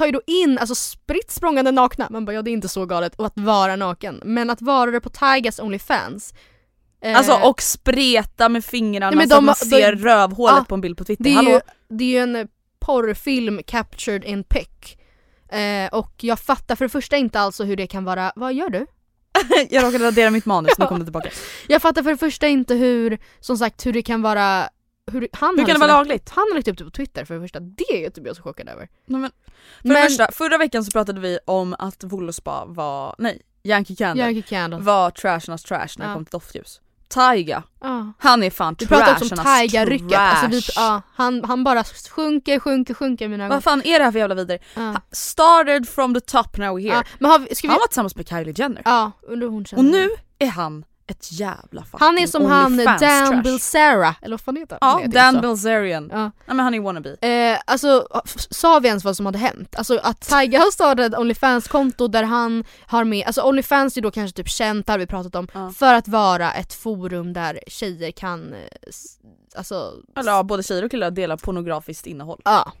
tar 0.00 0.06
ju 0.06 0.12
då 0.12 0.20
in, 0.26 0.58
alltså 0.58 0.74
spritt 0.74 1.30
språngande 1.30 1.70
nakna, 1.72 2.06
man 2.10 2.24
bara 2.24 2.32
ja 2.32 2.42
det 2.42 2.50
är 2.50 2.52
inte 2.52 2.68
så 2.68 2.86
galet 2.86 3.14
och 3.14 3.26
att 3.26 3.32
vara 3.38 3.76
naken, 3.76 4.20
men 4.24 4.50
att 4.50 4.62
vara 4.62 4.90
det 4.90 5.00
på 5.00 5.10
Tigers 5.10 5.58
Onlyfans 5.60 6.34
eh, 7.02 7.16
Alltså 7.16 7.32
och 7.32 7.62
spreta 7.62 8.48
med 8.48 8.64
fingrarna 8.64 9.10
Nej, 9.10 9.16
men 9.16 9.28
så 9.28 9.34
de- 9.34 9.38
att 9.38 9.44
man 9.44 9.54
ser 9.54 9.92
de- 9.96 10.02
rövhålet 10.02 10.54
Ja, 10.58 10.64
på 10.68 10.74
en 10.74 10.80
bild 10.80 10.96
på 10.98 11.04
Twitter. 11.04 11.24
det, 11.24 11.30
är 11.30 11.34
Hallå? 11.34 11.50
ju, 11.50 11.60
det 11.96 12.04
är 12.04 12.08
ju 12.08 12.18
en 12.38 12.48
porrfilm 12.80 13.60
captured 13.66 14.24
in 14.24 14.44
pic 14.44 14.68
eh, 15.52 15.88
och 15.98 16.12
jag 16.20 16.38
fattar 16.38 16.76
för 16.76 16.84
det 16.84 16.88
första 16.88 17.16
inte 17.16 17.40
alltså 17.40 17.64
hur 17.64 17.76
det 17.76 17.86
kan 17.86 18.04
vara, 18.04 18.32
vad 18.36 18.54
gör 18.54 18.68
du? 18.70 18.86
jag 19.70 19.84
råkade 19.84 20.04
radera 20.06 20.30
mitt 20.30 20.46
manus, 20.46 20.72
nu 20.78 20.86
kom 20.88 20.98
det 20.98 21.04
tillbaka. 21.04 21.30
Jag 21.68 21.82
fattar 21.82 22.02
för 22.02 22.10
det 22.10 22.16
första 22.16 22.48
inte 22.48 22.74
hur, 22.74 23.18
som 23.40 23.56
sagt 23.58 23.86
hur 23.86 23.92
det 23.92 24.02
kan 24.02 24.22
vara 24.22 24.68
hur, 25.10 25.28
han 25.32 25.58
Hur 25.58 25.64
kan 25.66 25.74
det 25.74 25.80
vara 25.80 25.92
lagligt? 25.92 26.30
Han 26.30 26.44
har 26.50 26.54
lagt 26.54 26.68
upp 26.68 26.78
det 26.78 26.84
på 26.84 26.90
Twitter 26.90 27.24
för 27.24 27.34
det 27.34 27.40
första, 27.40 27.60
det 27.60 28.04
är 28.04 28.10
typ 28.10 28.26
jag 28.26 28.36
så 28.36 28.42
chockad 28.42 28.68
över. 28.68 28.88
Nej, 29.06 29.20
men, 29.20 29.30
för 29.82 29.88
Men- 29.88 29.94
det 30.02 30.02
första, 30.08 30.32
förra 30.32 30.58
veckan 30.58 30.84
så 30.84 30.90
pratade 30.90 31.20
vi 31.20 31.38
om 31.44 31.76
att 31.78 32.04
Voluspa 32.04 32.64
var, 32.66 33.14
nej, 33.18 33.42
Yankee 33.62 33.96
Candle 33.96 34.24
Yankee 34.24 34.42
Candle. 34.42 34.78
var 34.80 35.10
trashernas 35.10 35.62
trash 35.62 35.88
när 35.98 36.04
det 36.06 36.10
Ja. 36.10 36.14
kom 36.14 36.24
till 36.24 36.32
doftljus. 36.32 36.80
Taiga, 37.08 37.62
Ja. 37.80 38.12
han 38.18 38.42
är 38.42 38.50
fan 38.50 38.76
Vi 38.78 38.86
pratar 38.86 39.12
också 39.12 39.24
om 39.24 39.28
trashernas 39.28 39.58
Taiga-rycket, 39.72 40.08
trash. 40.08 40.18
alltså 40.44 40.46
vi, 40.50 40.62
ja, 40.76 41.02
han, 41.14 41.44
han 41.44 41.64
bara 41.64 41.84
sjunker, 42.10 42.58
sjunker, 42.58 42.94
sjunker 42.94 43.24
i 43.24 43.28
mina 43.28 43.44
ögon. 43.44 43.56
Vad 43.56 43.64
fan 43.64 43.82
är 43.84 43.98
det 43.98 44.04
här 44.04 44.12
för 44.12 44.18
jävla 44.18 44.34
vidare? 44.34 44.58
Ja. 44.76 44.94
Started 45.12 45.88
from 45.88 46.14
the 46.14 46.20
top 46.20 46.56
now 46.56 46.78
here. 46.80 47.04
Vi, 47.18 47.26
vi, 47.62 47.68
Han 47.68 47.78
var 47.78 47.86
tillsammans 47.86 48.16
med 48.16 48.28
Kylie 48.28 48.54
Jenner. 48.56 48.82
ja, 48.84 49.12
under 49.22 49.46
hon 49.46 49.64
Och 49.76 49.84
nu 49.84 50.08
är 50.38 50.46
han 50.46 50.84
ett 51.10 51.32
jävla 51.32 51.82
fucking 51.84 51.98
Han 52.06 52.18
är 52.18 52.26
som 52.26 52.44
han 52.44 52.76
Dan. 53.00 53.42
Bilzera, 53.42 54.14
eller 54.22 54.32
vad 54.36 54.40
fan 54.40 54.56
heter 54.56 54.78
han? 54.80 55.00
Ja, 55.02 55.08
Dan. 55.08 55.40
Bilzerian. 55.40 56.10
Ja. 56.12 56.30
Men 56.46 56.58
han 56.60 56.74
är 56.74 56.80
wannabe. 56.80 57.16
Eh, 57.20 57.58
alltså, 57.66 58.06
sa 58.50 58.78
vi 58.78 58.88
ens 58.88 59.04
vad 59.04 59.16
som 59.16 59.26
hade 59.26 59.38
hänt? 59.38 59.74
Alltså 59.76 59.98
att 60.02 60.20
Tyga 60.28 60.58
har 60.58 60.70
startat 60.70 61.06
ett 61.12 61.18
Onlyfans-konto 61.18 62.08
där 62.08 62.22
han 62.22 62.64
har 62.86 63.04
med, 63.04 63.26
alltså 63.26 63.42
Onlyfans 63.42 63.96
är 63.96 64.00
då 64.00 64.10
kanske 64.10 64.36
typ 64.36 64.48
känt, 64.48 64.88
har 64.88 64.98
vi 64.98 65.06
pratat 65.06 65.34
om, 65.34 65.48
Ja. 65.54 65.72
för 65.76 65.94
att 65.94 66.08
vara 66.08 66.52
ett 66.52 66.74
forum 66.74 67.32
där 67.32 67.60
tjejer 67.66 68.10
kan, 68.10 68.52
eh, 68.54 68.58
alltså, 69.56 69.92
Eller 70.16 70.32
ja, 70.32 70.42
både 70.42 70.62
tjejer 70.62 70.84
och 70.84 70.90
killar 70.90 71.10
delar 71.10 71.36
pornografiskt 71.36 72.06
innehåll. 72.06 72.40
ja. 72.44 72.72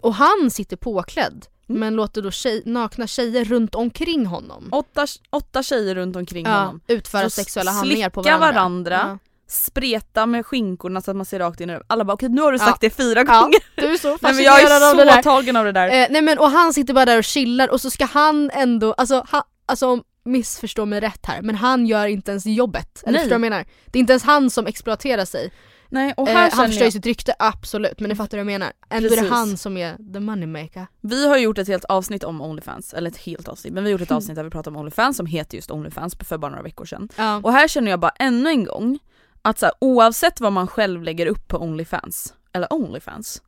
Och 0.00 0.14
han 0.14 0.50
sitter 0.50 0.76
påklädd, 0.76 1.46
Mm. 1.68 1.80
men 1.80 1.94
låter 1.96 2.22
då 2.22 2.30
tjej, 2.30 2.62
nakna 2.66 3.06
tjejer 3.06 3.44
runt 3.44 3.74
omkring 3.74 4.26
honom 4.26 4.68
Åtta, 4.72 5.06
åtta 5.30 5.62
tjejer 5.62 5.94
runt 5.94 6.16
omkring 6.16 6.46
ja, 6.46 6.52
honom. 6.58 6.80
utföra 6.86 7.22
Så 7.24 7.30
sexuella 7.30 7.70
handlingar 7.70 8.10
på 8.10 8.22
varandra. 8.22 8.46
varandra. 8.52 9.18
Spreta 9.50 10.26
med 10.26 10.46
skinkorna 10.46 11.00
så 11.00 11.10
att 11.10 11.16
man 11.16 11.26
ser 11.26 11.38
rakt 11.38 11.60
in 11.60 11.70
i 11.70 11.72
det. 11.72 11.82
Alla 11.86 12.04
bara 12.04 12.12
okej 12.12 12.28
nu 12.28 12.42
har 12.42 12.52
du 12.52 12.58
Ja. 12.58 12.64
sagt 12.64 12.80
det 12.80 12.90
fyra 12.90 13.24
Ja, 13.26 13.40
gånger. 13.40 13.58
du 13.74 13.86
är 13.92 13.96
så 13.98 14.08
Nej, 14.08 14.18
men 14.20 14.30
fascinerad 14.30 14.60
jag 14.60 14.70
är 14.70 14.90
av 14.90 14.96
det 14.96 15.02
så 15.02 15.14
där. 15.16 15.22
tagen 15.22 15.56
av 15.56 15.64
det 15.64 15.72
där. 15.72 15.86
Eh, 15.88 16.06
nej 16.10 16.22
men 16.22 16.38
och 16.38 16.50
han 16.50 16.72
sitter 16.74 16.94
bara 16.94 17.04
där 17.04 17.18
och 17.18 17.24
chillar 17.24 17.68
och 17.70 17.80
så 17.80 17.90
ska 17.90 18.04
han 18.04 18.50
ändå, 18.54 18.92
alltså, 18.92 19.24
ha, 19.30 19.44
alltså 19.66 20.02
missförstå 20.24 20.86
mig 20.86 21.00
rätt 21.00 21.26
här, 21.26 21.42
men 21.42 21.54
han 21.54 21.86
gör 21.86 22.06
inte 22.06 22.30
ens 22.30 22.46
jobbet. 22.46 23.02
Eller 23.06 23.18
förstår 23.18 23.24
du 23.36 23.40
vad 23.40 23.46
jag 23.46 23.50
menar? 23.50 23.66
Det 23.86 23.98
är 23.98 24.00
inte 24.00 24.12
ens 24.12 24.22
han 24.22 24.50
som 24.50 24.66
exploaterar 24.66 25.24
sig. 25.24 25.52
Nej 25.90 26.14
och 26.16 26.28
Eh, 26.28 26.34
här 26.34 26.42
han 26.42 26.50
känner 26.50 26.66
förstör 26.66 26.80
ju 26.80 26.86
jag, 26.86 26.92
sitt 26.92 27.06
rykte, 27.06 27.34
absolut, 27.38 28.00
men 28.00 28.08
ni 28.08 28.14
fattar 28.16 28.36
vad 28.38 28.40
jag 28.40 28.46
menar. 28.46 28.72
Ändå 28.90 29.08
är 29.14 29.22
det 29.22 29.28
han 29.28 29.56
som 29.56 29.76
är 29.76 30.12
the 30.12 30.20
moneymaker. 30.20 30.86
vi 31.00 31.28
har 31.28 31.36
gjort 31.36 31.58
ett 31.58 31.68
helt 31.68 31.84
avsnitt 31.84 32.24
om 32.24 32.40
Onlyfans, 32.40 32.94
eller 32.94 33.10
ett 33.10 33.16
helt 33.16 33.48
avsnitt, 33.48 33.72
men 33.72 33.84
vi 33.84 33.90
har 33.90 33.92
gjort 33.92 34.00
ett 34.00 34.10
avsnitt 34.10 34.36
där 34.36 34.44
vi 34.44 34.50
pratar 34.50 34.70
om 34.70 34.76
Onlyfans 34.76 35.16
som 35.16 35.26
heter 35.26 35.56
just 35.56 35.70
Onlyfans 35.70 36.16
för 36.24 36.38
bara 36.38 36.50
några 36.50 36.62
veckor 36.62 36.84
sedan. 36.84 37.08
Ja. 37.16 37.40
Och 37.42 37.52
här 37.52 37.68
känner 37.68 37.90
jag 37.90 38.00
bara 38.00 38.12
ännu 38.18 38.50
en 38.50 38.64
gång 38.64 38.98
att 39.42 39.58
så 39.58 39.66
här, 39.66 39.74
oavsett 39.80 40.40
vad 40.40 40.52
man 40.52 40.66
själv 40.66 41.02
lägger 41.02 41.26
upp 41.26 41.48
på 41.48 41.58
Onlyfans, 41.58 42.34
eller 42.52 42.72
Onlyfans 42.72 43.42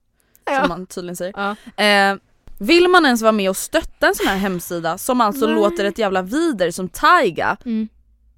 Ja. 0.44 0.61
som 0.61 0.68
man 0.68 0.87
tydligen 0.87 1.16
säger. 1.16 1.35
Ja. 1.76 1.85
Eh, 1.85 2.16
vill 2.59 2.88
man 2.88 3.05
ens 3.07 3.22
vara 3.22 3.33
med 3.33 3.50
och 3.50 3.57
stötta 3.57 4.09
en 4.09 4.14
sån 4.14 4.26
här 4.26 4.37
hemsida 4.37 4.98
som 4.98 5.20
alltså 5.20 5.46
Nej. 5.46 5.55
låter 5.55 5.85
ett 5.85 5.98
jävla 5.98 6.22
vider 6.22 6.70
som 6.70 6.88
Taiga, 6.88 7.57
Mm. 7.64 7.88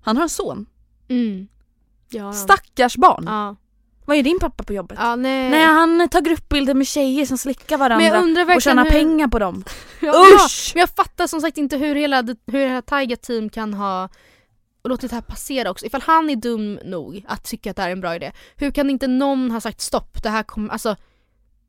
han 0.03 0.17
har 0.17 0.23
en 0.23 0.29
son, 0.29 0.67
Mm. 1.09 1.49
Ja. 2.11 2.33
stackars 2.33 2.97
barn. 2.97 3.25
Ja. 3.27 3.57
Vad 4.05 4.17
är 4.17 4.23
din 4.23 4.39
pappa 4.41 4.65
på 4.65 4.73
jobbet? 4.73 4.99
ja, 5.01 5.17
nej. 5.17 5.51
Nej 5.51 5.67
han 5.67 6.09
tar 6.09 6.21
gruppbilder 6.21 6.75
med 6.75 6.87
tjejer 6.87 7.27
som 7.27 7.39
slickar 7.39 7.79
varandra 7.79 8.55
och 8.57 8.63
tjänar 8.63 8.85
hur... 8.85 8.91
pengar 8.91 9.29
på 9.29 9.39
dem. 9.39 9.65
Ja, 10.01 10.09
ja, 10.09 10.45
Usch! 10.47 10.73
men 10.75 10.81
jag 10.81 10.91
fattar 10.91 11.27
som 11.27 11.41
sagt 11.41 11.59
inte 11.59 11.77
hur 11.77 11.95
hela, 11.95 12.23
hur 12.47 12.69
här 12.69 12.81
Tiger 12.81 13.17
team 13.17 13.51
kan 13.51 13.75
ha 13.75 14.09
och 14.83 14.91
låtit 14.91 15.11
det 15.11 15.17
här 15.17 15.23
passera 15.23 15.71
också. 15.71 15.87
Ifall 15.87 16.03
han 16.03 16.31
är 16.31 16.37
dum 16.37 16.79
nog 16.85 17.25
att 17.29 17.45
tycka 17.45 17.71
att 17.71 17.77
det 17.77 17.83
här 17.83 17.89
är 17.89 17.93
en 17.93 18.01
bra 18.01 18.15
idé, 18.17 18.33
hur 18.57 18.71
kan 18.71 18.91
inte 18.91 19.07
någon 19.07 19.51
ha 19.51 19.61
sagt 19.61 19.81
stopp? 19.81 20.23
Det 20.23 20.29
här 20.31 20.43
kommer, 20.43 20.69
alltså 20.69 20.97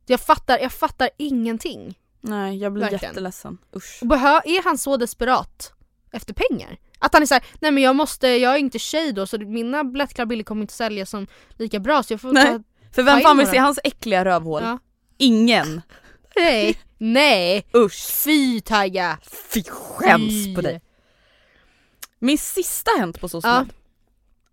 jag 0.06 0.20
fattar, 0.20 0.60
jag 0.60 0.72
fattar 0.72 1.10
ingenting. 1.18 1.98
Nej 2.22 2.58
jag 2.58 2.74
blir 2.74 2.82
Verkligen. 2.84 3.10
jätteledsen. 3.12 3.58
Usch. 3.76 3.98
Och 4.02 4.08
behö- 4.08 4.42
är 4.46 4.64
han 4.64 4.78
så 4.78 4.98
desperat 4.98 5.74
efter 6.12 6.34
pengar? 6.34 6.78
Att 7.06 7.14
han 7.14 7.22
är 7.22 7.26
såhär, 7.26 7.44
nej 7.60 7.72
men 7.72 7.84
jag 7.84 7.96
måste, 7.96 8.28
jag 8.28 8.54
är 8.54 8.58
inte 8.58 8.80
tjej 8.80 9.14
då 9.14 9.28
så 9.28 9.38
mina 9.40 9.84
biljettklubbilder 9.84 10.44
kommer 10.44 10.62
inte 10.62 10.74
sälja 10.74 11.06
som 11.06 11.28
lika 11.58 11.80
bra 11.80 12.04
så 12.04 12.14
jag 12.14 12.22
får 12.22 12.32
Nej. 12.34 12.46
ta... 12.46 12.64
För 12.92 13.04
vem 13.04 13.20
fan 13.22 13.38
vill 13.38 13.48
se 13.48 13.58
hans 13.58 13.80
äckliga 13.84 14.26
rövhål? 14.26 14.62
Ja. 14.64 14.80
Ingen. 15.18 15.82
Nej, 16.36 16.78
nej, 16.98 17.66
Usch. 17.76 18.24
fy 18.24 18.62
Tiger! 18.62 19.18
Fy 19.54 19.64
skäms 19.64 20.46
Fy. 20.46 20.56
på 20.56 20.62
dig. 20.62 20.82
Min 22.20 22.38
sista 22.38 22.92
hänt 23.00 23.20
på 23.22 23.26
Ja. 23.26 23.30
socialmedia, 23.30 23.74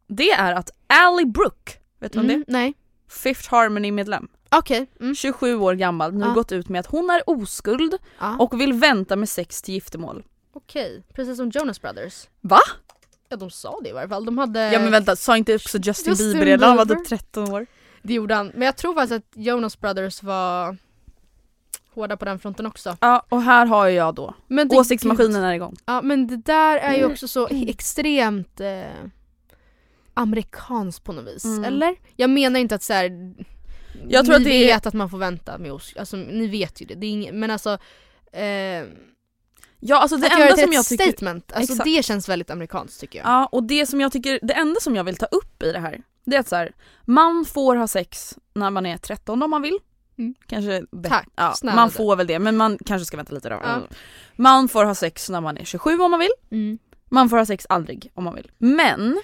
det 0.07 0.31
är 0.31 0.53
att 0.53 0.71
Ally 0.87 1.25
Brooke, 1.25 1.73
vet 2.01 2.13
du 2.13 2.19
vem 2.19 2.27
det 2.29 2.33
är? 2.33 2.37
Mm, 2.37 2.45
nej, 2.49 2.75
Fifth 3.11 3.51
Harmony 3.51 3.93
medlem, 3.93 4.29
okej. 4.51 4.87
Mm. 5.01 5.15
27 5.15 5.55
år 5.57 5.75
gammal, 5.75 6.15
nu 6.15 6.25
Ja. 6.27 6.33
gått 6.33 6.53
ut 6.53 6.69
med 6.69 6.81
att 6.81 6.87
hon 6.87 7.11
är 7.11 7.23
oskuld 7.31 7.95
Ja. 8.21 8.37
och 8.39 8.61
vill 8.61 8.73
vänta 8.73 9.17
med 9.17 9.29
sex 9.29 9.63
till 9.63 9.75
giftermål. 9.75 10.25
Okej, 10.53 11.03
precis 11.15 11.37
som 11.37 11.51
Jonas 11.51 11.81
Brothers. 11.83 12.29
Va? 12.41 12.59
Ja 13.29 13.37
de 13.37 13.51
sa 13.51 13.81
det 13.83 13.89
i 13.89 13.93
varje 13.93 14.09
fall, 14.09 14.25
de 14.25 14.39
hade... 14.39 14.73
Ja 14.73 14.79
men 14.81 14.91
vänta, 14.91 15.17
sa 15.17 15.37
inte 15.37 15.55
också 15.55 15.79
Justin, 15.79 16.11
Justin 16.13 16.33
Bieber 16.33 16.47
redan? 16.47 16.69
Han 16.69 16.77
var 16.77 16.85
typ 16.97 17.09
13 17.09 17.53
år. 17.53 17.67
Det 18.03 18.15
gjorde 18.15 18.35
han, 18.35 18.47
men 18.55 18.63
jag 18.63 18.77
tror 18.77 18.95
faktiskt 18.95 19.13
att 19.13 19.37
Jonas 19.45 19.81
Brothers 19.81 20.23
var 20.23 20.77
hårda 21.95 22.17
på 22.17 22.25
den 22.25 22.39
fronten 22.39 22.67
också. 22.67 22.97
Ja 23.01 23.25
och 23.29 23.43
här 23.43 23.67
har 23.67 23.89
jag 23.89 24.15
då, 24.15 24.35
Men 24.47 24.69
det, 24.69 24.77
åsiktsmaskinen 24.77 25.43
är 25.45 25.53
igång. 25.55 25.77
Ja 25.87 26.03
men 26.03 26.27
det 26.27 26.37
där 26.37 26.77
är 26.79 26.95
ju 26.97 27.05
också 27.05 27.29
så 27.29 27.49
extremt 27.51 28.61
eh, 28.61 28.85
amerikanskt 30.15 31.05
på 31.05 31.13
något 31.13 31.27
vis, 31.35 31.45
Mm. 31.45 31.65
eller? 31.65 31.97
Jag 32.17 32.31
menar 32.31 32.61
inte 32.61 32.75
att 32.75 32.83
så 32.83 32.93
här, 32.93 33.35
Jag 34.09 34.25
tror 34.25 34.35
ni 34.35 34.37
att 34.39 34.45
det 34.45 34.65
är- 34.65 34.75
vet 34.75 34.87
att 34.87 34.95
man 34.95 35.11
får 35.11 35.19
vänta 35.19 35.59
med 35.59 35.73
oss, 35.73 35.95
alltså 35.99 36.17
ni 36.17 36.47
vet 36.47 36.83
ju 36.83 36.87
det, 36.87 36.95
det 36.95 37.07
är 37.07 37.11
inget, 37.11 37.35
men 37.35 37.51
alltså 37.51 37.71
eh, 38.33 38.85
Ja 39.81 39.97
alltså 39.97 40.17
det 40.17 40.27
att 40.27 40.33
göra 40.33 40.43
enda 40.43 40.57
det 40.57 40.63
som 40.63 40.73
jag 40.73 40.87
tycker 40.87 41.05
statement, 41.05 41.53
alltså 41.53 41.73
Exakt. 41.73 41.85
det 41.85 42.05
känns 42.05 42.29
väldigt 42.29 42.51
amerikanskt 42.51 43.01
tycker 43.01 43.19
jag. 43.19 43.29
Ja 43.29 43.47
och 43.53 43.63
det 43.63 43.87
som 43.87 44.01
jag 44.01 44.13
tycker, 44.13 44.39
det 44.43 44.55
enda 44.55 44.81
som 44.81 44.97
jag 44.97 45.05
vill 45.05 45.17
ta 45.17 45.27
upp 45.27 45.63
i 45.63 45.73
det 45.73 45.79
här 45.79 46.03
Det 46.25 46.37
är 46.37 46.41
att 46.41 46.49
så 46.49 46.57
här, 46.57 46.73
man 47.05 47.45
får 47.45 47.77
ha 47.77 47.89
sex 47.89 48.39
när 48.55 48.71
man 48.71 48.87
är 48.87 48.97
13 48.97 49.43
om 49.43 49.51
man 49.51 49.63
vill 49.63 49.79
Mm. 50.19 50.35
Kanske 50.47 50.83
Tack, 51.09 51.29
ja, 51.37 51.53
snälla 51.55 51.77
Man 51.77 51.91
får 51.91 52.17
väl 52.17 52.27
det 52.27 52.39
men 52.39 52.57
man 52.57 52.79
kanske 52.87 53.07
ska 53.07 53.17
vänta 53.17 53.35
lite 53.35 53.49
då 53.49 53.61
Ja. 53.65 53.79
Man 54.37 54.69
får 54.69 54.85
ha 54.85 54.95
sex 54.95 55.31
när 55.31 55.41
man 55.41 55.59
är 55.59 55.65
27 55.65 55.99
om 55.99 56.11
man 56.11 56.21
vill 56.21 56.31
Mm. 56.51 56.79
Man 57.11 57.29
får 57.29 57.37
ha 57.37 57.47
sex 57.47 57.67
aldrig 57.69 58.11
om 58.15 58.25
man 58.25 58.35
vill 58.35 58.51
Men 58.59 59.21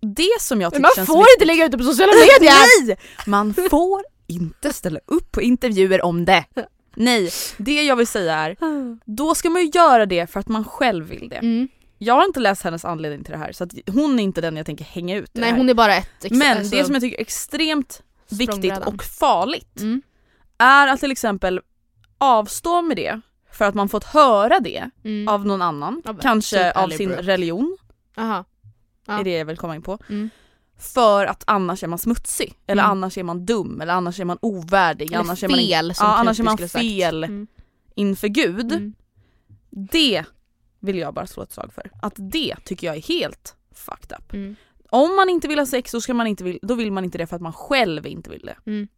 Det 0.00 0.40
som 0.40 0.60
jag 0.60 0.66
Men 0.66 0.70
tycker 0.72 0.82
man 0.82 0.90
känns 0.96 1.06
får 1.06 1.26
inte 1.36 1.44
lägga 1.44 1.64
ut 1.64 1.72
det 1.72 1.78
på 1.78 1.84
sociala 1.84 2.12
medier! 2.12 2.54
Nej! 2.86 2.98
Man 3.26 3.54
får 3.54 4.02
inte 4.26 4.72
ställa 4.72 5.00
upp 5.06 5.32
på 5.32 5.42
intervjuer 5.42 6.04
om 6.04 6.24
det 6.24 6.44
Nej, 6.96 7.30
det 7.58 7.82
jag 7.82 7.96
vill 7.96 8.06
säga 8.06 8.34
är 8.34 8.56
Då 9.04 9.34
ska 9.34 9.50
man 9.50 9.62
ju 9.62 9.70
göra 9.74 10.06
det 10.06 10.30
för 10.30 10.40
att 10.40 10.48
man 10.48 10.64
själv 10.64 11.06
vill 11.06 11.28
det 11.28 11.36
Mm. 11.36 11.68
Jag 11.98 12.14
har 12.14 12.24
inte 12.24 12.40
läst 12.40 12.62
hennes 12.62 12.84
anledning 12.84 13.24
till 13.24 13.32
det 13.32 13.38
här 13.38 13.52
så 13.52 13.68
hon 13.86 14.18
är 14.18 14.22
inte 14.22 14.40
den 14.40 14.56
jag 14.56 14.66
tänker 14.66 14.84
hänga 14.84 15.16
ut 15.16 15.30
i 15.36 15.40
Nej 15.40 15.50
här. 15.50 15.56
hon 15.56 15.68
är 15.68 15.74
bara 15.74 15.96
ett 15.96 16.24
ex- 16.24 16.36
Men 16.36 16.58
alltså, 16.58 16.76
det 16.76 16.84
som 16.84 16.94
jag 16.94 17.02
tycker 17.02 17.16
är 17.16 17.20
extremt 17.22 18.02
viktigt 18.28 18.78
och 18.86 19.02
farligt 19.04 19.80
mm. 19.80 20.02
är 20.58 20.86
att 20.88 21.00
till 21.00 21.12
exempel 21.12 21.60
avstå 22.18 22.82
med 22.82 22.96
det 22.96 23.20
för 23.52 23.64
att 23.64 23.74
man 23.74 23.88
fått 23.88 24.04
höra 24.04 24.60
det 24.60 24.90
Mm. 25.04 25.28
av 25.28 25.46
någon 25.46 25.62
annan, 25.62 26.02
Av 26.04 26.14
kanske 26.20 26.64
typ 26.64 26.76
av 26.76 26.88
sin 26.88 27.10
religion, 27.12 27.76
Aha. 28.16 28.44
Ja. 29.06 29.20
är 29.20 29.24
det 29.24 29.30
jag 29.38 29.44
vill 29.44 29.56
komma 29.56 29.74
in 29.76 29.82
på. 29.82 29.98
Mm. 30.08 30.30
För 30.78 31.26
att 31.26 31.44
annars 31.46 31.82
är 31.82 31.86
man 31.86 31.98
smutsig, 31.98 32.54
eller 32.66 32.82
Mm. 32.82 32.90
annars 32.92 33.18
är 33.18 33.22
man 33.22 33.46
dum, 33.46 33.80
eller 33.80 33.92
annars 33.92 34.20
är 34.20 34.24
man 34.24 34.38
ovärdig, 34.42 35.06
Eller 35.06 35.18
annars 35.18 35.44
är 35.44 35.48
man, 35.48 35.58
fel, 35.58 35.86
in- 35.90 35.94
ja, 36.00 36.14
annars 36.16 36.40
är 36.40 36.44
man 36.44 36.58
fel 36.58 37.24
Mm. 37.24 37.46
inför 37.94 38.28
Gud. 38.28 38.72
Mm. 38.72 38.94
Det 39.70 40.24
vill 40.80 40.98
jag 40.98 41.14
bara 41.14 41.26
slå 41.26 41.42
ett 41.42 41.52
slag 41.52 41.72
för. 41.72 41.90
Att 42.02 42.14
det 42.16 42.54
tycker 42.64 42.86
jag 42.86 42.96
är 42.96 43.00
helt 43.02 43.54
fucked 43.74 44.18
up. 44.18 44.32
Mm. 44.32 44.56
Om 44.90 45.16
man 45.16 45.28
inte 45.28 45.48
vill 45.48 45.58
ha 45.58 45.66
sex 45.66 45.90
så 45.90 46.00
ska 46.00 46.14
man 46.14 46.26
inte 46.26 46.44
vill, 46.44 46.58
då 46.62 46.74
vill 46.74 46.92
man 46.92 47.04
inte 47.04 47.18
det 47.18 47.26
för 47.26 47.36
att 47.36 47.42
man 47.42 47.52
själv 47.52 48.06
inte 48.06 48.30
vill 48.30 48.42
det. 48.46 48.70
Mm. 48.70 48.88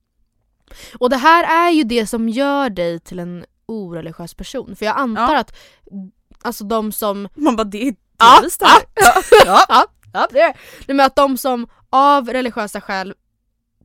Och 0.98 1.10
det 1.10 1.16
här 1.16 1.66
är 1.68 1.70
ju 1.70 1.82
det 1.84 2.06
som 2.06 2.28
gör 2.28 2.70
dig 2.70 3.00
till 3.00 3.18
en 3.18 3.44
oreligiös 3.66 4.34
person. 4.34 4.76
För 4.76 4.86
jag 4.86 4.96
antar 4.96 5.34
Ja. 5.34 5.38
att 5.40 5.56
alltså 6.42 6.64
de 6.64 6.92
som... 6.92 7.28
Man 7.34 7.56
bara 7.56 7.64
det 7.64 7.88
är 7.88 7.94
Ja, 8.18 8.40
det 8.58 8.66
här. 8.66 8.82
ja, 8.94 9.22
ja, 9.46 9.64
ja, 9.68 9.86
det 10.30 10.40
är 10.40 10.52
det. 10.86 10.94
Men 10.94 11.06
att 11.06 11.16
de 11.16 11.36
som 11.36 11.66
av 11.90 12.28
religiösa 12.28 12.80
skäl 12.80 13.14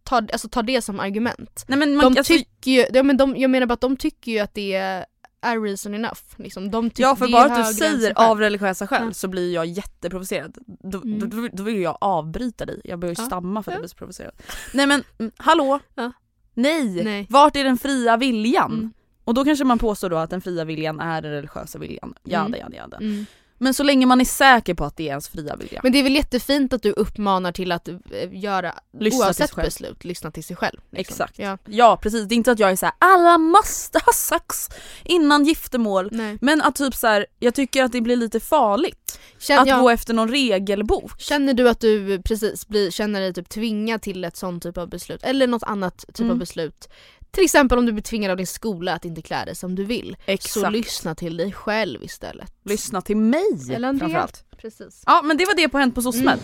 tar, 0.03 0.27
alltså 0.31 0.49
tar 0.49 0.63
det 0.63 0.81
som 0.81 0.99
argument. 0.99 1.65
Nej 1.67 1.79
men 1.79 1.95
man, 1.95 2.13
De 2.13 2.19
alltså, 2.19 2.33
tycker 2.33 2.71
ju, 2.71 2.85
ja, 2.93 3.03
men 3.03 3.17
de, 3.17 3.35
jag 3.37 3.49
menar 3.51 3.67
bara 3.67 3.73
att 3.73 3.81
de 3.81 3.97
tycker 3.97 4.31
ju 4.31 4.39
att 4.39 4.53
det 4.53 5.05
är 5.41 5.61
reason 5.61 5.93
enough. 5.93 6.21
Liksom. 6.35 6.71
De 6.71 6.91
ja 6.95 7.15
för 7.15 7.27
bara 7.27 7.45
att 7.45 7.67
du 7.67 7.73
säger 7.73 8.13
av 8.15 8.39
religiösa 8.39 8.87
skäl 8.87 9.05
Ja. 9.05 9.13
så 9.13 9.27
blir 9.27 9.53
jag 9.53 9.65
jätteprovocerad. 9.65 10.57
Då, 10.83 11.01
Mm. 11.01 11.29
då, 11.29 11.47
då, 11.53 11.63
vill 11.63 11.81
jag 11.81 11.97
avbryta 12.01 12.65
dig, 12.65 12.81
jag 12.83 12.99
börjar 12.99 13.15
ju 13.15 13.21
Ja. 13.21 13.25
stamma 13.27 13.63
för 13.63 13.71
att 13.71 13.73
Ja. 13.73 13.77
jag 13.77 13.81
blir 13.81 13.89
så 13.89 13.95
provocerad. 13.95 14.33
Nej 14.73 14.87
men 14.87 15.03
mm, 15.19 15.31
hallå? 15.37 15.79
Ja. 15.95 16.11
Nej. 16.53 17.03
Nej. 17.03 17.27
vart 17.29 17.55
är 17.55 17.63
den 17.63 17.77
fria 17.77 18.17
viljan? 18.17 18.71
Mm. 18.73 18.93
Och 19.23 19.33
då 19.33 19.45
kanske 19.45 19.65
man 19.65 19.79
påstår 19.79 20.09
då 20.09 20.17
att 20.17 20.29
den 20.29 20.41
fria 20.41 20.65
viljan 20.65 20.99
är 20.99 21.21
den 21.21 21.31
religiösa 21.31 21.79
viljan. 21.79 22.13
Jada 22.23 22.57
jada 22.57 22.75
jada. 22.75 22.97
Mm. 22.97 23.25
Men 23.57 23.73
så 23.73 23.83
länge 23.83 24.05
man 24.05 24.21
är 24.21 24.25
säker 24.25 24.73
på 24.73 24.85
att 24.85 24.97
det 24.97 25.03
är 25.03 25.07
ens 25.07 25.27
fria 25.29 25.55
vilja. 25.55 25.79
Men 25.83 25.91
det 25.91 25.99
är 25.99 26.03
väl 26.03 26.15
jättefint 26.15 26.73
att 26.73 26.81
du 26.83 26.91
uppmanar 26.91 27.51
till 27.51 27.71
att 27.71 27.87
eh, 27.87 27.95
göra, 28.31 28.73
Lyssna 28.99 29.19
oavsett 29.25 29.55
beslut, 29.55 30.03
lyssna 30.03 30.31
till 30.31 30.43
sig 30.43 30.55
själv. 30.55 30.79
liksom. 30.91 31.13
Exakt. 31.13 31.39
Ja. 31.39 31.57
Ja 31.65 31.99
precis, 32.01 32.27
det 32.27 32.35
är 32.35 32.37
inte 32.37 32.51
att 32.51 32.59
jag 32.59 32.71
är 32.71 32.75
så 32.75 32.85
här: 32.85 32.95
alla 32.99 33.37
måste 33.37 33.99
ha 34.05 34.13
sex 34.13 34.69
innan 35.03 35.45
giftermål. 35.45 36.09
Nej. 36.11 36.37
Men 36.41 36.61
att 36.61 36.75
typ 36.75 36.95
så 36.95 37.07
här, 37.07 37.25
jag 37.39 37.55
tycker 37.55 37.83
att 37.83 37.91
det 37.91 38.01
blir 38.01 38.15
lite 38.15 38.39
farligt 38.39 39.19
Känn, 39.39 39.59
att 39.59 39.67
ja. 39.67 39.79
gå 39.81 39.89
efter 39.89 40.13
någon 40.13 40.29
regelbok. 40.31 41.19
Känner 41.21 41.53
du 41.53 41.69
att 41.69 41.79
du 41.79 42.21
precis 42.21 42.67
blir, 42.67 42.91
känner 42.91 43.21
dig 43.21 43.33
typ 43.33 43.49
tvingad 43.49 44.01
till 44.01 44.23
ett 44.23 44.37
sånt 44.37 44.63
typ 44.63 44.77
av 44.77 44.89
beslut 44.89 45.23
eller 45.23 45.47
något 45.47 45.63
annat 45.63 45.97
typ 46.07 46.19
av 46.19 46.25
Mm. 46.25 46.39
beslut. 46.39 46.89
Till 47.33 47.43
exempel 47.43 47.77
om 47.77 47.85
du 47.85 47.91
blir 47.91 48.03
tvingad 48.03 48.31
av 48.31 48.37
din 48.37 48.47
skola 48.47 48.93
att 48.93 49.05
inte 49.05 49.21
klä 49.21 49.45
dig 49.45 49.55
som 49.55 49.75
du 49.75 49.83
vill. 49.83 50.15
Så 50.25 50.31
Exakt. 50.31 50.71
lyssna 50.71 51.15
till 51.15 51.37
dig 51.37 51.51
själv 51.51 52.03
istället. 52.03 52.53
Lyssna 52.63 53.01
till 53.01 53.17
mig 53.17 53.59
Eller 53.71 53.93
framförallt. 53.99 54.45
Precis. 54.57 55.03
Ja 55.05 55.21
men 55.23 55.37
det 55.37 55.45
var 55.45 55.55
det 55.55 55.69
på 55.69 55.77
Hänt 55.77 55.95
på 55.95 56.01
SOSMED. 56.01 56.39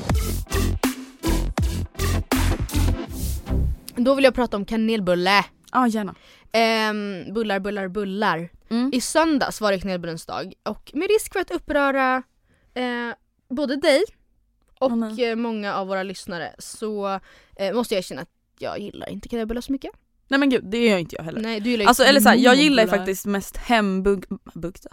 Då 3.96 4.16
vill 4.16 4.24
jag 4.24 4.34
prata 4.34 4.58
om 4.58 4.66
kanelbulle. 4.66 5.46
Ja 5.72 5.88
gärna. 5.88 6.16
Ehm, 6.52 7.34
bullar, 7.34 7.60
bullar, 7.60 7.88
bullar. 7.88 8.50
Mm. 8.70 8.92
I 8.94 9.02
söndags 9.02 9.62
var 9.62 9.72
det 9.72 9.80
kanelbullens 9.80 10.26
dag 10.26 10.54
och 10.64 10.92
med 10.94 11.08
risk 11.10 11.34
för 11.34 11.40
att 11.40 11.52
uppröra 11.52 12.24
eh, 12.74 13.14
både 13.50 13.76
dig 13.76 14.04
och 14.80 15.20
eh, 15.20 15.36
många 15.36 15.76
av 15.76 15.88
våra 15.88 16.04
lyssnare 16.04 16.56
så 16.60 17.20
eh, 17.56 17.74
måste 17.74 17.94
jag 17.94 18.00
erkänna 18.00 18.22
att 18.22 18.32
jag 18.60 18.80
gillar 18.80 19.10
inte 19.10 19.30
kanelbullar 19.30 19.62
så 19.62 19.72
mycket. 19.72 19.92
Nej 20.30 20.40
men 20.40 20.50
gud 20.50 20.64
det 20.72 20.86
gör 20.86 20.98
inte 20.98 21.16
jag 21.16 21.24
heller. 21.24 21.42
Nej, 21.42 21.60
du 21.60 21.70
gillar 21.70 21.86
Alltså 21.86 22.04
eller 22.04 22.20
såhär, 22.20 22.36
jag 22.36 22.56
gillar 22.56 22.84
ju 22.84 22.90
faktiskt 22.90 23.26
mest 23.26 23.58
hembug... 23.58 24.26
Bugta? 24.54 24.90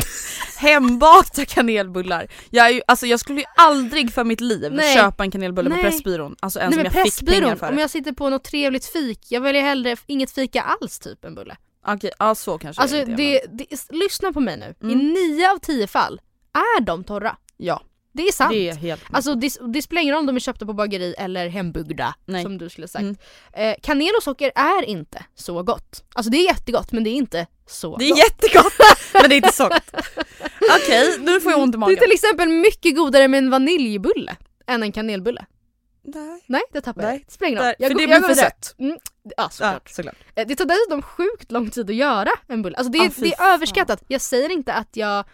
Hembakta 0.58 1.44
kanelbullar. 1.44 2.26
Jag, 2.50 2.72
ju, 2.72 2.80
alltså 2.86 3.06
jag 3.06 3.20
skulle 3.20 3.40
ju 3.40 3.46
aldrig 3.56 4.12
för 4.12 4.24
mitt 4.24 4.40
liv 4.40 4.72
Nej. 4.72 4.94
köpa 4.94 5.24
en 5.24 5.30
kanelbulle 5.30 5.70
på 5.70 5.76
Nej. 5.76 5.84
Pressbyrån, 5.84 6.36
alltså 6.40 6.60
en 6.60 6.70
Nej 6.70 6.90
som 6.90 7.00
jag 7.02 7.12
fick 7.12 7.28
pengar 7.28 7.56
för. 7.56 7.68
om 7.68 7.78
jag 7.78 7.90
sitter 7.90 8.12
på 8.12 8.30
något 8.30 8.44
trevligt 8.44 8.84
fik, 8.84 9.20
jag 9.28 9.40
väljer 9.40 9.62
hellre 9.62 9.96
inget 10.06 10.30
fika 10.30 10.62
alls 10.62 10.98
typ 10.98 11.24
än 11.24 11.34
bulle. 11.34 11.56
Okej, 11.86 12.10
ja 12.18 12.34
så 12.34 12.58
kanske 12.58 12.82
Alltså 12.82 13.04
det, 13.04 13.42
är, 13.42 13.46
det, 13.48 13.66
lyssna 13.90 14.32
på 14.32 14.40
mig 14.40 14.56
nu. 14.56 14.88
I 14.88 14.92
Mm. 14.92 15.06
nio 15.12 15.50
av 15.50 15.58
tio 15.58 15.86
fall 15.86 16.20
är 16.52 16.80
de 16.80 17.04
torra. 17.04 17.36
Ja, 17.56 17.82
Det 18.12 18.22
är 18.22 18.32
sant. 18.32 18.50
det 18.52 18.68
är 18.68 18.74
helt 18.74 19.02
Alltså 19.12 19.34
det, 19.34 19.52
det 19.72 19.82
spelar 19.82 20.02
ingen 20.02 20.14
roll 20.14 20.20
om 20.20 20.26
de 20.26 20.36
är 20.36 20.40
köpta 20.40 20.66
på 20.66 20.72
bageri 20.72 21.14
eller 21.18 21.48
hembyggda 21.48 22.14
Nej. 22.24 22.42
som 22.42 22.58
du 22.58 22.68
skulle 22.68 22.88
sagt. 22.88 23.02
Mm. 23.02 23.16
Eh, 23.52 23.74
kanel 23.82 24.10
och 24.16 24.22
socker 24.22 24.52
är 24.54 24.82
inte 24.84 25.24
så 25.34 25.62
gott. 25.62 26.04
Alltså 26.14 26.30
det 26.30 26.36
är 26.38 26.44
jättegott 26.44 26.92
men 26.92 27.04
det 27.04 27.10
är 27.10 27.14
inte 27.14 27.46
så 27.66 27.96
Det 27.96 28.04
är 28.04 28.08
gott. 28.10 28.18
jättegott 28.18 28.72
men 29.12 29.28
det 29.28 29.34
är 29.34 29.36
inte 29.36 29.52
så 29.52 29.68
gott. 29.68 29.90
Okej, 30.82 31.16
nu 31.20 31.40
får 31.40 31.52
jag 31.52 31.60
ont 31.60 31.74
i 31.74 31.76
Det 31.76 31.76
är 31.76 31.78
magen. 31.80 31.96
till 31.96 32.12
exempel 32.12 32.48
mycket 32.48 32.96
godare 32.96 33.28
med 33.28 33.38
en 33.38 33.50
vaniljbulle 33.50 34.36
än 34.66 34.82
en 34.82 34.92
kanelbulle. 34.92 35.46
Nej. 36.02 36.42
Nej 36.46 36.62
det 36.72 36.80
tappar 36.80 37.02
Nej. 37.02 37.10
jag. 37.12 37.20
Det 37.26 37.32
spelar 37.32 37.48
ingen 37.50 37.62
roll. 37.64 37.74
Jag 37.78 37.92
för 37.92 37.98
det 37.98 38.06
blir 38.06 38.20
för 38.20 38.34
sött. 38.34 38.74
Mm, 38.78 38.98
ja 39.22 39.30
Ja, 39.36 39.48
såklart. 39.50 39.88
såklart. 39.88 40.16
Eh, 40.34 40.46
Det 40.46 40.56
tar 40.56 40.64
dessutom 40.64 41.02
sjukt 41.02 41.52
lång 41.52 41.70
tid 41.70 41.90
att 41.90 41.96
göra 41.96 42.30
en 42.48 42.62
bulle. 42.62 42.76
Alltså 42.76 42.92
det, 42.92 42.98
Ah, 42.98 43.10
det 43.16 43.34
är 43.34 43.54
överskattat. 43.54 44.02
Jag 44.08 44.20
säger 44.20 44.50
inte 44.50 44.72
att 44.72 44.88
jag 44.96 45.24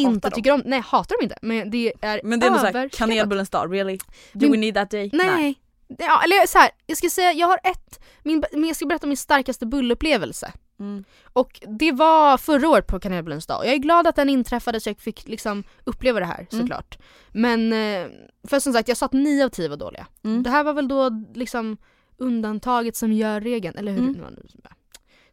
inte 0.00 0.30
tycker 0.30 0.52
om, 0.52 0.62
nej 0.64 0.80
hatar 0.80 1.16
dem 1.16 1.22
inte 1.22 1.38
men 1.42 1.70
det 1.70 1.92
är 2.00 2.20
Men 2.24 2.40
det 2.40 2.46
är 2.46 2.50
nog 2.50 2.60
såhär, 2.60 2.88
kanelbullens 2.88 3.50
dag, 3.50 3.74
really? 3.74 3.98
Do 4.32 4.40
Min- 4.40 4.50
we 4.52 4.56
need 4.56 4.74
that 4.74 4.90
day? 4.90 5.10
Nej. 5.12 5.54
Ja, 5.98 6.22
eller 6.24 6.46
så 6.46 6.58
här, 6.58 6.70
jag 6.86 6.98
ska 6.98 7.10
säga, 7.10 7.32
jag 7.32 7.46
har 7.46 7.58
ett, 7.64 8.00
min, 8.22 8.44
jag 8.52 8.76
ska 8.76 8.86
berätta 8.86 9.04
om 9.06 9.08
min 9.08 9.16
starkaste 9.16 9.66
bullupplevelse. 9.66 10.52
Mm. 10.80 11.04
Och 11.32 11.60
det 11.78 11.92
var 11.92 12.38
förra 12.38 12.68
året 12.68 12.86
på 12.86 13.00
kanelbullens 13.00 13.46
dag. 13.46 13.66
Jag 13.66 13.72
är 13.74 13.78
glad 13.78 14.06
att 14.06 14.16
den 14.16 14.28
inträffade 14.28 14.80
så 14.80 14.88
jag 14.90 15.00
fick 15.00 15.28
liksom 15.28 15.64
uppleva 15.84 16.20
det 16.20 16.26
här 16.26 16.46
Mm. 16.52 16.62
såklart. 16.62 16.98
Men 17.32 17.72
eh, 17.72 18.06
för 18.48 18.60
som 18.60 18.72
sagt 18.72 18.88
jag 18.88 18.96
sa 18.96 19.06
att 19.06 19.12
9 19.12 19.44
av 19.44 19.48
10 19.48 19.68
var 19.68 19.76
dåliga. 19.76 20.06
Mm. 20.24 20.42
Det 20.42 20.50
här 20.50 20.64
var 20.64 20.72
väl 20.72 20.88
då 20.88 21.24
liksom 21.34 21.76
undantaget 22.18 22.96
som 22.96 23.12
gör 23.12 23.40
regeln, 23.40 23.76
eller 23.78 23.92
hur? 23.92 24.00
Mm. 24.00 24.12
Det 24.14 24.20
nu- 24.30 24.60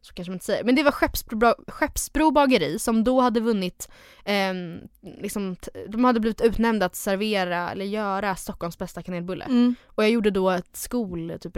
Så 0.06 0.14
kanske 0.14 0.32
man 0.32 0.36
inte 0.36 0.46
säger. 0.46 0.64
Men 0.64 0.76
det 0.76 0.84
var 0.84 0.92
Skeppsbro, 0.92 1.54
Skeppsbro 1.68 2.32
bageri 2.32 2.80
som 2.80 3.04
då 3.04 3.22
hade 3.22 3.40
vunnit, 3.40 3.90
ehm, 4.26 4.80
liksom, 5.22 5.56
de 5.88 6.04
hade 6.04 6.20
blivit 6.20 6.42
utnämnda 6.42 6.86
att 6.86 6.96
servera 6.96 7.72
eller 7.72 7.86
göra 7.86 8.36
Stockholms 8.36 8.78
bästa 8.78 9.02
kanelbulle. 9.02 9.46
Mm. 9.46 9.76
Och 9.88 10.04
jag 10.04 10.12
gjorde 10.12 10.32
då 10.32 10.50
ett 10.50 10.76
skol, 10.78 11.34
typ 11.42 11.58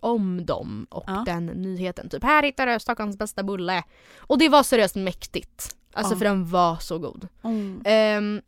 om 0.00 0.46
dem 0.46 0.86
och 0.90 1.04
Ja. 1.06 1.22
den 1.26 1.46
nyheten. 1.46 2.08
Typ 2.08 2.22
här 2.22 2.42
hittar 2.42 2.66
du 2.66 2.80
Stockholms 2.80 3.18
bästa 3.18 3.42
bulle. 3.42 3.82
Och 4.18 4.38
det 4.38 4.48
var 4.48 4.62
seriöst 4.62 4.96
mäktigt. 4.96 5.76
Alltså 5.92 6.14
Ja. 6.14 6.18
för 6.18 6.24
den 6.24 6.46
var 6.46 6.76
så 6.76 6.98
god. 6.98 7.28
Mm. 7.44 7.82
Ehm, 7.84 8.42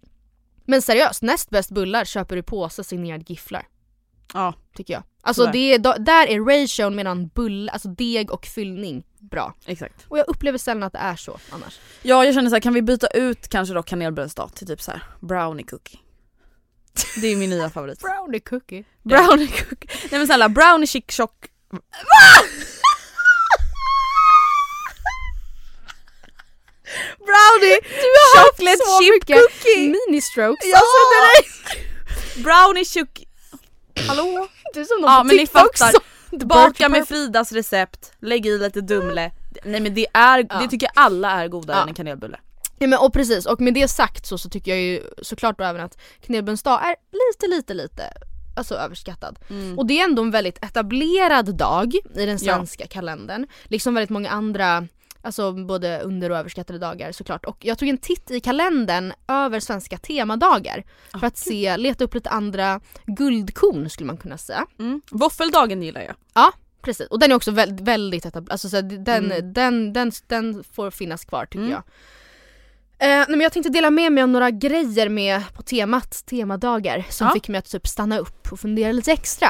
men 0.64 0.82
seriöst, 0.82 1.22
näst 1.22 1.50
bäst 1.50 1.70
bullar 1.70 2.04
köper 2.04 2.36
du 2.36 2.42
påse 2.42 2.84
signerad 2.84 3.30
gifflar. 3.30 3.66
Ja. 4.34 4.54
Tycker 4.76 4.94
jag. 4.94 5.02
Alltså 5.20 5.46
det 5.46 5.74
är, 5.74 5.98
där 5.98 6.26
är 6.26 6.40
ration 6.62 6.94
mellan 6.94 7.28
bull, 7.28 7.68
alltså 7.68 7.88
deg 7.88 8.30
och 8.30 8.46
fyllning 8.46 9.04
bra. 9.20 9.54
Exakt. 9.66 9.94
Och 10.08 10.18
jag 10.18 10.28
upplever 10.28 10.58
sällan 10.58 10.82
att 10.82 10.92
det 10.92 10.98
är 10.98 11.16
så 11.16 11.38
annars. 11.50 11.78
Ja 12.02 12.24
jag 12.24 12.34
känner 12.34 12.50
såhär, 12.50 12.60
kan 12.60 12.74
vi 12.74 12.82
byta 12.82 13.06
ut 13.06 13.48
kanske 13.48 13.74
då 13.74 13.82
kanelbullens 13.82 14.34
dag 14.34 14.54
till 14.54 14.66
typ 14.66 14.82
såhär 14.82 15.02
brownie 15.20 15.64
cookie? 15.64 15.98
Det 17.16 17.26
är 17.28 17.36
min 17.36 17.50
nya 17.50 17.70
favorit. 17.74 18.00
Brownie 18.00 18.40
cookie. 18.40 18.84
Brownie 19.02 19.46
cookie. 19.68 19.90
Nej 20.10 20.18
men 20.18 20.26
snälla 20.26 20.48
brownie 20.48 20.86
chic 20.86 21.04
chock. 21.08 21.46
Brownie 27.28 27.78
chocolate 28.36 28.78
så 28.84 29.02
chip 29.02 29.26
cookie! 29.26 29.88
Mini-strokes. 29.88 30.64
Ja! 30.72 30.80
Brownie 32.42 32.84
chook... 32.84 33.24
Hallå? 34.08 34.48
Du 34.74 34.80
är 34.80 34.84
som 34.84 35.00
någon 35.00 35.10
Ja 35.10 35.18
på 35.20 35.24
men 35.26 35.36
ni 35.36 35.46
fattar. 35.46 35.90
som- 35.92 36.00
Baka 36.30 36.88
med 36.88 37.08
Fridas 37.08 37.52
recept, 37.52 38.12
lägg 38.20 38.46
i 38.46 38.58
lite 38.58 38.80
Dumle. 38.80 39.30
Nej 39.64 39.80
men 39.80 39.94
det 39.94 40.06
är, 40.12 40.46
Ja. 40.50 40.58
det 40.60 40.68
tycker 40.68 40.88
alla 40.94 41.30
är 41.30 41.48
godare 41.48 41.76
Ja. 41.76 41.82
än 41.82 41.88
en 41.88 41.94
kanelbulle. 41.94 42.38
Ja, 42.78 42.86
men, 42.86 42.98
och 42.98 43.12
precis, 43.12 43.46
och 43.46 43.60
med 43.60 43.74
det 43.74 43.88
sagt 43.88 44.26
så, 44.26 44.38
så 44.38 44.48
tycker 44.50 44.70
jag 44.70 44.80
ju 44.80 45.02
såklart 45.22 45.58
då 45.58 45.64
även 45.64 45.80
att 45.80 45.98
kanelbullens 46.26 46.62
dag 46.62 46.80
är 46.82 46.94
lite, 47.12 47.56
lite, 47.56 47.74
lite 47.74 48.02
alltså 48.56 48.74
överskattad. 48.74 49.38
Mm. 49.50 49.78
Och 49.78 49.86
det 49.86 50.00
är 50.00 50.04
ändå 50.04 50.22
en 50.22 50.30
väldigt 50.30 50.64
etablerad 50.64 51.54
dag 51.56 51.94
i 51.94 52.00
den 52.26 52.28
Ja. 52.28 52.38
svenska 52.38 52.86
kalendern. 52.86 53.46
Liksom 53.64 53.94
väldigt 53.94 54.10
många 54.10 54.30
andra, 54.30 54.86
alltså 55.28 55.52
både 55.52 56.00
under 56.00 56.30
och 56.30 56.36
överskattade 56.36 56.78
dagar 56.78 57.12
såklart. 57.12 57.44
Och 57.44 57.56
jag 57.60 57.78
tog 57.78 57.88
en 57.88 57.98
titt 57.98 58.30
i 58.30 58.40
kalendern 58.40 59.12
över 59.28 59.60
svenska 59.60 59.98
temadagar 59.98 60.84
för 61.20 61.26
att 61.26 61.36
se, 61.38 61.76
leta 61.76 62.04
upp 62.04 62.14
lite 62.14 62.30
andra 62.30 62.80
guldkorn 63.06 63.90
skulle 63.90 64.06
man 64.06 64.16
kunna 64.16 64.38
säga. 64.38 64.66
Mm. 64.78 65.00
Våffeldagen 65.10 65.82
gillar 65.82 66.00
jag. 66.00 66.14
Precis, 66.82 67.06
och 67.08 67.18
den 67.18 67.30
är 67.30 67.34
också 67.34 67.50
väldigt, 67.50 67.80
väldigt 67.88 68.26
etablerad, 68.26 68.52
alltså 68.52 68.68
så 68.68 68.80
den, 68.80 69.24
Mm. 69.32 69.52
den, 69.52 69.92
den, 69.92 70.12
den 70.26 70.64
får 70.72 70.90
finnas 70.90 71.24
kvar 71.24 71.46
tycker 71.46 71.58
Mm. 71.58 71.70
jag. 71.70 71.82
Eh, 73.00 73.08
nej, 73.08 73.26
men 73.28 73.40
jag 73.40 73.52
tänkte 73.52 73.70
dela 73.72 73.90
med 73.90 74.12
mig 74.12 74.24
om 74.24 74.32
några 74.32 74.50
grejer 74.50 75.08
med 75.08 75.42
på 75.54 75.62
temat 75.62 76.26
temadagar 76.26 77.06
som 77.10 77.26
Ja. 77.26 77.32
fick 77.34 77.48
mig 77.48 77.58
att 77.58 77.70
typ 77.70 77.86
stanna 77.86 78.18
upp 78.18 78.52
och 78.52 78.60
fundera 78.60 78.92
lite 78.92 79.12
extra. 79.12 79.48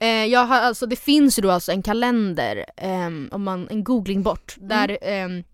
Eh, 0.00 0.24
jag 0.26 0.44
har 0.44 0.56
alltså, 0.56 0.86
det 0.86 0.96
finns 0.96 1.38
ju 1.38 1.42
då 1.42 1.50
alltså 1.50 1.72
en 1.72 1.82
kalender, 1.82 2.64
ehm, 2.76 3.28
om 3.32 3.42
man, 3.42 3.68
en 3.70 3.84
googling 3.84 4.22
bort, 4.22 4.56
Mm. 4.56 4.68
där 4.68 4.98
ehm, 5.02 5.44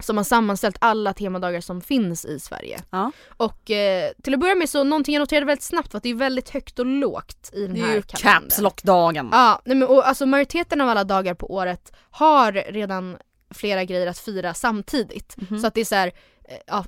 som 0.00 0.16
har 0.16 0.24
sammanställt 0.24 0.76
alla 0.80 1.12
temadagar 1.12 1.60
som 1.60 1.80
finns 1.80 2.24
i 2.24 2.40
Sverige. 2.40 2.80
Ja. 2.90 3.12
Och 3.28 3.70
eh, 3.70 4.10
till 4.22 4.34
att 4.34 4.40
börja 4.40 4.54
med 4.54 4.68
så 4.68 4.84
någonting 4.84 5.14
jag 5.14 5.20
noterade 5.20 5.46
väldigt 5.46 5.62
snabbt 5.64 5.92
var 5.92 5.96
att 5.98 6.02
det 6.02 6.08
är 6.10 6.14
väldigt 6.14 6.50
högt 6.50 6.78
och 6.78 6.86
lågt 6.86 7.50
i 7.52 7.66
den 7.66 7.74
Det 7.74 7.80
är 7.80 7.84
här 7.86 7.94
ju 7.94 8.02
kalendern. 8.02 8.42
caps 8.42 8.60
lock-dagen. 8.60 9.28
Ja, 9.32 9.62
nej 9.64 9.76
men 9.76 9.88
och 9.88 10.08
alltså 10.08 10.26
majoriteten 10.26 10.80
av 10.80 10.88
alla 10.88 11.04
dagar 11.04 11.34
på 11.34 11.54
året 11.54 11.92
har 12.10 12.52
redan 12.52 13.16
flera 13.50 13.84
grejer 13.84 14.06
att 14.06 14.18
fira 14.18 14.54
samtidigt. 14.54 15.36
Mhm. 15.36 15.58
Så 15.60 15.66
att 15.66 15.74
det 15.74 15.80
är 15.80 15.84
så 15.84 15.94
här, 15.94 16.12
eh, 16.48 16.56
ja, 16.66 16.84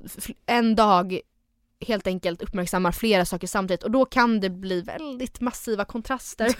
en 0.46 0.76
dag 0.76 1.20
helt 1.80 2.06
enkelt 2.06 2.42
uppmärksammar 2.42 2.92
flera 2.92 3.24
saker 3.24 3.46
samtidigt 3.46 3.82
och 3.82 3.90
då 3.90 4.04
kan 4.04 4.40
det 4.40 4.50
bli 4.50 4.80
väldigt 4.80 5.40
massiva 5.40 5.84
kontraster. 5.84 6.54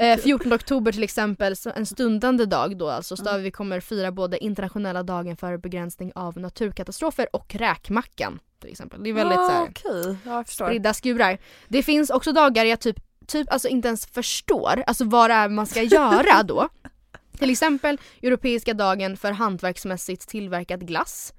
eh, 0.00 0.18
14 0.18 0.52
oktober 0.52 0.92
till 0.92 1.02
exempel, 1.02 1.54
en 1.74 1.86
stundande 1.86 2.46
dag 2.46 2.78
då 2.78 2.88
alltså, 2.88 3.16
så 3.16 3.22
där 3.22 3.38
vi 3.38 3.50
kommer 3.50 3.80
fira 3.80 4.12
både 4.12 4.44
internationella 4.44 5.02
dagen 5.02 5.36
för 5.36 5.56
begränsning 5.56 6.12
av 6.14 6.38
naturkatastrofer 6.38 7.36
och 7.36 7.54
räkmackan 7.54 8.40
till 8.60 8.70
exempel. 8.70 9.02
Det 9.02 9.10
är 9.10 9.14
väldigt 9.14 9.38
så 9.38 9.50
här, 9.50 9.68
Okej, 9.70 10.16
ja, 10.24 10.34
jag 10.36 10.46
förstår. 10.46 10.66
spridda 10.66 10.94
skurar. 10.94 11.38
Det 11.68 11.82
finns 11.82 12.10
också 12.10 12.32
dagar 12.32 12.64
jag 12.64 12.80
typ, 12.80 12.96
typ 13.26 13.52
alltså 13.52 13.68
inte 13.68 13.88
ens 13.88 14.06
förstår 14.06 14.84
alltså 14.86 15.04
vad 15.04 15.30
det 15.30 15.34
är 15.34 15.48
man 15.48 15.66
ska 15.66 15.82
göra 15.82 16.42
då. 16.42 16.68
Till 17.38 17.50
exempel 17.50 17.98
Europeiska 18.22 18.74
dagen 18.74 19.16
för 19.16 19.32
hantverksmässigt 19.32 20.28
tillverkad 20.28 20.86
glass. 20.86 21.32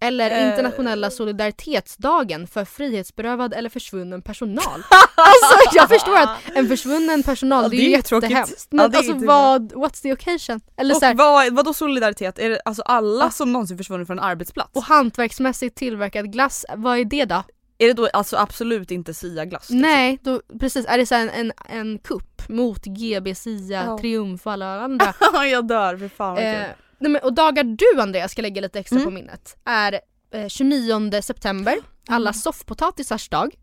Eller 0.00 0.30
Eh. 0.30 0.48
internationella 0.50 1.10
solidaritetsdagen 1.10 2.46
för 2.46 2.64
frihetsberövad 2.64 3.54
eller 3.54 3.70
försvunnen 3.70 4.22
personal. 4.22 4.82
alltså 5.14 5.76
jag 5.76 5.88
förstår 5.88 6.16
att 6.18 6.28
en 6.54 6.68
försvunnen 6.68 7.22
personal, 7.22 7.62
Ja, 7.64 7.68
det 7.68 7.76
är 7.76 7.80
ju 7.80 7.90
jättehemskt. 7.90 8.68
Ja, 8.70 8.76
Men 8.76 8.90
det 8.90 8.96
är 8.96 8.98
alltså 8.98 9.26
vad, 9.26 9.72
what's 9.72 10.02
the 10.02 10.12
occasion? 10.12 10.60
Eller 10.76 10.94
Och 10.94 11.00
så 11.00 11.06
här, 11.06 11.14
vad, 11.14 11.52
vadå 11.54 11.74
solidaritet? 11.74 12.38
Är 12.38 12.50
det 12.50 12.60
alltså 12.64 12.82
alla 12.82 13.24
Ah. 13.24 13.30
som 13.30 13.52
någonsin 13.52 13.76
försvunnit 13.78 14.06
från 14.06 14.18
en 14.18 14.24
arbetsplats? 14.24 14.70
och 14.76 14.82
hantverksmässigt 14.82 15.76
tillverkad 15.76 16.32
glass, 16.32 16.64
vad 16.76 16.98
är 16.98 17.04
det 17.04 17.24
då? 17.24 17.42
är 17.78 17.86
det 17.86 17.92
då 17.92 18.06
alltså 18.12 18.36
absolut 18.36 18.90
inte 18.90 19.14
Sia-glass? 19.14 19.62
liksom? 19.62 19.78
Nej, 19.80 20.18
då, 20.22 20.40
precis. 20.60 20.86
Är 20.86 20.98
det 20.98 21.06
så 21.06 21.14
en, 21.14 21.30
en, 21.30 21.52
en 21.68 21.98
kupp 21.98 22.48
mot 22.48 22.84
GB, 22.84 23.34
SIA, 23.34 23.84
Ja. 23.86 23.98
Triumf 23.98 24.46
och 24.46 24.52
alla 24.52 24.80
andra? 24.80 25.14
jag 25.50 25.68
dör, 25.68 25.96
för 25.96 26.08
fan 26.08 26.34
vad 26.34 26.38
kul. 26.44 26.54
eh, 26.54 26.66
nej, 26.98 27.12
men, 27.12 27.22
och 27.22 27.32
dagar 27.32 27.64
du 27.64 28.00
Andrea 28.00 28.28
ska 28.28 28.42
lägga 28.42 28.60
lite 28.60 28.78
extra 28.78 28.96
Mm. 28.96 29.04
på 29.04 29.10
minnet 29.10 29.56
är 29.64 30.00
eh, 30.34 30.48
29 30.48 31.22
september, 31.22 31.76
alla 32.08 32.32
soffpotatisars 32.32 33.28
dag 33.28 33.54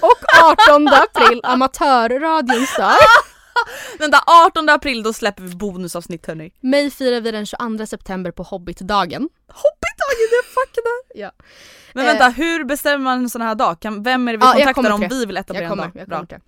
och 0.00 0.44
18 0.68 0.88
april 0.88 1.40
amatörradions 1.44 2.76
dag. 2.76 2.92
Vänta 3.98 4.18
18 4.46 4.68
april 4.68 5.02
då 5.02 5.12
släpper 5.12 5.42
vi 5.42 5.54
bonusavsnitt 5.56 6.26
hörni. 6.26 6.52
Mig 6.60 6.90
firar 6.90 7.20
vi 7.20 7.30
den 7.30 7.46
22 7.46 7.86
september 7.86 8.30
på 8.30 8.42
Hobbitdagen. 8.42 9.28
Hobbitdagen, 9.48 10.28
det 10.30 10.36
är 10.36 10.42
fucking 10.66 10.84
Ja. 11.14 11.30
Men 11.92 12.04
Eh. 12.06 12.10
vänta, 12.12 12.28
hur 12.28 12.64
bestämmer 12.64 12.98
man 12.98 13.18
en 13.18 13.30
sån 13.30 13.42
här 13.42 13.54
dag? 13.54 13.80
Kan, 13.80 14.02
vem 14.02 14.28
är 14.28 14.32
det 14.32 14.38
vi 14.38 14.44
Ja, 14.44 14.58
jag 14.58 14.74
kontaktar 14.74 14.94
om 14.94 15.08
vi 15.10 15.24
vill 15.26 15.36
etablera 15.36 15.62
Jag 15.64 15.70
kommer, 15.70 15.84
en 15.84 15.90
dag? 15.92 16.00
jag 16.00 16.08
Bra. 16.08 16.16
kommer 16.16 16.26
till 16.28 16.38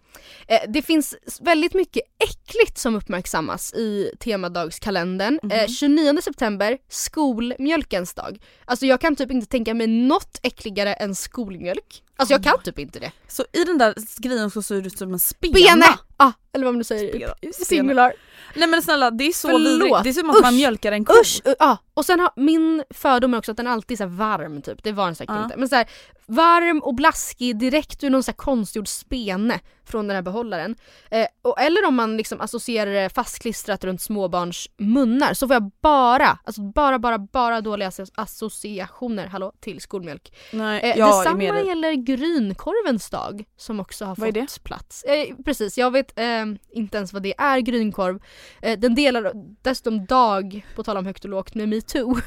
det. 0.46 0.54
Eh, 0.54 0.60
det 0.68 0.82
finns 0.82 1.14
väldigt 1.40 1.74
mycket 1.74 2.02
äckligt 2.18 2.78
som 2.78 2.94
uppmärksammas 2.94 3.72
i 3.74 4.12
temadagskalendern. 4.20 5.38
Eh, 5.50 5.68
29 5.68 6.22
september, 6.22 6.78
skolmjölkens 6.88 8.14
dag. 8.14 8.38
Alltså 8.64 8.86
jag 8.86 9.00
kan 9.00 9.16
typ 9.16 9.30
inte 9.30 9.46
tänka 9.46 9.74
mig 9.74 9.86
något 9.86 10.38
äckligare 10.42 10.94
än 10.94 11.14
skolmjölk. 11.14 12.02
Alltså 12.16 12.34
jag 12.34 12.44
kan 12.44 12.62
typ 12.62 12.78
inte 12.78 12.98
det. 13.00 13.12
Så 13.28 13.44
i 13.52 13.64
den 13.64 13.78
där 13.78 13.94
grejen 14.22 14.50
så 14.50 14.62
ser 14.62 14.74
det 14.74 14.86
ut 14.86 14.98
som 14.98 15.12
en 15.12 15.18
spena. 15.18 15.54
Bene! 15.54 15.86
Ah, 16.16 16.32
eller 16.52 16.64
vad 16.64 16.74
man 16.74 16.78
nu 16.78 16.84
säger. 16.84 17.08
Spena. 17.08 17.34
Singular. 17.52 18.12
Nej 18.54 18.68
men 18.68 18.82
snälla 18.82 19.10
det 19.10 19.24
är 19.24 19.32
så 19.32 19.58
vidrigt. 19.58 19.96
Det 20.04 20.08
är 20.08 20.12
som 20.12 20.30
att 20.30 20.42
man 20.42 20.52
Usch. 20.54 20.58
mjölkar 20.58 20.92
en 20.92 21.04
ko. 21.04 21.12
Usch! 21.20 21.46
uh, 21.46 21.54
ah. 21.58 21.76
Och 21.94 22.04
sen 22.04 22.20
har 22.20 22.30
min 22.36 22.84
fördom 22.90 23.34
är 23.34 23.38
också 23.38 23.50
att 23.50 23.56
den 23.56 23.66
alltid 23.66 24.00
är 24.00 24.06
så 24.06 24.10
varm 24.10 24.62
typ. 24.62 24.84
Det 24.84 24.92
var 24.92 25.06
den 25.06 25.14
säkert 25.14 25.34
Ja. 25.34 25.44
inte. 25.44 25.56
Men 25.56 25.68
så 25.68 25.76
här, 25.76 25.86
varm 26.26 26.82
och 26.82 26.94
blaskig 26.94 27.58
direkt 27.58 28.04
ur 28.04 28.10
någon 28.10 28.22
så 28.22 28.32
konstgjord 28.32 28.88
spene 28.88 29.60
från 29.84 30.08
den 30.08 30.14
här 30.14 30.22
behållaren. 30.22 30.76
Eh, 31.10 31.26
och, 31.42 31.60
eller 31.60 31.86
om 31.86 31.94
man 31.94 32.16
liksom 32.16 32.40
associerar 32.40 32.92
det 32.92 33.08
fastklistrat 33.14 33.84
runt 33.84 34.00
småbarns 34.02 34.68
munnar 34.78 35.34
så 35.34 35.46
får 35.48 35.54
jag 35.54 35.70
bara, 35.80 36.38
alltså 36.44 36.62
bara, 36.62 36.98
bara, 36.98 37.18
bara 37.18 37.60
dåliga 37.60 37.88
asso- 37.90 38.12
associationer 38.14 39.26
hallå, 39.26 39.52
till 39.60 39.80
skolmjölk. 39.80 40.32
Nej, 40.52 40.80
Eh, 40.82 40.90
är 40.90 40.96
detsamma 41.06 41.36
med 41.36 41.54
dig. 41.54 41.66
gäller 41.66 41.92
grynkorvens 41.92 43.10
dag 43.10 43.44
som 43.56 43.80
också 43.80 44.04
har 44.04 44.16
Vad 44.16 44.36
är 44.36 44.40
fått 44.46 44.64
plats. 44.64 45.02
Eh, 45.04 45.36
precis, 45.44 45.78
jag 45.78 45.90
vet 45.90 46.18
eh, 46.18 46.44
inte 46.72 46.96
ens 46.96 47.12
vad 47.12 47.22
det 47.22 47.34
är, 47.38 47.58
grynkorv. 47.58 48.22
Eh, 48.62 48.78
den 48.78 48.94
delar 48.94 49.32
dessutom 49.62 50.06
dag, 50.06 50.66
på 50.76 50.82
tal 50.82 50.96
om 50.96 51.06
högt 51.06 51.24
och 51.24 51.30
lågt, 51.30 51.54
med 51.54 51.68
metoo. 51.68 52.16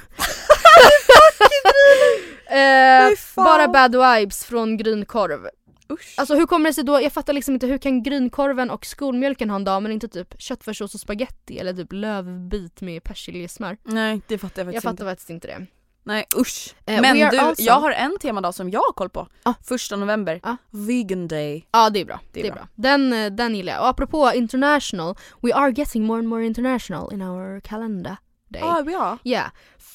eh, 2.56 3.16
bara 3.36 3.68
bad 3.68 3.92
vibes 3.92 4.46
från 4.46 4.78
grynkorv. 4.78 5.48
Usch. 5.92 6.16
Alltså 6.18 6.36
hur 6.36 6.46
kommer 6.46 6.70
det 6.70 6.74
sig 6.74 6.84
då, 6.84 7.02
jag 7.02 7.14
fattar 7.14 7.34
liksom 7.34 7.54
inte 7.54 7.68
hur 7.68 7.78
kan 7.78 8.04
grynkorven 8.04 8.70
och 8.70 8.86
skolmjölken 8.86 9.50
ha 9.50 9.56
en 9.56 9.64
dag 9.64 9.84
men 9.84 9.92
inte 9.92 10.08
typ 10.08 10.42
köttfärssås 10.42 10.94
och 10.94 11.00
spaghetti 11.00 11.60
eller 11.60 11.74
typ 11.74 11.94
lövbit 11.94 12.82
med 12.82 13.04
persiljesmör. 13.04 13.78
Nej 13.84 14.22
det 14.28 14.38
fattar 14.38 14.62
jag 14.62 14.68
Jag 14.68 14.74
faktiskt 14.74 14.84
fattar 14.84 14.92
inte. 14.92 15.06
faktiskt 15.12 15.30
inte 15.30 15.48
det. 15.48 15.66
Nej 16.04 16.26
usch. 16.38 16.76
Eh, 16.86 17.02
Men 17.02 17.18
du, 17.30 17.38
also- 17.38 17.62
jag 17.64 17.74
har 17.74 17.92
en 17.92 18.18
temadag 18.22 18.56
som 18.56 18.70
jag 18.70 18.80
har 18.80 18.94
koll 18.94 19.10
på. 19.10 19.28
Ah. 19.44 19.54
Första 19.64 19.96
november. 19.96 20.40
Ah. 20.44 20.56
Vegan 20.72 21.28
day. 21.28 21.68
Ja 21.72 21.90
det 21.90 22.02
är 22.02 22.06
bra. 22.06 22.20
Det 22.32 22.40
är 22.40 22.44
Det 22.44 22.50
är 22.50 22.54
bra. 22.54 22.62
bra. 22.62 22.68
Den, 22.76 23.14
eh, 23.14 23.32
den 23.32 23.56
gillar 23.56 23.74
jag. 23.74 23.82
Och 23.82 23.88
apropå 23.88 24.32
international, 24.36 25.16
we 25.42 25.54
are 25.54 25.72
getting 25.76 26.04
more 26.06 26.20
and 26.20 26.28
more 26.28 26.46
international 26.46 27.14
in 27.14 27.22
our 27.22 27.60
calendar 27.60 28.18
day. 28.50 28.62
Ah, 28.64 28.84
ja. 28.92 29.18
Yeah. 29.24 29.48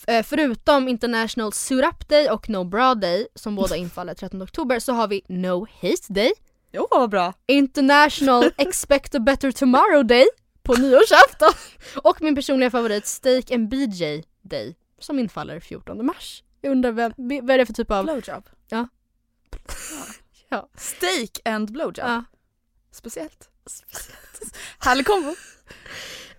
Eh, 0.07 0.23
förutom 0.23 0.89
International 0.89 1.53
Suit 1.53 1.85
Up 1.85 2.09
Day 2.09 2.31
och 2.31 2.49
No 2.49 2.65
Bra 2.65 2.95
Day 2.95 3.27
som 3.35 3.55
båda 3.55 3.77
infaller 3.85 4.15
13 4.15 4.43
oktober 4.43 4.79
så 4.79 4.93
har 4.93 5.09
vi 5.09 5.23
No 5.29 5.67
Hate 5.83 6.13
Day, 6.13 6.33
Jo 6.73 6.87
vad 6.91 7.11
bra. 7.11 7.33
International 7.47 8.53
Expect 8.59 9.15
a 9.15 9.19
Better 9.19 9.53
Tomorrow 9.53 10.05
Day 10.05 10.27
på 10.63 10.75
nyårsafton 10.75 11.53
och 12.03 12.23
min 12.23 12.35
personliga 12.35 12.71
favorit 12.71 13.07
Steak 13.07 13.51
and 13.51 13.69
BJ 13.69 14.23
Day 14.43 14.77
som 14.99 15.19
infaller 15.19 15.61
14 15.61 16.07
mars. 16.07 16.43
Jag 16.61 16.71
undrar 16.71 16.93
vem, 16.93 17.13
vad 17.17 17.51
är 17.51 17.59
det 17.59 17.67
för 17.67 17.73
typ 17.73 17.91
av... 17.91 18.05
Blowjob. 18.05 18.49
Ja. 18.69 18.89
Ja. 20.49 20.69
Steak 20.77 21.41
and 21.45 21.73
blowjob. 21.73 21.99
Ja. 21.99 22.25
Speciellt. 22.93 23.49
Härlig 24.79 25.07
kombo. 25.07 25.35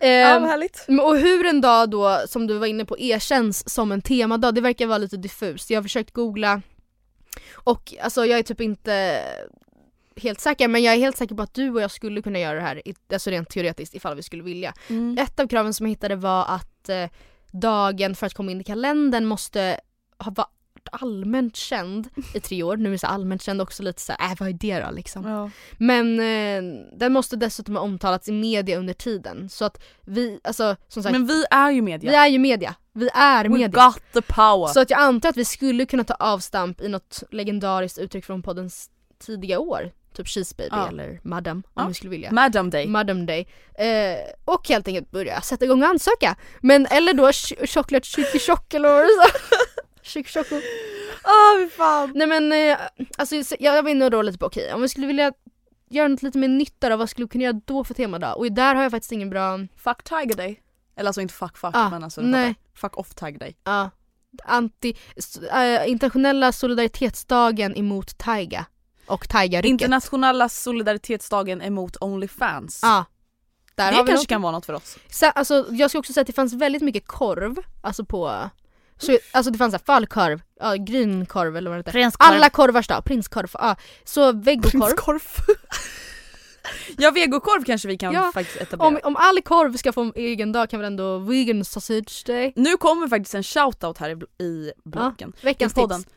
Ja 0.02 0.08
Ehm, 0.08 0.42
vad 0.42 0.52
härligt. 0.52 0.86
Och 1.02 1.18
hur 1.18 1.46
en 1.46 1.62
dag 1.62 1.90
då, 1.90 2.22
som 2.28 2.48
du 2.48 2.58
var 2.58 2.68
inne 2.68 2.86
på, 2.86 3.00
erkänns 3.00 3.70
som 3.70 3.92
en 3.92 4.02
temadag, 4.02 4.56
det 4.56 4.62
verkar 4.62 4.88
vara 4.88 4.98
lite 4.98 5.18
diffust. 5.18 5.70
Jag 5.70 5.78
har 5.78 5.84
försökt 5.84 6.12
googla 6.12 6.62
och 7.54 7.94
alltså 8.02 8.26
jag 8.26 8.40
är 8.40 8.44
typ 8.44 8.62
inte 8.62 9.24
helt 10.16 10.40
säker 10.40 10.68
men 10.68 10.84
jag 10.84 10.94
är 10.94 11.00
helt 11.00 11.18
säker 11.18 11.36
på 11.36 11.42
att 11.42 11.54
du 11.54 11.70
och 11.70 11.82
jag 11.82 11.92
skulle 11.92 12.22
kunna 12.22 12.40
göra 12.40 12.56
det 12.56 12.62
här, 12.62 12.82
alltså 13.14 13.30
rent 13.30 13.50
teoretiskt 13.50 13.96
ifall 13.96 14.16
vi 14.16 14.24
skulle 14.24 14.44
vilja. 14.44 14.74
Mm. 14.88 15.18
Ett 15.18 15.40
av 15.40 15.48
kraven 15.48 15.74
som 15.74 15.86
jag 15.86 15.90
hittade 15.90 16.16
var 16.16 16.46
att 16.46 16.90
eh, 16.90 17.10
dagen 17.52 18.16
för 18.16 18.26
att 18.26 18.34
komma 18.34 18.52
in 18.52 18.62
i 18.62 18.64
kalendern 18.64 19.26
måste 19.26 19.80
ha 20.18 20.32
varit 20.92 21.02
allmänt 21.02 21.56
känd 21.56 22.10
i 22.34 22.40
tre 22.40 22.64
år. 22.64 22.78
Nu 22.78 22.94
är 22.94 22.98
så 22.98 23.08
allmänt 23.08 23.42
känd 23.42 23.62
också 23.62 23.84
lite 23.84 24.02
så 24.02 24.14
här, 24.20 24.32
äh 24.32 24.36
vad 24.40 24.50
är 24.50 24.54
det 24.54 24.80
då 24.80 24.92
liksom? 24.92 25.26
Ja. 25.28 25.50
Men 25.78 26.20
eh, 26.20 26.86
den 26.98 27.14
måste 27.14 27.36
dessutom 27.36 27.76
ha 27.76 27.84
omtalats 27.84 28.30
i 28.30 28.32
media 28.32 28.78
under 28.78 28.94
tiden. 28.94 29.50
Så 29.50 29.66
att 29.66 29.82
vi, 30.02 30.40
alltså 30.44 30.76
som 30.88 31.04
sagt, 31.04 31.12
Men 31.14 31.26
vi 31.28 31.44
är 31.52 31.72
ju 31.72 31.82
media. 31.82 32.12
vi 32.12 32.16
är 32.18 32.28
ju 32.28 32.40
media. 32.40 32.76
Vi 32.94 33.10
är 33.14 33.44
We 33.44 33.50
media. 33.50 33.68
got 33.86 34.02
the 34.14 34.22
power. 34.22 34.68
Så 34.68 34.80
att 34.80 34.90
jag 34.90 35.00
antar 35.00 35.30
att 35.30 35.38
vi 35.38 35.46
skulle 35.46 35.86
kunna 35.86 36.04
ta 36.04 36.14
avstamp 36.14 36.82
i 36.82 36.88
något 36.88 37.24
legendariskt 37.32 37.98
uttryck 37.98 38.26
från 38.26 38.42
poddens 38.42 38.90
tidiga 39.26 39.60
år. 39.60 39.92
Typ 40.16 40.28
Cheese 40.28 40.56
Baby 40.58 40.70
Ja. 40.72 40.88
eller 40.88 41.20
Madam 41.24 41.58
om 41.58 41.64
Ja. 41.84 41.88
vi 41.88 41.94
skulle 41.94 42.10
vilja. 42.10 42.32
Madam 42.32 42.70
day. 42.70 42.88
Madam 42.88 43.26
Day. 43.26 43.48
Eh, 43.76 44.18
och 44.46 44.68
helt 44.70 44.88
enkelt 44.88 45.12
börja 45.12 45.42
sätta 45.42 45.66
igång 45.66 45.84
och 45.84 45.90
ansöka. 45.90 46.36
Men 46.62 46.86
eller 46.86 47.14
då 47.14 47.28
ch- 47.28 47.68
chocolate 47.68 48.08
chicky 48.08 48.40
chock 48.40 48.74
eller 48.74 48.90
vad 48.90 49.02
det 49.02 49.08
så? 50.12 50.20
Chick 50.20 50.28
choco. 50.28 50.56
Åh 51.26 51.60
fy 51.64 51.70
fan. 51.70 52.12
Nej 52.16 52.28
men 52.28 52.52
eh, 52.52 52.78
alltså 53.18 53.44
så- 53.44 53.56
jag 53.60 53.84
var 53.84 53.90
inne 53.90 54.06
och 54.06 54.12
då 54.12 54.22
lite 54.22 54.38
på 54.38 54.46
okej 54.46 54.74
om 54.74 54.82
vi 54.82 54.90
skulle 54.90 55.08
vilja 55.08 55.34
göra 55.90 56.08
något 56.08 56.24
lite 56.24 56.38
mer 56.38 56.48
nytta 56.48 56.90
då, 56.90 56.96
vad 56.98 57.10
skulle 57.10 57.26
vi 57.26 57.30
kunna 57.30 57.44
göra 57.44 57.62
då 57.66 57.84
för 57.84 57.94
temadag? 57.94 58.38
Och 58.38 58.52
där 58.52 58.76
har 58.76 58.84
jag 58.84 58.92
faktiskt 58.92 59.12
ingen 59.12 59.30
bra, 59.30 59.60
Fuck 59.78 60.04
tiger 60.04 60.36
day. 60.36 60.62
Eller 60.96 61.08
alltså 61.10 61.22
inte 61.22 61.34
fuck 61.34 61.58
fuck 61.58 61.76
Ah, 61.76 61.90
men 61.90 62.04
alltså 62.04 62.22
nej. 62.22 62.56
Fuck 62.76 62.98
off 62.98 63.16
tiger 63.16 63.40
day. 63.40 63.56
ja, 63.64 63.90
anti, 64.46 64.94
s- 65.16 65.38
eh, 65.38 65.90
internationella 65.90 66.52
solidaritetsdagen 66.52 67.76
emot 67.78 68.18
taiga. 68.18 68.66
Och 69.06 69.30
taiga-rycket. 69.30 69.70
Internationella 69.70 70.50
solidaritetsdagen 70.50 71.62
emot 71.62 71.98
Onlyfans. 72.02 72.80
Ja. 72.84 73.06
Där 73.76 73.92
det 73.92 73.98
kanske 73.98 74.14
något. 74.14 74.28
kan 74.28 74.42
vara 74.42 74.52
något 74.52 74.66
för 74.66 74.74
oss. 74.74 74.98
Sen, 75.10 75.32
alltså, 75.36 75.66
jag 75.72 75.90
ska 75.90 76.00
också 76.00 76.14
säga 76.14 76.22
att 76.22 76.28
det 76.28 76.34
fanns 76.34 76.54
väldigt 76.54 76.82
mycket 76.82 77.08
korv, 77.08 77.56
alltså 77.82 78.06
på 78.06 78.50
så, 79.02 79.18
alltså 79.32 79.52
det 79.52 79.58
fanns 79.58 79.72
så 79.72 79.78
här 79.78 79.86
fallkorv, 79.86 80.42
ja, 80.60 80.76
grynkorv 80.76 81.58
eller 81.58 81.70
vad 81.70 81.78
det 81.78 81.80
heter. 81.80 81.92
Prinskorv. 81.92 82.28
Alla 82.28 82.50
korvars 82.50 82.88
dag, 82.88 83.06
prinskorv, 83.06 83.48
ja. 83.54 83.76
Så 84.04 84.32
vegokorv. 84.32 84.72
Prinskorv. 84.82 85.22
ja 86.98 87.12
vegokorv 87.12 87.64
kanske 87.64 87.88
vi 87.88 87.98
kan 87.98 88.14
Ja, 88.14 88.32
faktiskt 88.34 88.62
etablera. 88.62 88.88
Om, 88.88 89.00
om 89.04 89.16
all 89.16 89.42
korv 89.42 89.78
ska 89.78 89.94
få 89.94 90.02
en 90.02 90.12
egen 90.16 90.52
dag 90.52 90.70
kan 90.70 90.80
väl 90.80 90.88
ändå 90.88 91.18
vegan 91.18 91.66
sausage 91.66 92.24
day. 92.26 92.54
Nu 92.56 92.78
kommer 92.78 93.08
faktiskt 93.08 93.36
en 93.36 93.44
shoutout 93.44 93.98
här 93.98 94.10
i, 94.10 94.44
i 94.44 94.72
bloggen. 94.84 95.34
Veckans 95.42 95.74
I 95.74 95.76
podden. 95.76 96.04
tips. 96.04 96.16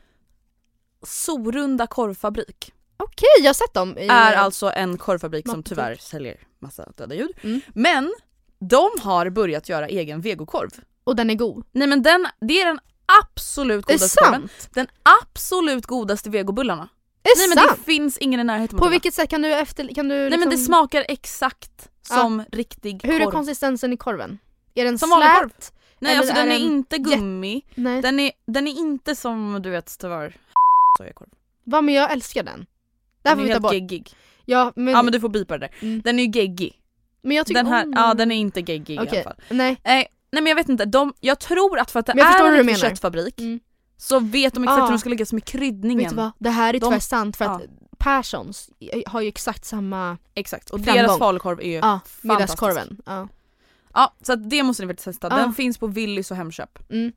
Sorunda 1.02 1.86
korvfabrik 1.86 2.72
Okej, 2.96 3.28
jag 3.38 3.48
har 3.48 3.54
sett 3.54 3.74
dem. 3.74 3.98
I, 3.98 4.06
är 4.08 4.34
alltså 4.34 4.72
en 4.74 4.98
korvfabrik 4.98 5.48
som 5.48 5.62
tyvärr 5.62 5.94
säljer 5.94 6.36
massa 6.58 6.92
döda 6.96 7.14
ljud. 7.14 7.32
Mm. 7.42 7.60
Men 7.74 8.14
de 8.58 8.90
har 9.00 9.30
börjat 9.30 9.68
göra 9.68 9.88
egen 9.88 10.20
vegokorv. 10.20 10.70
Och 11.04 11.16
den 11.16 11.30
är 11.30 11.34
god. 11.34 11.66
Nej 11.72 11.88
men 11.88 12.02
den, 12.02 12.26
det 12.40 12.60
är 12.60 12.66
den 12.66 12.78
absolut 13.22 13.90
Är 13.90 13.92
godaste 13.92 14.24
korven. 14.24 14.40
sant? 14.40 14.68
Den 14.74 14.86
absolut 15.20 15.86
godaste 15.86 16.30
vegobullarna. 16.30 16.88
Är 17.22 17.38
Nej 17.38 17.48
det 17.48 17.54
men 17.54 17.68
sant? 17.68 17.78
det 17.78 17.84
finns 17.92 18.18
ingen 18.18 18.40
i 18.40 18.44
närheten 18.44 18.78
På 18.78 18.88
vilket 18.88 19.14
sätt 19.14 19.30
kan 19.30 19.42
du 19.42 19.52
efter... 19.54 19.94
Kan 19.94 20.08
du 20.08 20.14
Nej 20.14 20.30
men 20.30 20.40
det 20.40 20.46
liksom- 20.46 20.64
smakar 20.66 21.04
exakt 21.08 21.88
Ja. 22.10 22.16
som 22.16 22.44
riktig 22.52 23.00
Hur 23.04 23.20
är 23.20 23.24
korv. 23.24 23.30
konsistensen 23.32 23.92
i 23.92 23.96
korven? 23.96 24.38
Är 24.74 24.84
den 24.84 24.98
Som 24.98 25.10
vanlig 25.10 25.28
korv. 25.28 25.48
slät? 25.48 25.72
Nej 25.98 26.16
alltså 26.16 26.34
den 26.34 26.48
är 26.50 26.54
är 26.54 26.58
den 26.60 26.68
inte 26.72 26.98
gummi, 26.98 27.62
Nej. 27.74 28.02
den 28.02 28.20
är, 28.20 28.32
den 28.46 28.66
är 28.66 28.78
inte 28.78 29.16
som 29.16 29.62
du 29.62 29.70
vet 29.70 29.98
tyvärr 29.98 30.36
sojakorv. 30.98 31.28
Va 31.64 31.80
men 31.82 31.94
jag 31.94 32.12
älskar 32.12 32.42
den. 32.42 32.66
Det 33.22 33.28
här 33.28 33.36
Den 33.36 33.38
får 33.38 33.42
är 33.42 33.46
vi 33.46 33.48
ta 33.48 33.52
helt 33.54 33.62
bort. 33.62 33.72
geggig. 33.72 34.10
Ja 34.44 34.72
men, 34.76 34.94
Ja 34.94 35.02
men 35.02 35.12
du 35.12 35.20
får 35.20 35.28
bipa 35.28 35.58
det 35.58 35.66
där. 35.66 35.74
Mm. 35.86 36.02
Den 36.02 36.18
är 36.18 36.24
ju 36.24 36.30
geggig. 36.40 36.80
men 37.22 37.36
jag 37.36 37.46
tycker 37.46 37.62
Den 37.62 37.72
här, 37.72 37.84
om 37.84 37.92
ja 37.96 38.14
den 38.14 38.32
är 38.32 38.36
inte 38.36 38.60
geggig 38.60 38.94
i 38.94 38.98
Okej, 38.98 39.08
alla 39.10 39.22
fall. 39.22 39.36
nej. 39.50 39.76
Nej, 39.84 40.06
nej 40.34 40.42
men 40.42 40.46
jag 40.50 40.56
vet 40.56 40.68
inte, 40.68 40.84
de, 40.84 41.14
jag 41.20 41.38
tror 41.40 41.78
att 41.78 41.90
för 41.90 42.00
att 42.00 42.06
det 42.06 42.14
Men 42.14 42.26
är 42.26 42.70
en 42.70 42.76
köttfabrik 42.76 43.40
Mm. 43.40 43.60
så 43.96 44.18
vet 44.20 44.54
de 44.54 44.62
exakt 44.64 44.78
Ah. 44.80 44.84
hur 44.84 44.92
de 44.92 44.98
ska 44.98 45.08
lägga 45.08 45.26
som 45.26 45.38
i 45.38 45.40
kryddningen. 45.40 45.98
Vet 45.98 46.10
du 46.10 46.16
vad? 46.16 46.30
Det 46.38 46.50
här 46.50 46.74
är 46.74 46.80
De- 46.80 46.86
tyvärr 46.86 46.98
sant 47.00 47.36
för 47.36 47.44
att 47.44 47.62
Ja. 47.62 47.68
Perssons 47.98 48.70
har 49.06 49.20
ju 49.20 49.28
exakt 49.28 49.64
samma, 49.64 50.18
Exakt, 50.34 50.70
och 50.70 50.84
Framgång. 50.84 51.02
deras 51.02 51.18
falukorv 51.18 51.60
är 51.60 51.64
ju 51.64 51.72
ja, 51.74 52.00
fantastisk. 52.22 52.62
Ja. 53.06 53.28
Ja, 53.94 54.14
så 54.22 54.34
det 54.34 54.62
måste 54.62 54.82
ni 54.82 54.88
faktiskt 54.88 55.04
testa. 55.04 55.28
Den 55.28 55.48
Ah. 55.48 55.52
finns 55.52 55.78
på 55.78 55.86
Willys 55.86 56.30
och 56.30 56.36
Hemköp. 56.36 56.90
Mm. 56.90 57.12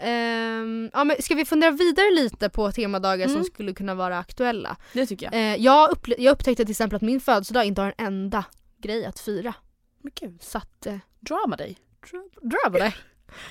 Ehm, 0.00 0.90
ja, 0.92 1.04
men 1.04 1.16
ska 1.22 1.34
vi 1.34 1.44
fundera 1.44 1.70
vidare 1.70 2.10
lite 2.14 2.48
på 2.48 2.72
temadagar 2.72 3.26
som 3.26 3.34
Mm. 3.34 3.44
skulle 3.44 3.72
kunna 3.74 3.94
vara 3.94 4.18
aktuella? 4.18 4.76
Det 4.92 5.06
tycker 5.06 5.26
jag. 5.26 5.34
Eh, 5.34 5.56
jag, 5.64 5.88
jag 6.18 6.32
upptäckte 6.32 6.64
till 6.64 6.70
exempel 6.70 6.96
att 6.96 7.02
min 7.02 7.20
födelsedag 7.20 7.64
inte 7.64 7.80
har 7.80 7.94
en 7.98 8.06
enda 8.06 8.44
grej 8.82 9.04
att 9.06 9.18
fira. 9.20 9.54
Men 10.02 10.12
gud, 10.20 10.42
Så 10.42 10.58
att, 10.58 10.86
eh, 10.86 10.96
drama 11.20 11.56
dig. 11.56 11.78
Dra 12.42 12.70
på 12.70 12.78
det. 12.78 12.94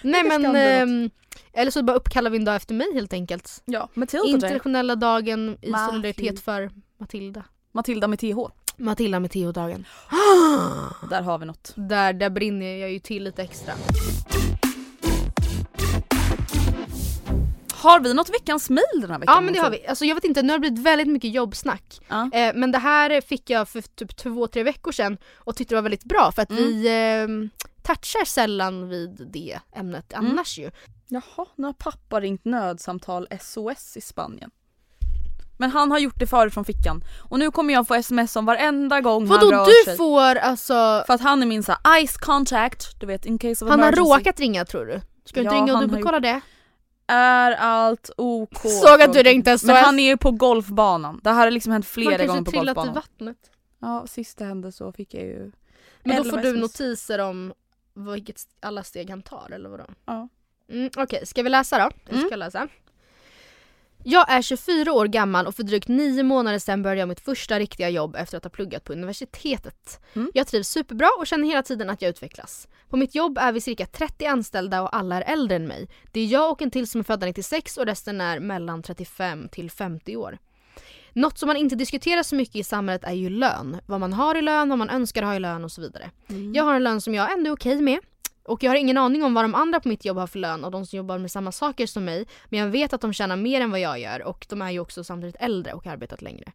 Nej 0.02 0.24
men, 0.24 0.56
ehm, 0.56 1.10
eller 1.54 1.72
så 1.72 1.84
bara 1.84 1.98
uppkallar 1.98 2.32
vi 2.32 2.38
en 2.38 2.46
dag 2.46 2.56
efter 2.56 2.74
mig 2.76 2.88
helt 2.94 3.14
enkelt. 3.14 3.62
Ja, 3.66 3.90
Matilda. 3.94 4.28
Internationella 4.28 4.96
dagen 4.96 5.40
i 5.50 5.70
Matilda. 5.70 5.88
solidaritet 5.88 6.40
för 6.40 6.72
Matilda. 7.00 7.44
Matilda 7.72 8.08
med 8.08 8.20
TH. 8.20 8.38
Matilda 8.78 9.20
med 9.20 9.32
Theo-dagen. 9.32 9.86
Där 11.10 11.22
har 11.22 11.38
vi 11.38 11.46
något. 11.46 11.74
Där, 11.76 12.14
där 12.14 12.30
brinner 12.30 12.76
jag 12.78 12.92
ju 12.92 13.00
till 13.00 13.24
lite 13.24 13.44
extra. 13.44 13.74
Har 17.74 18.00
vi 18.00 18.14
något 18.14 18.30
veckans 18.30 18.70
mail 18.70 18.84
den 19.02 19.12
här 19.12 19.20
veckan? 19.20 19.36
Ja 19.36 19.42
men 19.42 19.54
det 19.54 19.60
har 19.60 19.70
vi. 19.70 19.88
Alltså 19.88 20.06
jag 20.06 20.16
vet 20.16 20.24
inte, 20.24 20.42
nu 20.42 20.50
har 20.54 20.58
det 20.58 20.70
blivit 20.70 20.80
väldigt 20.80 21.08
mycket 21.08 21.32
jobbsnack. 21.34 22.00
Ja. 22.08 22.30
Eh, 22.34 22.52
men 22.56 22.72
det 22.72 22.78
här 22.78 23.22
fick 23.22 23.50
jag 23.50 23.70
för 23.70 23.82
typ 23.82 24.16
två, 24.18 24.48
tre 24.48 24.64
veckor 24.64 24.92
sedan 24.92 25.18
och 25.36 25.56
tyckte 25.56 25.76
det 25.76 25.78
var 25.78 25.82
väldigt 25.84 26.04
bra 26.04 26.32
för 26.32 26.42
att 26.42 26.52
Mm. 26.52 26.64
vi 26.64 26.88
eh, 26.88 27.67
touchar 27.88 28.26
sällan 28.26 28.90
vid 28.90 29.28
det 29.34 29.60
ämnet 29.76 30.14
Mm. 30.14 30.32
annars 30.32 30.58
ju. 30.60 30.72
Jaha, 31.08 31.46
nu 31.56 31.66
har 31.68 31.74
pappa 31.74 32.20
ringt 32.22 32.46
nödsamtal 32.46 33.28
SOS 33.42 33.98
i 33.98 34.02
Spanien. 34.02 34.52
Men 35.60 35.72
han 35.72 35.92
har 35.92 36.00
gjort 36.00 36.20
det 36.20 36.28
förut 36.28 36.54
från 36.54 36.66
fickan. 36.66 37.02
Och 37.30 37.40
nu 37.40 37.52
kommer 37.52 37.74
jag 37.74 37.88
få 37.88 37.94
sms 37.96 38.36
om 38.36 38.46
varenda 38.46 39.02
gång 39.02 39.28
han 39.28 39.40
Vadå 39.40 39.52
rör 39.52 39.66
du 39.66 39.72
sig. 39.86 39.98
får 39.98 40.36
alltså, 40.36 41.04
För 41.08 41.14
att 41.14 41.22
han 41.22 41.42
är 41.42 41.46
min 41.46 41.64
så 41.64 41.74
här, 41.84 42.06
ice 42.08 42.18
contact, 42.18 43.00
du 43.00 43.06
vet 43.06 43.26
in 43.26 43.38
case 43.38 43.66
of 43.66 43.72
han 43.72 43.80
har 43.80 43.88
emergency. 43.88 44.12
råkat 44.20 44.40
ringa 44.40 44.66
tror 44.66 44.86
du? 44.86 45.02
Ska 45.26 45.40
du 45.40 45.42
inte 45.46 45.56
Ja, 45.56 45.62
ringa 45.62 45.64
och 45.74 45.80
han 45.80 45.90
har 45.90 45.98
dubbelkolla 45.98 46.20
det? 46.20 46.42
Är 47.08 47.52
allt 47.52 48.10
OK? 48.18 48.58
Såg 48.88 49.02
att 49.02 49.14
du 49.14 49.24
ringde 49.24 49.58
SOS. 49.60 49.64
Men 49.68 49.76
han 49.76 50.00
är 50.00 50.04
ju 50.04 50.18
på 50.18 50.32
golfbanan. 50.32 51.20
Det 51.24 51.30
här 51.30 51.36
har 51.44 51.52
liksom 51.52 51.72
hänt 51.72 51.86
flera 51.86 52.10
kanske 52.10 52.28
gånger 52.28 52.42
på 52.44 52.52
trillat 52.52 52.66
i 52.66 52.76
golfbanan. 52.76 52.94
vattnet. 52.96 53.38
Ja, 53.80 54.06
sist 54.08 54.38
det 54.38 54.46
hände 54.46 54.72
så 54.72 54.92
fick 54.92 55.14
jag 55.14 55.24
ju... 55.24 55.52
Men 56.04 56.24
då 56.24 56.30
får 56.30 56.38
du 56.38 56.56
notiser 56.58 57.20
om 57.20 57.54
vilket 57.98 58.48
alla 58.60 58.84
steg 58.84 59.10
han 59.10 59.22
tar 59.22 59.52
eller 59.52 59.70
vadå? 59.70 59.86
Ja. 60.06 60.28
Mm, 60.70 60.90
Okej, 60.98 61.26
ska 61.26 61.44
vi 61.44 61.50
läsa 61.50 61.78
då? 61.78 61.90
Jag 62.10 62.18
ska 62.20 62.28
Mm. 62.28 62.40
läsa. 62.40 62.68
Jag 64.04 64.32
är 64.32 64.42
24 64.42 64.94
år 64.94 65.06
gammal 65.06 65.48
och 65.48 65.56
för 65.56 65.64
drygt 65.64 65.88
9 65.88 66.24
månader 66.24 66.60
sedan 66.60 66.82
började 66.84 67.00
jag 67.00 67.10
mitt 67.10 67.20
första 67.20 67.60
riktiga 67.60 67.90
jobb 67.90 68.16
efter 68.16 68.38
att 68.38 68.44
ha 68.44 68.50
pluggat 68.50 68.84
på 68.84 68.94
universitetet. 68.94 70.00
Mm. 70.14 70.32
Jag 70.34 70.48
trivs 70.48 70.70
superbra 70.70 71.08
och 71.20 71.28
känner 71.28 71.48
hela 71.48 71.64
tiden 71.64 71.90
att 71.90 72.02
jag 72.02 72.10
utvecklas. 72.10 72.68
På 72.90 72.98
mitt 72.98 73.16
jobb 73.16 73.38
är 73.38 73.52
vi 73.52 73.62
cirka 73.62 73.86
30 73.86 74.26
anställda 74.26 74.82
och 74.82 74.96
alla 74.96 75.16
är 75.24 75.34
äldre 75.34 75.56
än 75.56 75.68
mig. 75.68 75.90
Det 76.12 76.20
är 76.20 76.26
jag 76.26 76.52
och 76.52 76.62
en 76.62 76.72
till 76.72 76.88
som 76.88 77.00
är 77.00 77.04
födda 77.04 77.26
96 77.26 77.78
och 77.78 77.86
resten 77.86 78.22
är 78.22 78.40
mellan 78.40 78.84
35 78.84 79.50
till 79.50 79.72
50 79.72 80.16
år. 80.18 80.38
Något 81.18 81.38
som 81.38 81.48
man 81.48 81.58
inte 81.58 81.76
diskuterar 81.76 82.24
så 82.24 82.36
mycket 82.36 82.56
i 82.56 82.64
samhället 82.64 83.04
är 83.04 83.14
ju 83.14 83.30
lön. 83.30 83.80
Vad 83.86 84.00
man 84.00 84.14
har 84.14 84.36
i 84.36 84.42
lön, 84.42 84.70
vad 84.70 84.78
man 84.78 84.90
önskar 84.90 85.24
ha 85.24 85.36
i 85.36 85.40
lön 85.40 85.64
och 85.64 85.72
så 85.72 85.82
vidare. 85.82 86.12
Jag 86.54 86.64
har 86.64 86.76
en 86.76 86.84
lön 86.84 87.02
som 87.02 87.14
jag 87.14 87.34
ändå 87.34 87.50
är 87.50 87.54
okej 87.54 87.82
med. 87.82 88.00
Och 88.44 88.64
jag 88.64 88.72
har 88.72 88.76
ingen 88.76 88.98
aning 88.98 89.24
om 89.24 89.34
vad 89.34 89.44
de 89.44 89.56
andra 89.56 89.80
på 89.80 89.88
mitt 89.88 90.06
jobb 90.06 90.18
har 90.18 90.28
för 90.28 90.40
lön 90.40 90.64
och 90.64 90.72
de 90.72 90.86
som 90.86 90.98
jobbar 90.98 91.18
med 91.18 91.32
samma 91.32 91.52
saker 91.52 91.88
som 91.88 92.06
mig. 92.06 92.28
Men 92.50 92.60
jag 92.60 92.68
vet 92.68 92.94
att 92.94 93.02
de 93.02 93.14
tjänar 93.14 93.36
mer 93.36 93.62
än 93.62 93.72
vad 93.72 93.80
jag 93.80 94.00
gör 94.00 94.24
och 94.24 94.46
de 94.50 94.62
är 94.62 94.72
ju 94.72 94.80
också 94.80 95.04
samtidigt 95.04 95.36
äldre 95.40 95.74
och 95.74 95.86
har 95.86 95.92
arbetat 95.92 96.22
längre. 96.22 96.52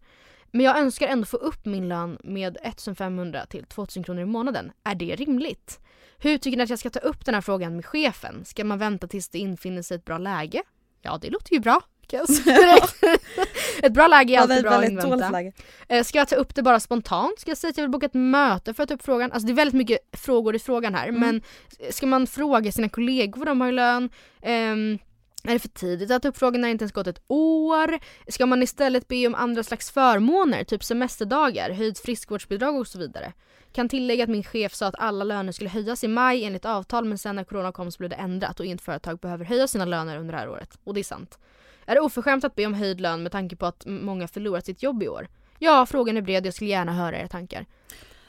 Men 0.50 0.66
jag 0.66 0.78
önskar 0.78 1.08
ändå 1.08 1.26
få 1.26 1.36
upp 1.36 1.64
min 1.64 1.88
lön 1.88 2.18
med 2.24 2.58
1500 2.62 3.46
till 3.46 3.64
2000 3.64 4.04
kronor 4.04 4.22
i 4.22 4.26
månaden. 4.26 4.72
Är 4.84 4.94
det 4.94 5.16
rimligt? 5.16 5.80
Hur 6.18 6.38
tycker 6.38 6.56
ni 6.56 6.62
att 6.62 6.70
jag 6.70 6.78
ska 6.78 6.90
ta 6.90 7.00
upp 7.00 7.24
den 7.24 7.34
här 7.34 7.42
frågan 7.42 7.76
med 7.76 7.86
chefen? 7.86 8.44
Ska 8.44 8.64
man 8.64 8.78
vänta 8.78 9.06
tills 9.06 9.28
det 9.28 9.38
infinner 9.38 9.82
sig 9.82 9.94
ett 9.94 10.04
bra 10.04 10.18
läge? 10.18 10.62
Ja, 11.00 11.18
det 11.22 11.30
låter 11.30 11.52
ju 11.54 11.60
bra. 11.60 11.80
ett 13.82 13.92
bra 13.92 14.06
läge 14.06 14.34
är 14.34 14.38
alltid 14.38 14.62
bra 14.62 14.72
att 14.72 14.88
invänta. 14.88 15.30
läge. 15.30 15.52
Eh, 15.88 16.04
Ska 16.04 16.18
jag 16.18 16.28
ta 16.28 16.36
upp 16.36 16.54
det 16.54 16.62
bara 16.62 16.80
spontant? 16.80 17.40
Ska 17.40 17.50
jag 17.50 17.58
säga 17.58 17.70
att 17.70 17.76
jag 17.76 17.84
vill 17.84 17.90
boka 17.90 18.06
ett 18.06 18.14
möte 18.14 18.74
för 18.74 18.82
att 18.82 18.88
ta 18.88 18.94
upp 18.94 19.02
frågan? 19.02 19.32
Alltså 19.32 19.46
det 19.46 19.52
är 19.52 19.54
väldigt 19.54 19.74
mycket 19.74 19.98
frågor 20.12 20.56
i 20.56 20.58
frågan 20.58 20.94
här. 20.94 21.08
Mm. 21.08 21.20
Men 21.20 21.42
ska 21.90 22.06
man 22.06 22.26
fråga 22.26 22.72
sina 22.72 22.88
kollegor 22.88 23.38
vad 23.38 23.48
de 23.48 23.60
har 23.60 23.68
i 23.68 23.72
lön? 23.72 24.10
Ehm, 24.42 24.98
är 25.44 25.52
det 25.52 25.58
för 25.58 25.68
tidigt 25.68 26.10
att 26.10 26.22
ta 26.22 26.28
upp 26.28 26.38
frågan 26.38 26.60
när 26.60 26.68
det 26.68 26.72
inte 26.72 26.82
ens 26.82 26.92
gått 26.92 27.06
ett 27.06 27.22
år? 27.28 27.98
Ska 28.28 28.46
man 28.46 28.62
istället 28.62 29.08
be 29.08 29.26
om 29.26 29.34
andra 29.34 29.62
slags 29.62 29.90
förmåner, 29.90 30.64
typ 30.64 30.84
semesterdagar, 30.84 31.70
höjt 31.70 31.98
friskvårdsbidrag 31.98 32.76
och 32.76 32.86
så 32.86 32.98
vidare? 32.98 33.32
Kan 33.72 33.88
tillägga 33.88 34.24
att 34.24 34.30
min 34.30 34.44
chef 34.44 34.74
sa 34.74 34.86
att 34.86 34.94
alla 34.98 35.24
löner 35.24 35.52
skulle 35.52 35.70
höjas 35.70 36.04
i 36.04 36.08
maj 36.08 36.44
enligt 36.44 36.64
avtal 36.64 37.04
men 37.04 37.18
sen 37.18 37.36
när 37.36 37.44
corona 37.44 37.72
kom 37.72 37.90
så 37.92 37.98
blev 37.98 38.10
det 38.10 38.16
ändrat 38.16 38.60
och 38.60 38.66
inget 38.66 38.80
företag 38.82 39.18
behöver 39.18 39.44
höja 39.44 39.68
sina 39.68 39.84
löner 39.84 40.18
under 40.18 40.32
det 40.32 40.38
här 40.38 40.48
året. 40.48 40.78
Och 40.84 40.94
det 40.94 41.00
är 41.00 41.04
sant. 41.04 41.38
Är 41.86 41.94
det 41.94 42.00
oförskämt 42.00 42.44
att 42.44 42.54
be 42.54 42.66
om 42.66 42.74
höjd 42.74 43.00
lön 43.00 43.22
med 43.22 43.32
tanke 43.32 43.56
på 43.56 43.66
att 43.66 43.82
många 43.86 44.28
förlorat 44.28 44.66
sitt 44.66 44.82
jobb 44.82 45.02
i 45.02 45.08
år? 45.08 45.28
Ja, 45.58 45.86
frågan 45.86 46.16
är 46.16 46.20
bred. 46.20 46.46
Jag 46.46 46.54
skulle 46.54 46.70
gärna 46.70 46.92
höra 46.92 47.18
era 47.18 47.28
tankar. 47.28 47.66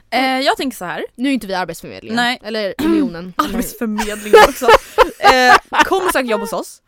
Eh, 0.10 0.40
jag 0.40 0.58
tänker 0.58 0.78
så 0.78 0.86
här. 0.86 1.06
Nu 1.16 1.30
är 1.30 1.34
inte 1.34 1.48
vi 1.48 1.54
Arbetsförmedlingen. 1.54 2.16
Nej. 2.16 2.40
Eller 2.44 2.74
Unionen. 2.84 3.34
Arbetsförmedlingen 3.38 4.40
också. 4.50 4.66
eh, 5.20 5.84
kom 5.86 6.06
och 6.06 6.12
sök 6.12 6.26
jobb 6.26 6.42
hos 6.42 6.54
oss. 6.54 6.82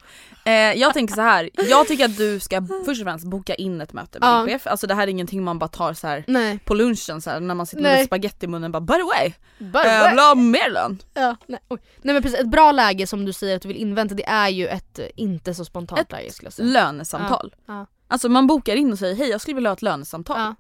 Eh, 0.48 0.54
jag 0.54 0.94
tänker 0.94 1.14
så 1.16 1.22
här. 1.22 1.50
jag 1.54 1.88
tycker 1.88 2.06
att 2.06 2.18
du 2.18 2.40
ska 2.40 2.62
först 2.86 3.02
och 3.02 3.06
främst 3.06 3.26
boka 3.26 3.56
in 3.56 3.82
ett 3.82 3.94
möte 3.94 4.20
med 4.20 4.30
Ja. 4.30 4.38
din 4.40 4.48
chef. 4.50 4.68
Alltså 4.68 4.88
det 4.88 4.94
här 4.94 5.04
är 5.04 5.08
ingenting 5.12 5.44
man 5.44 5.60
bara 5.60 5.68
tar 5.68 5.94
så 5.94 6.08
här 6.08 6.60
på 6.66 6.74
lunchen 6.74 7.22
så 7.22 7.30
här, 7.30 7.40
när 7.40 7.56
man 7.56 7.66
sitter 7.66 7.84
Nej. 7.84 7.98
med 7.98 8.06
spagetti 8.06 8.46
i 8.46 8.50
munnen 8.50 8.72
bara 8.72 8.82
by 8.82 8.94
the 8.94 9.04
way, 9.04 9.34
Bara, 9.72 9.88
jag 9.94 10.10
vill 10.10 10.20
ha 10.20 10.36
mer 10.36 10.72
lön. 10.72 11.02
ja, 11.14 11.36
nej, 11.48 11.60
oj. 11.68 11.80
nej 12.02 12.14
men 12.14 12.24
precis, 12.24 12.40
ett 12.40 12.48
bra 12.52 12.72
läge 12.72 13.08
som 13.08 13.26
du 13.26 13.34
säger 13.34 13.56
att 13.56 13.62
du 13.62 13.68
vill 13.68 13.78
invänta 13.78 14.16
det 14.16 14.26
är 14.26 14.50
ju 14.50 14.68
ett 14.68 15.00
eh, 15.00 15.06
inte 15.16 15.54
så 15.54 15.66
spontant 15.66 16.02
Ett 16.02 16.12
läge 16.12 16.32
skulle 16.32 16.48
jag 16.48 16.54
säga. 16.54 16.68
Lönesamtal. 16.68 17.56
Ja. 17.68 17.86
Alltså 18.08 18.30
man 18.30 18.48
bokar 18.48 18.76
in 18.76 18.92
och 18.92 19.00
säger 19.00 19.16
hej 19.16 19.30
jag 19.30 19.42
skulle 19.42 19.56
vilja 19.56 19.70
ha 19.70 19.76
ett 19.76 19.82
lönesamtal. 19.82 20.56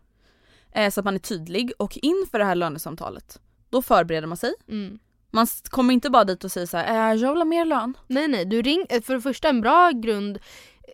Eh, 0.71 0.89
så 0.91 0.99
att 0.99 1.05
man 1.05 1.15
är 1.15 1.19
tydlig 1.19 1.71
och 1.79 1.97
inför 2.01 2.39
det 2.39 2.45
här 2.45 2.55
lönesamtalet 2.55 3.39
då 3.69 3.81
förbereder 3.81 4.27
man 4.27 4.37
sig. 4.37 4.53
Mm. 4.69 4.99
Man 5.35 5.47
kommer 5.69 5.93
inte 5.93 6.09
bara 6.09 6.23
dit 6.23 6.43
och 6.43 6.51
säger 6.51 6.67
så 6.67 6.77
här, 6.77 7.11
eh, 7.13 7.21
jag 7.21 7.29
vill 7.31 7.37
ha 7.41 7.45
mer 7.45 7.65
lön. 7.65 7.97
Nej 8.07 8.27
nej, 8.27 8.45
du 8.45 8.61
ring, 8.61 8.85
eh, 8.89 9.01
för 9.01 9.13
det 9.13 9.21
första 9.21 9.49
en 9.49 9.61
bra 9.61 9.91
grund 9.91 10.39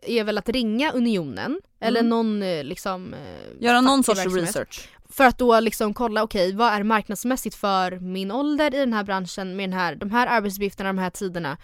är 0.02 0.24
väl 0.24 0.38
att 0.38 0.50
ringa 0.50 0.92
Unionen 0.92 1.62
eller 1.80 2.00
Mm. 2.00 2.10
någon 2.10 2.44
eh, 2.44 2.64
liksom 2.64 3.14
eh, 3.14 3.64
Göra 3.64 3.82
någon 3.82 4.04
sorts 4.04 4.26
research. 4.26 4.90
För 5.10 5.24
att 5.24 5.38
då 5.38 5.60
liksom 5.60 5.94
kolla, 5.94 6.24
okej 6.24 6.54
vad 6.56 6.74
är 6.74 6.84
marknadsmässigt 6.84 7.56
för 7.56 8.00
min 8.00 8.32
ålder 8.32 8.76
i 8.76 8.78
den 8.78 8.94
här 8.94 9.04
branschen 9.04 9.56
med 9.56 9.70
den 9.70 9.80
här, 9.80 9.96
de 9.96 10.12
här 10.12 10.28
arbetsuppgifterna, 10.28 10.90
de 10.90 10.98
här 10.98 11.10
tiderna. 11.10 11.58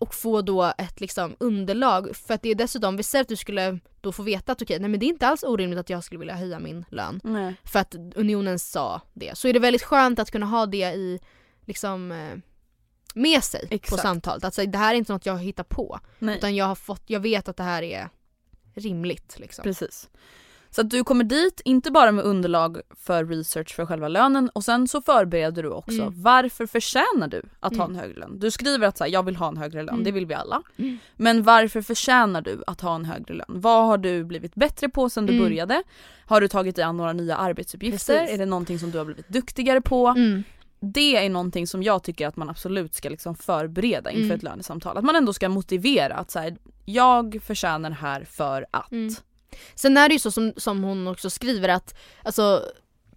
Och 0.00 0.14
få 0.14 0.42
då 0.42 0.72
ett 0.78 1.00
liksom 1.00 1.36
underlag. 1.40 2.16
För 2.16 2.34
att 2.34 2.42
det 2.42 2.48
är 2.50 2.54
dessutom, 2.54 2.96
vi 2.96 3.02
säger 3.02 3.22
att 3.22 3.28
du 3.28 3.36
skulle 3.36 3.78
då 4.00 4.12
få 4.12 4.22
veta 4.22 4.52
att 4.52 4.62
okej, 4.62 4.78
nej 4.80 4.88
men 4.90 5.00
det 5.00 5.06
är 5.06 5.08
inte 5.08 5.26
alls 5.26 5.42
orimligt 5.42 5.78
att 5.78 5.90
jag 5.90 6.04
skulle 6.04 6.18
vilja 6.18 6.34
höja 6.34 6.58
min 6.58 6.84
lön. 6.90 7.20
Nej. 7.24 7.54
För 7.64 7.78
att 7.78 7.94
unionen 8.14 8.58
sa 8.58 9.00
det. 9.12 9.38
Så 9.38 9.48
är 9.48 9.52
det 9.52 9.58
väldigt 9.58 9.82
skönt 9.82 10.18
att 10.18 10.30
kunna 10.30 10.46
ha 10.46 10.66
det 10.66 10.92
i 10.94 11.20
liksom 11.64 12.12
eh, 12.12 12.38
med 13.14 13.44
sig 13.44 13.68
på 13.68 13.74
Exakt. 13.74 14.02
samtalet. 14.02 14.44
Att 14.44 14.54
säga, 14.54 14.70
det 14.70 14.78
här 14.78 14.94
är 14.94 14.98
inte 14.98 15.12
något 15.12 15.26
jag 15.26 15.38
hittar 15.38 15.64
på. 15.64 15.98
Nej. 16.18 16.36
Utan 16.36 16.56
jag 16.56 16.64
har 16.64 16.74
fått, 16.74 17.02
jag 17.06 17.20
vet 17.20 17.48
att 17.48 17.56
det 17.56 17.62
här 17.62 17.82
är 17.82 18.08
rimligt 18.74 19.36
liksom. 19.38 19.62
Precis. 19.62 20.08
Så 20.70 20.80
att 20.80 20.90
du 20.90 21.04
kommer 21.04 21.24
dit, 21.24 21.60
inte 21.64 21.90
bara 21.90 22.12
med 22.12 22.24
underlag 22.24 22.80
för 22.96 23.24
research 23.24 23.74
för 23.74 23.86
själva 23.86 24.08
lönen 24.08 24.50
och 24.54 24.64
sen 24.64 24.88
så 24.88 25.02
förbereder 25.02 25.62
du 25.62 25.68
också 25.68 26.00
Mm. 26.02 26.22
varför 26.22 26.66
förtjänar 26.66 27.28
du 27.28 27.42
att 27.60 27.76
ha 27.76 27.84
Mm. 27.84 27.96
en 27.96 28.02
högre 28.02 28.20
lön? 28.20 28.38
Du 28.38 28.50
skriver 28.50 28.86
att 28.88 28.98
så 28.98 29.04
här, 29.04 29.10
jag 29.10 29.22
vill 29.22 29.36
ha 29.36 29.48
en 29.48 29.56
högre 29.56 29.82
lön, 29.82 29.88
Mm. 29.94 30.04
det 30.04 30.12
vill 30.12 30.26
vi 30.26 30.34
alla. 30.34 30.62
Mm. 30.76 30.98
Men 31.16 31.42
varför 31.42 31.82
förtjänar 31.82 32.40
du 32.42 32.62
att 32.66 32.80
ha 32.80 32.94
en 32.94 33.04
högre 33.04 33.34
lön? 33.34 33.46
Vad 33.48 33.86
har 33.86 33.98
du 33.98 34.24
blivit 34.24 34.54
bättre 34.54 34.88
på 34.88 35.10
sen 35.10 35.26
du 35.26 35.32
Mm. 35.32 35.44
började? 35.44 35.82
Har 36.26 36.40
du 36.40 36.48
tagit 36.48 36.76
dig 36.76 36.84
an 36.84 36.96
några 36.96 37.12
nya 37.12 37.36
arbetsuppgifter? 37.36 38.18
Precis. 38.18 38.34
Är 38.34 38.38
det 38.38 38.46
någonting 38.46 38.78
som 38.78 38.90
du 38.90 38.98
har 38.98 39.04
blivit 39.04 39.28
duktigare 39.28 39.80
på? 39.80 40.14
Det 40.92 41.16
är 41.16 41.30
någonting 41.30 41.66
som 41.66 41.82
jag 41.82 42.02
tycker 42.02 42.26
att 42.26 42.36
man 42.36 42.50
absolut 42.50 42.94
ska 42.94 43.08
liksom 43.08 43.34
förbereda 43.34 44.10
inför 44.10 44.24
Mm. 44.24 44.36
ett 44.36 44.42
lönesamtal. 44.42 44.96
Att 44.98 45.04
man 45.04 45.16
ändå 45.16 45.32
ska 45.32 45.48
motivera 45.48 46.14
att 46.14 46.30
så 46.30 46.38
här, 46.38 46.56
jag 46.84 47.40
förtjänar 47.42 47.90
det 47.90 47.96
här 47.96 48.24
för 48.24 48.66
att. 48.70 48.92
Mm. 48.92 49.14
Sen 49.74 49.96
är 49.96 50.08
det 50.08 50.12
ju 50.12 50.18
så 50.18 50.30
som, 50.30 50.52
som 50.56 50.82
hon 50.84 51.08
också 51.08 51.30
skriver 51.30 51.68
att 51.68 51.94
alltså, 52.22 52.62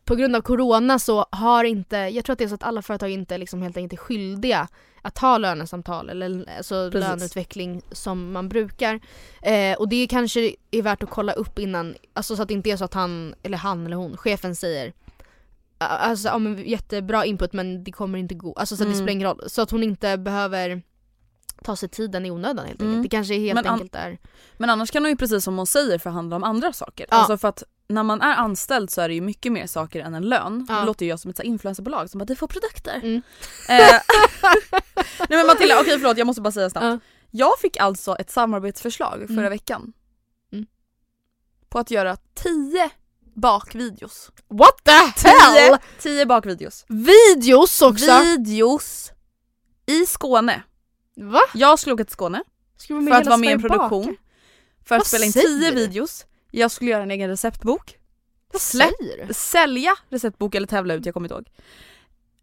på 0.06 0.16
grund 0.16 0.36
av 0.36 0.42
corona 0.42 1.00
så 1.00 1.26
har 1.32 1.64
inte, 1.64 1.98
jag 1.98 2.26
tror 2.26 2.34
att 2.34 2.40
det 2.40 2.44
är 2.46 2.50
så 2.50 2.56
att 2.56 2.64
alla 2.64 2.82
företag 2.82 3.10
inte 3.10 3.38
liksom 3.38 3.62
helt 3.62 3.78
enkelt 3.78 4.02
är 4.02 4.04
skyldiga 4.04 4.68
att 5.02 5.18
ha 5.18 5.38
lönesamtal 5.38 6.10
eller 6.10 6.46
alltså 6.58 6.92
Precis. 6.92 7.10
löneutveckling 7.10 7.82
som 7.92 8.32
man 8.32 8.50
brukar. 8.50 9.00
Eh, 9.42 9.78
och 9.78 9.90
det 9.90 10.08
kanske 10.08 10.56
är 10.72 10.82
värt 10.82 11.04
att 11.04 11.10
kolla 11.10 11.34
upp 11.34 11.60
innan, 11.60 11.96
alltså 12.14 12.36
så 12.36 12.42
att 12.42 12.48
det 12.48 12.54
inte 12.54 12.70
är 12.70 12.78
så 12.78 12.86
att 12.86 12.94
han, 12.94 13.36
eller 13.44 13.58
han 13.58 13.86
eller 13.86 13.96
hon, 13.96 14.18
chefen 14.18 14.56
säger 14.56 14.94
Alltså 15.78 16.28
ja, 16.28 16.38
men 16.38 16.58
jättebra 16.70 17.26
input 17.26 17.54
men 17.54 17.84
det 17.84 17.92
kommer 17.92 18.20
inte 18.20 18.36
gå, 18.36 18.54
alltså 18.54 18.76
så 18.78 18.84
att 18.84 18.88
det 18.90 18.94
Mm. 18.94 18.98
spelar 18.98 19.12
ingen 19.14 19.28
roll. 19.28 19.44
Så 19.50 19.62
att 19.62 19.72
hon 19.72 19.84
inte 19.84 20.18
behöver 20.18 20.82
ta 21.64 21.76
sig 21.76 21.90
tiden 21.90 22.26
i 22.26 22.32
onödan 22.32 22.58
helt 22.66 22.82
enkelt. 22.82 22.82
Mm. 22.90 23.02
Det 23.04 23.10
kanske 23.10 23.34
helt 23.40 23.56
Men 23.56 23.68
enkelt 23.74 23.96
är 23.96 24.18
Men 24.58 24.70
annars 24.70 24.92
kan 24.92 25.04
hon 25.04 25.10
ju 25.10 25.16
precis 25.18 25.44
som 25.44 25.58
hon 25.58 25.68
säger 25.68 25.98
förhandla 26.00 26.36
om 26.36 26.44
andra 26.44 26.74
saker. 26.74 27.06
Ja. 27.10 27.18
Alltså 27.18 27.38
för 27.38 27.48
att 27.48 27.64
när 27.88 28.04
man 28.04 28.22
är 28.22 28.36
anställd 28.36 28.90
så 28.92 29.02
är 29.02 29.08
det 29.08 29.14
ju 29.16 29.22
mycket 29.22 29.52
mer 29.52 29.68
saker 29.68 30.00
än 30.00 30.16
en 30.16 30.24
lön. 30.30 30.66
Ja. 30.70 30.80
Nu 30.80 30.86
låter 30.86 31.06
ju 31.06 31.10
jag 31.10 31.20
som 31.20 31.30
ett 31.32 31.38
så 31.38 31.44
influencerbolag 31.44 32.10
som 32.10 32.20
bara 32.20 32.26
du 32.26 32.36
får 32.36 32.48
produkter. 32.48 32.96
Mm. 33.04 33.22
Eh, 33.70 33.78
Nej 35.30 35.38
men 35.38 35.48
Matilda, 35.48 35.80
okej 35.82 36.00
förlåt 36.00 36.18
jag 36.18 36.28
måste 36.28 36.42
bara 36.42 36.52
säga 36.52 36.70
snabbt. 36.70 36.86
Ja. 36.86 37.00
Jag 37.32 37.60
fick 37.60 37.78
alltså 37.78 38.16
ett 38.16 38.30
samarbetsförslag 38.32 39.26
förra 39.28 39.40
Mm. 39.40 39.50
veckan. 39.50 39.94
Mm. 40.52 40.66
På 41.70 41.80
att 41.80 41.92
göra 41.92 42.16
10 42.34 42.90
bakvideos. 43.42 44.32
What 44.48 44.84
the 44.84 45.28
hell! 45.30 45.78
10 46.00 46.26
bakvideos. 46.26 46.86
Videos 46.90 47.82
också! 47.82 48.20
Videos 48.22 49.12
i 49.86 50.06
Skåne. 50.06 50.64
Va? 51.16 51.40
Jag 51.54 51.80
skulle 51.80 51.94
åka 51.94 52.04
till 52.04 52.14
Skåne 52.14 52.44
för 52.88 53.12
att 53.12 53.26
vara 53.26 53.38
med 53.38 53.50
i 53.50 53.52
en 53.54 53.62
produktion. 53.62 54.06
bakar? 54.06 54.16
För 54.86 54.96
att 54.96 55.00
Vad 55.00 55.08
spela 55.08 55.26
in 55.26 55.34
säger 55.34 55.48
10 55.48 55.72
du? 55.72 55.76
videos. 55.76 56.26
Jag 56.52 56.72
skulle 56.72 56.92
göra 56.92 57.04
en 57.04 57.12
egen 57.12 57.30
receptbok. 57.30 57.98
Vad 58.54 58.62
Släpp. 58.62 58.92
säger 59.00 59.28
du? 59.28 59.34
Sälja 59.34 59.96
receptbok 60.10 60.56
eller 60.56 60.68
tävla 60.68 60.94
ut, 60.94 61.06
jag 61.06 61.14
kommer 61.14 61.26
inte 61.26 61.36
ihåg. 61.36 61.50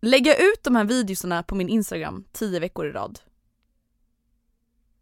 Lägga 0.00 0.36
ut 0.36 0.62
de 0.62 0.76
här 0.76 0.84
videorna 0.84 1.42
på 1.42 1.54
min 1.54 1.68
Instagram 1.68 2.24
10 2.32 2.60
veckor 2.60 2.86
i 2.86 2.92
rad. 2.92 3.20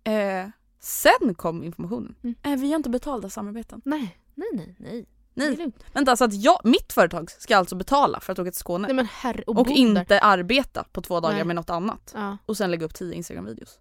Eh, 0.04 0.48
sen 0.80 1.34
kom 1.36 1.64
informationen. 1.64 2.14
Mm. 2.22 2.34
Eh, 2.42 2.56
vi 2.60 2.68
har 2.70 2.76
inte 2.76 2.90
betalda 2.90 3.30
samarbeten. 3.30 3.80
Nej, 3.84 4.18
nej, 4.34 4.48
nej, 4.52 4.76
nej. 4.78 5.06
Nej. 5.34 5.72
Vänta, 5.92 6.16
så 6.16 6.24
att 6.24 6.34
jag, 6.34 6.60
mitt 6.64 6.92
företag 6.92 7.30
ska 7.30 7.56
alltså 7.56 7.74
betala 7.76 8.20
för 8.20 8.32
att 8.32 8.38
åka 8.38 8.50
till 8.50 8.58
Skåne 8.60 8.86
Nej 8.88 8.96
men 8.96 9.06
herre 9.06 9.42
och, 9.46 9.58
och 9.58 9.68
inte 9.68 10.20
arbeta 10.20 10.84
på 10.92 11.00
två 11.00 11.20
dagar 11.20 11.34
Nej. 11.34 11.44
med 11.44 11.56
något 11.56 11.70
annat. 11.70 12.12
Ja. 12.14 12.38
och 12.46 12.56
sen 12.56 12.70
lägga 12.70 12.86
upp 12.86 12.94
10 12.94 13.14
instagram-videos. 13.14 13.78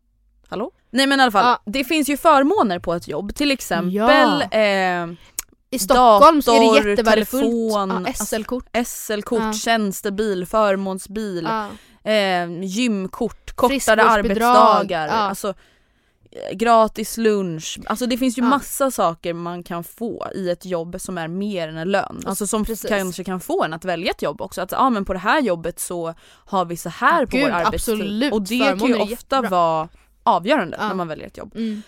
Hallå? 0.47 0.71
Nej 0.89 1.07
men 1.07 1.19
i 1.19 1.23
alla 1.23 1.31
fall, 1.31 1.45
Ja. 1.45 1.71
det 1.71 1.83
finns 1.83 2.09
ju 2.09 2.17
förmåner 2.17 2.79
på 2.79 2.93
ett 2.93 3.07
jobb, 3.07 3.35
till 3.35 3.51
exempel 3.51 3.93
Ja. 3.95 4.41
eh, 4.59 5.07
I 5.69 5.79
Stockholm 5.79 6.41
så 6.41 6.55
är 6.55 6.59
Dator, 6.59 6.83
det 6.83 6.89
jättevärdefullt. 6.89 7.43
telefon, 7.43 8.05
ja, 8.07 8.13
SL-kort. 8.25 8.65
SL-kort, 8.85 9.39
Ja. 9.41 9.53
tjänstebil, 9.53 10.45
förmånsbil, 10.45 11.47
Ja. 11.49 11.67
eh, 12.11 12.63
gymkort, 12.63 13.55
kortare 13.55 14.03
arbetsdagar. 14.03 15.07
Ja. 15.07 15.13
Alltså, 15.13 15.53
gratis 16.53 17.17
lunch, 17.17 17.79
alltså 17.85 18.05
det 18.05 18.17
finns 18.17 18.37
ju 18.37 18.41
Ja. 18.41 18.49
massa 18.49 18.91
saker 18.91 19.33
man 19.33 19.63
kan 19.63 19.83
få 19.83 20.27
i 20.35 20.49
ett 20.49 20.65
jobb 20.65 20.95
som 21.01 21.17
är 21.17 21.27
mer 21.27 21.67
än 21.67 21.77
en 21.77 21.91
lön. 21.91 22.21
Alltså 22.25 22.47
som 22.47 22.65
Precis. 22.65 22.89
kanske 22.89 23.23
kan 23.23 23.39
få 23.39 23.63
en 23.63 23.73
att 23.73 23.85
välja 23.85 24.11
ett 24.11 24.21
jobb 24.21 24.41
också. 24.41 24.61
Att 24.61 24.71
ja 24.71 24.89
men 24.89 25.05
på 25.05 25.13
det 25.13 25.19
här 25.19 25.41
jobbet 25.41 25.79
så 25.79 26.13
har 26.45 26.65
vi 26.65 26.77
så 26.77 26.89
här 26.89 27.25
på 27.25 27.37
Gud, 27.37 27.43
vår 27.45 27.51
arbetstid. 27.51 27.93
absolut. 27.95 28.33
Och 28.33 28.41
det 28.41 28.59
kan 28.79 28.87
ju 28.87 28.95
ofta 28.95 29.05
jättebra. 29.11 29.49
vara 29.49 29.89
avgörande 30.23 30.77
Ja. 30.79 30.87
när 30.87 30.95
man 30.95 31.07
väljer 31.07 31.27
ett 31.27 31.37
jobb. 31.37 31.55
Mm. 31.55 31.81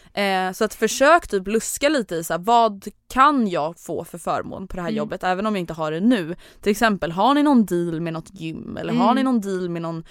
Eh, 0.50 0.54
så 0.54 0.64
att 0.64 0.74
försök 0.74 1.28
typ 1.28 1.48
luska 1.48 1.90
lite 1.90 2.16
i 2.16 2.24
så 2.24 2.34
här, 2.34 2.40
vad 2.40 2.88
kan 3.10 3.48
jag 3.48 3.80
få 3.80 4.04
för 4.04 4.18
förmån 4.18 4.68
på 4.68 4.76
det 4.76 4.82
här 4.82 4.90
Mm. 4.90 4.98
jobbet 4.98 5.24
även 5.24 5.46
om 5.46 5.56
jag 5.56 5.60
inte 5.60 5.74
har 5.74 5.92
det 5.92 6.00
nu. 6.00 6.36
Till 6.62 6.72
exempel 6.72 7.12
har 7.12 7.34
ni 7.34 7.44
någon 7.44 7.66
deal 7.66 8.02
med 8.02 8.14
något 8.14 8.34
gym 8.42 8.78
eller 8.78 8.94
har 8.94 9.04
Mm. 9.12 9.16
ni 9.16 9.24
någon 9.24 9.42
deal 9.42 9.70
med 9.70 9.82
någon 9.82 10.04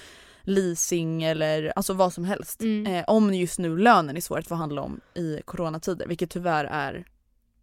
leasing 0.43 1.23
eller 1.23 1.73
alltså 1.77 1.93
vad 1.93 2.13
som 2.13 2.25
helst. 2.25 2.61
Mm. 2.61 2.95
Eh, 2.95 3.05
om 3.07 3.35
just 3.35 3.59
nu 3.59 3.79
lönen 3.79 4.17
är 4.17 4.21
svår 4.21 4.39
att 4.39 4.49
förhandla 4.49 4.83
om 4.83 5.01
i 5.15 5.41
coronatider 5.45 6.07
vilket 6.07 6.31
tyvärr 6.31 6.65
är 6.65 7.05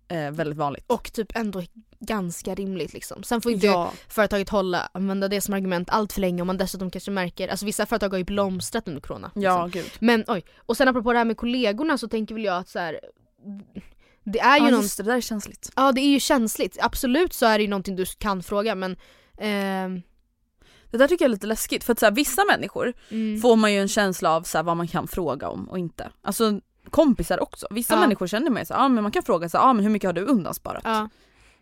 eh, 0.07 0.31
väldigt 0.31 0.57
vanligt. 0.57 0.83
Och 0.87 1.13
typ 1.13 1.35
ändå 1.35 1.63
ganska 1.99 2.55
rimligt 2.55 2.93
liksom. 2.93 3.23
Sen 3.23 3.41
får 3.41 3.51
inte 3.51 3.67
Ja, 3.67 3.93
företaget 4.07 4.49
hålla, 4.49 4.89
använda 4.91 5.27
det 5.27 5.41
som 5.41 5.53
argument 5.53 5.89
allt 5.89 6.13
för 6.13 6.21
länge 6.21 6.41
om 6.41 6.47
man 6.47 6.57
dessutom 6.57 6.91
kanske 6.91 7.11
märker, 7.11 7.47
alltså 7.47 7.65
vissa 7.65 7.85
företag 7.85 8.09
har 8.09 8.17
ju 8.17 8.23
blomstrat 8.23 8.87
under 8.87 9.01
corona. 9.01 9.31
ja 9.35 9.65
liksom. 9.65 9.81
gud. 9.81 9.91
Men 9.99 10.23
oj, 10.27 10.45
och 10.57 10.77
sen 10.77 10.87
apropå 10.87 11.11
det 11.11 11.17
här 11.17 11.25
med 11.25 11.37
kollegorna 11.37 11.97
så 11.97 12.07
tänker 12.07 12.35
väl 12.35 12.43
jag 12.43 12.57
att 12.57 12.69
så 12.69 12.79
här, 12.79 12.99
det 14.23 14.39
är 14.39 14.57
ju 14.59 14.65
Ja 14.65 14.71
någon, 14.71 14.81
just 14.81 14.97
det, 14.97 15.03
det 15.03 15.09
där 15.09 15.17
är 15.17 15.21
känsligt. 15.21 15.71
ja 15.75 15.91
det 15.91 16.01
är 16.01 16.09
ju 16.09 16.19
känsligt. 16.19 16.77
Absolut 16.81 17.33
så 17.33 17.45
är 17.45 17.57
det 17.57 17.63
ju 17.63 17.69
någonting 17.69 17.95
du 17.95 18.05
kan 18.05 18.43
fråga 18.43 18.75
men 18.75 18.97
ehm, 19.37 20.01
Det 20.91 20.97
där 20.97 21.07
tycker 21.07 21.25
jag 21.25 21.29
är 21.29 21.33
lite 21.33 21.47
läskigt 21.47 21.83
för 21.83 21.93
att 21.93 21.99
så 21.99 22.05
här, 22.05 22.13
vissa 22.13 22.45
människor 22.45 22.93
mm, 23.09 23.41
får 23.41 23.55
man 23.55 23.73
ju 23.73 23.79
en 23.79 23.87
känsla 23.87 24.35
av 24.35 24.41
så 24.41 24.57
här, 24.57 24.63
vad 24.63 24.77
man 24.77 24.87
kan 24.87 25.07
fråga 25.07 25.49
om 25.49 25.69
och 25.69 25.79
inte. 25.79 26.09
Alltså 26.21 26.59
kompisar 26.89 27.43
också. 27.43 27.67
Vissa 27.71 27.93
Ja. 27.93 27.99
människor 27.99 28.27
känner 28.27 28.49
mig 28.51 28.65
så 28.65 28.73
här, 28.73 28.81
ah, 28.85 28.87
men 28.89 29.03
man 29.03 29.11
kan 29.11 29.23
fråga 29.23 29.49
så 29.49 29.57
här, 29.57 29.65
ah, 29.65 29.73
men 29.73 29.83
hur 29.85 29.91
mycket 29.91 30.07
har 30.07 30.13
du 30.13 30.21
undansparat? 30.25 30.81
ja, 30.85 31.09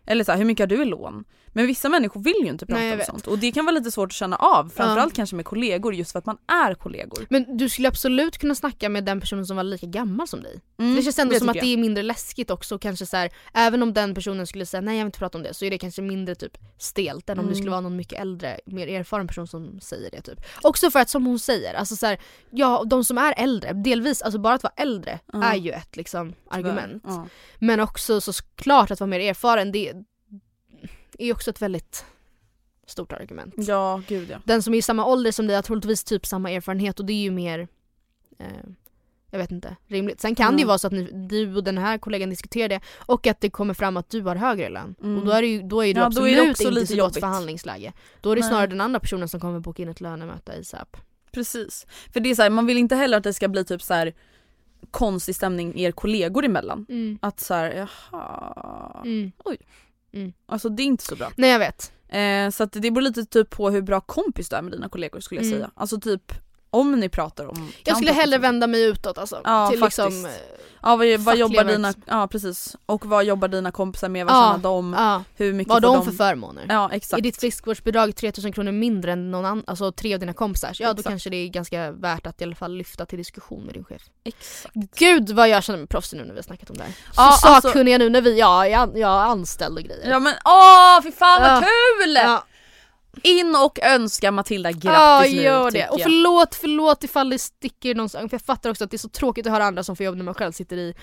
Eller 0.06 0.24
så 0.24 0.32
här, 0.32 0.38
hur 0.38 0.44
mycket 0.44 0.62
har 0.70 0.76
du 0.76 0.82
i 0.82 0.84
lån? 0.84 1.24
Men 1.52 1.66
vissa 1.66 1.88
människor 1.88 2.20
vill 2.22 2.34
ju 2.42 2.48
inte 2.48 2.66
prata 2.66 2.78
Nej, 2.78 2.86
jag 2.88 2.92
om 2.94 2.98
vet. 2.98 3.06
sånt 3.06 3.26
och 3.26 3.38
det 3.38 3.52
kan 3.52 3.64
vara 3.64 3.74
lite 3.74 3.90
svårt 3.90 4.06
att 4.08 4.12
känna 4.12 4.36
av 4.36 4.68
framförallt 4.76 5.14
kanske 5.14 5.36
med 5.36 5.44
kollegor 5.44 5.94
just 5.94 6.12
för 6.12 6.18
att 6.18 6.26
man 6.26 6.38
är 6.66 6.74
kollegor. 6.74 7.26
Men 7.30 7.56
du 7.56 7.68
skulle 7.68 7.88
absolut 7.88 8.38
kunna 8.38 8.54
snacka 8.54 8.88
med 8.88 9.04
den 9.04 9.20
personen 9.20 9.46
som 9.46 9.56
var 9.56 9.64
lika 9.64 9.86
gammal 9.86 10.28
som 10.28 10.42
dig. 10.42 10.60
Mm, 10.78 10.96
det 10.96 11.02
känns 11.02 11.18
ändå 11.18 11.34
som 11.38 11.48
att 11.48 11.52
tycker 11.54 11.66
det 11.66 11.70
jag. 11.72 11.78
är 11.78 11.82
mindre 11.82 12.02
läskigt 12.02 12.50
också 12.50 12.78
kanske 12.78 13.06
så 13.06 13.16
här, 13.16 13.30
även 13.54 13.82
om 13.82 13.92
den 13.94 14.14
personen 14.14 14.46
skulle 14.46 14.66
säga 14.66 14.80
nej 14.80 14.94
jag 14.96 15.04
vill 15.04 15.06
inte 15.08 15.18
prata 15.18 15.38
om 15.38 15.44
det 15.44 15.54
så 15.54 15.64
är 15.64 15.70
det 15.70 15.78
kanske 15.78 16.02
mindre 16.02 16.34
typ 16.34 16.58
stelt 16.78 17.30
än 17.30 17.38
om 17.38 17.44
det 17.44 17.48
Mm. 17.48 17.54
skulle 17.58 17.70
vara 17.70 17.80
någon 17.80 17.96
mycket 17.96 18.20
äldre, 18.20 18.60
mer 18.66 18.88
erfaren 18.88 19.26
person 19.26 19.46
som 19.46 19.80
säger 19.80 20.10
det 20.10 20.20
typ. 20.22 20.40
Också 20.62 20.90
för 20.90 21.00
att 21.00 21.08
som 21.10 21.26
hon 21.26 21.38
säger, 21.38 21.74
alltså 21.74 21.96
så 21.96 22.06
här, 22.06 22.18
ja 22.50 22.84
de 22.86 23.04
som 23.04 23.18
är 23.18 23.34
äldre, 23.36 23.72
delvis, 23.72 24.22
alltså 24.22 24.38
bara 24.40 24.54
att 24.54 24.62
vara 24.62 24.72
äldre 24.76 25.18
Ja. 25.32 25.44
är 25.44 25.56
ju 25.56 25.70
ett 25.70 25.96
liksom 25.96 26.34
argument. 26.50 27.02
Ja. 27.06 27.26
Men 27.58 27.80
också 27.80 28.20
så 28.20 28.32
klart 28.56 28.90
att 28.90 29.00
vara 29.00 29.08
mer 29.08 29.20
erfaren 29.20 29.72
det 29.72 29.92
är 31.18 31.32
också 31.32 31.50
ett 31.50 31.62
väldigt 31.62 32.04
stort 32.86 33.12
argument. 33.12 33.54
ja, 33.56 34.02
gud 34.08 34.30
ja. 34.30 34.38
Den 34.44 34.62
som 34.62 34.74
är 34.74 34.78
i 34.78 34.82
samma 34.82 35.06
ålder 35.06 35.32
som 35.32 35.46
dig 35.46 35.56
har 35.56 35.62
troligtvis 35.62 36.04
typ 36.04 36.26
samma 36.26 36.50
erfarenhet 36.50 37.00
och 37.00 37.06
det 37.06 37.12
är 37.12 37.22
ju 37.22 37.30
mer 37.30 37.68
eh, 38.38 38.46
jag 39.30 39.38
vet 39.38 39.50
inte, 39.50 39.76
rimligt. 39.86 40.20
Sen 40.20 40.34
kan 40.34 40.52
det 40.52 40.58
ju 40.58 40.62
Mm. 40.62 40.68
vara 40.68 40.78
så 40.78 40.86
att 40.86 40.92
ni, 40.92 41.10
du 41.28 41.56
och 41.56 41.64
den 41.64 41.78
här 41.78 41.98
kollegan 41.98 42.30
diskuterar 42.30 42.68
det 42.68 42.80
och 42.96 43.26
att 43.26 43.40
det 43.40 43.50
kommer 43.50 43.74
fram 43.74 43.96
att 43.96 44.10
du 44.10 44.22
har 44.22 44.36
högre 44.36 44.68
lön. 44.68 44.94
Mm. 45.02 45.18
Och 45.18 45.24
då 45.24 45.32
är 45.32 45.42
det 45.42 45.48
ju, 45.48 45.62
då 45.62 45.84
är 45.84 45.94
det 45.94 46.00
Ja, 46.00 46.06
absolut 46.06 46.38
är 46.38 46.44
inte 46.48 46.70
lite 46.70 46.86
så 46.86 46.96
gott 46.96 47.14
förhandlingsläge. 47.20 47.92
Då 48.20 48.30
är 48.30 48.36
det 48.36 48.40
Nej. 48.40 48.48
snarare 48.50 48.66
den 48.66 48.80
andra 48.80 49.00
personen 49.00 49.28
som 49.28 49.40
kommer 49.40 49.60
boka 49.60 49.82
in 49.82 49.88
ett 49.88 50.00
lönemöte 50.00 50.52
i 50.52 50.64
SAP. 50.64 50.96
Precis. 51.32 51.86
För 52.12 52.20
det 52.20 52.30
är 52.30 52.34
så 52.34 52.42
här, 52.42 52.50
man 52.50 52.66
vill 52.66 52.78
inte 52.78 52.96
heller 52.96 53.16
att 53.18 53.24
det 53.24 53.34
ska 53.34 53.48
bli 53.48 53.64
typ 53.64 53.82
så 53.82 53.94
här 53.94 54.14
konstig 54.90 55.34
stämning 55.34 55.78
er 55.78 55.92
kollegor 55.92 56.44
emellan. 56.44 56.86
Mm. 56.88 57.18
Att 57.22 57.40
så 57.40 57.54
här, 57.54 57.86
jaha. 58.12 59.02
Mm. 59.04 59.32
Alltså 60.46 60.68
det 60.68 60.82
är 60.82 60.84
inte 60.84 61.04
så 61.04 61.16
bra. 61.16 61.30
Nej 61.36 61.50
jag 61.50 61.58
vet. 61.58 61.92
Eh, 62.08 62.50
så 62.50 62.62
att 62.64 62.72
det 62.72 62.90
beror 62.90 63.00
lite 63.02 63.24
typ 63.24 63.50
på 63.50 63.70
hur 63.70 63.82
bra 63.82 64.00
kompis 64.00 64.48
du 64.48 64.56
är 64.56 64.62
med 64.62 64.72
dina 64.72 64.88
kollegor 64.88 65.20
skulle 65.20 65.40
jag 65.40 65.46
Mm. 65.46 65.58
säga. 65.58 65.70
Alltså 65.74 66.00
typ 66.00 66.32
om 66.70 67.00
ni 67.00 67.08
pratar 67.08 67.46
om 67.46 67.56
Jag 67.76 67.84
kan 67.84 67.94
skulle 67.96 68.10
prata 68.10 68.20
hellre 68.20 68.38
vända 68.38 68.66
mig 68.66 68.82
utåt 68.84 69.18
alltså. 69.18 69.40
Ja, 69.44 69.68
till 69.70 69.80
faktiskt. 69.80 69.98
liksom, 69.98 70.30
Ja 70.82 70.96
vad, 70.96 71.18
vad 71.20 71.36
jobbar 71.36 71.64
dina, 71.64 71.94
ja 72.06 72.28
precis. 72.28 72.76
Och 72.86 73.06
vad 73.06 73.24
jobbar 73.24 73.48
dina 73.48 73.70
kompisar 73.72 74.08
med, 74.08 74.26
vad 74.26 74.34
Ja, 74.36 74.42
tjänar 74.50 74.58
de, 74.62 74.92
ja, 74.98 75.24
hur 75.36 75.52
mycket 75.52 75.68
vad 75.72 75.84
har 75.84 75.92
de? 75.94 76.04
de 76.04 76.10
för 76.10 76.24
förmåner? 76.24 76.66
Ja 76.68 76.90
exakt. 76.92 77.18
Är 77.18 77.22
ditt 77.22 77.40
friskvårdsbidrag 77.40 78.16
3000 78.16 78.52
kronor 78.52 78.72
mindre 78.72 79.12
än 79.12 79.30
någon 79.30 79.44
annan, 79.44 79.64
alltså 79.66 79.92
tre 79.92 80.14
av 80.14 80.20
dina 80.20 80.32
kompisars, 80.32 80.80
ja 80.80 80.86
då 80.86 80.92
Exakt. 80.92 81.08
kanske 81.08 81.30
det 81.30 81.36
är 81.36 81.48
ganska 81.48 81.90
värt 81.92 82.26
att 82.26 82.40
i 82.40 82.44
alla 82.44 82.54
fall 82.54 82.74
lyfta 82.76 83.06
till 83.06 83.18
diskussion 83.18 83.64
med 83.64 83.74
din 83.74 83.84
chef. 83.84 84.02
exakt. 84.24 84.74
Gud 84.98 85.30
vad 85.30 85.48
jag 85.48 85.64
känner 85.64 85.78
mig 85.78 85.88
proffsig 85.88 86.16
nu 86.16 86.24
när 86.24 86.32
vi 86.32 86.38
har 86.38 86.42
snackat 86.42 86.70
om 86.70 86.76
det 86.76 86.82
här. 86.82 86.92
Ja, 87.16 87.32
Så 87.40 87.48
alltså- 87.48 87.68
sakkunniga 87.68 87.98
nu 87.98 88.08
när 88.10 88.20
vi, 88.20 88.38
ja, 88.38 88.66
jag, 88.66 88.82
är- 88.96 89.00
jag 89.00 89.10
är 89.10 89.24
anställd 89.24 89.78
och 89.78 89.84
grejer. 89.84 90.10
Ja 90.10 90.18
men 90.18 90.34
åh 90.44 91.02
fy 91.02 91.12
fan 91.12 91.42
vad 91.42 91.62
kul! 91.62 92.18
In 93.22 93.56
och 93.64 93.78
önska 93.82 94.30
Matilda 94.30 94.72
grattis 94.72 94.84
Ja, 94.84 95.22
nu 95.36 95.42
gör 95.42 95.70
tycker 95.70 95.84
det. 95.86 95.90
Och 95.90 96.00
förlåt, 96.00 96.54
förlåt 96.54 97.04
ifall 97.04 97.30
det 97.30 97.38
sticker 97.38 97.94
någonstans, 97.94 98.30
för 98.30 98.34
jag 98.34 98.42
fattar 98.42 98.70
också 98.70 98.84
att 98.84 98.90
det 98.90 98.96
är 98.96 98.98
så 98.98 99.08
tråkigt 99.08 99.46
att 99.46 99.52
höra 99.52 99.64
andra 99.64 99.82
som 99.82 99.96
får 99.96 100.06
jobb 100.06 100.16
när 100.16 100.24
man 100.24 100.34
själv 100.34 100.52
sitter 100.52 100.76
i 100.76 100.94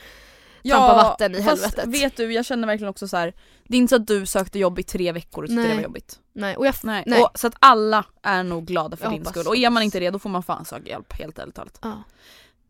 trampa 0.69 0.93
vatten 0.93 1.35
i 1.35 1.43
fast 1.43 1.63
helvetet. 1.63 2.01
vet 2.01 2.17
du, 2.17 2.33
jag 2.33 2.45
känner 2.45 2.67
verkligen 2.67 2.89
också 2.89 3.07
så 3.07 3.17
här. 3.17 3.33
det 3.67 3.77
är 3.77 3.79
inte 3.79 3.89
så 3.89 3.95
att 3.95 4.07
du 4.07 4.25
sökte 4.25 4.59
jobb 4.59 4.79
i 4.79 4.83
tre 4.83 5.11
veckor 5.11 5.43
och 5.43 5.49
tyckte 5.49 5.61
Nej. 5.61 5.69
det 5.69 5.75
var 5.75 5.83
jobbigt. 5.83 6.19
Nej, 6.33 6.57
och 6.57 6.67
jag, 6.67 6.75
Nej. 6.83 7.03
Nej. 7.05 7.21
Och, 7.23 7.29
så 7.35 7.47
att 7.47 7.55
alla 7.59 8.05
är 8.21 8.43
nog 8.43 8.65
glada 8.65 8.97
för 8.97 9.03
Jag 9.05 9.13
din 9.13 9.19
hoppas, 9.19 9.31
skull 9.33 9.47
och 9.47 9.57
är 9.57 9.69
man 9.69 9.83
inte 9.83 9.99
det 9.99 10.09
då 10.09 10.19
får 10.19 10.29
man 10.29 10.43
fan 10.43 10.65
söka 10.65 10.89
hjälp 10.89 11.13
helt 11.13 11.39
ärligt 11.39 11.55
talat. 11.55 11.79
ja. 11.81 12.03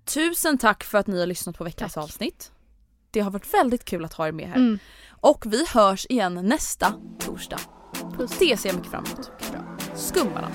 Tusen 0.06 0.58
tack 0.58 0.84
för 0.84 0.98
att 0.98 1.08
ni 1.08 1.20
har 1.20 1.28
lyssnat 1.28 1.58
på 1.58 1.64
veckans 1.64 1.94
Tack. 1.94 2.04
avsnitt. 2.04 2.52
Det 3.12 3.20
har 3.20 3.32
varit 3.32 3.54
väldigt 3.54 3.86
kul 3.86 4.06
att 4.06 4.14
ha 4.14 4.28
er 4.28 4.32
med 4.32 4.48
här. 4.48 4.56
Mm. 4.56 4.80
Och 5.10 5.44
vi 5.48 5.66
hörs 5.74 6.06
igen 6.10 6.34
nästa 6.44 6.94
torsdag. 7.20 7.60
Puss. 8.18 8.32
Det 8.40 8.58
ser 8.58 8.70
jag 8.70 8.76
mycket 8.76 8.92
fram 8.92 9.04
emot. 9.06 9.32
Skumbanan. 9.96 10.52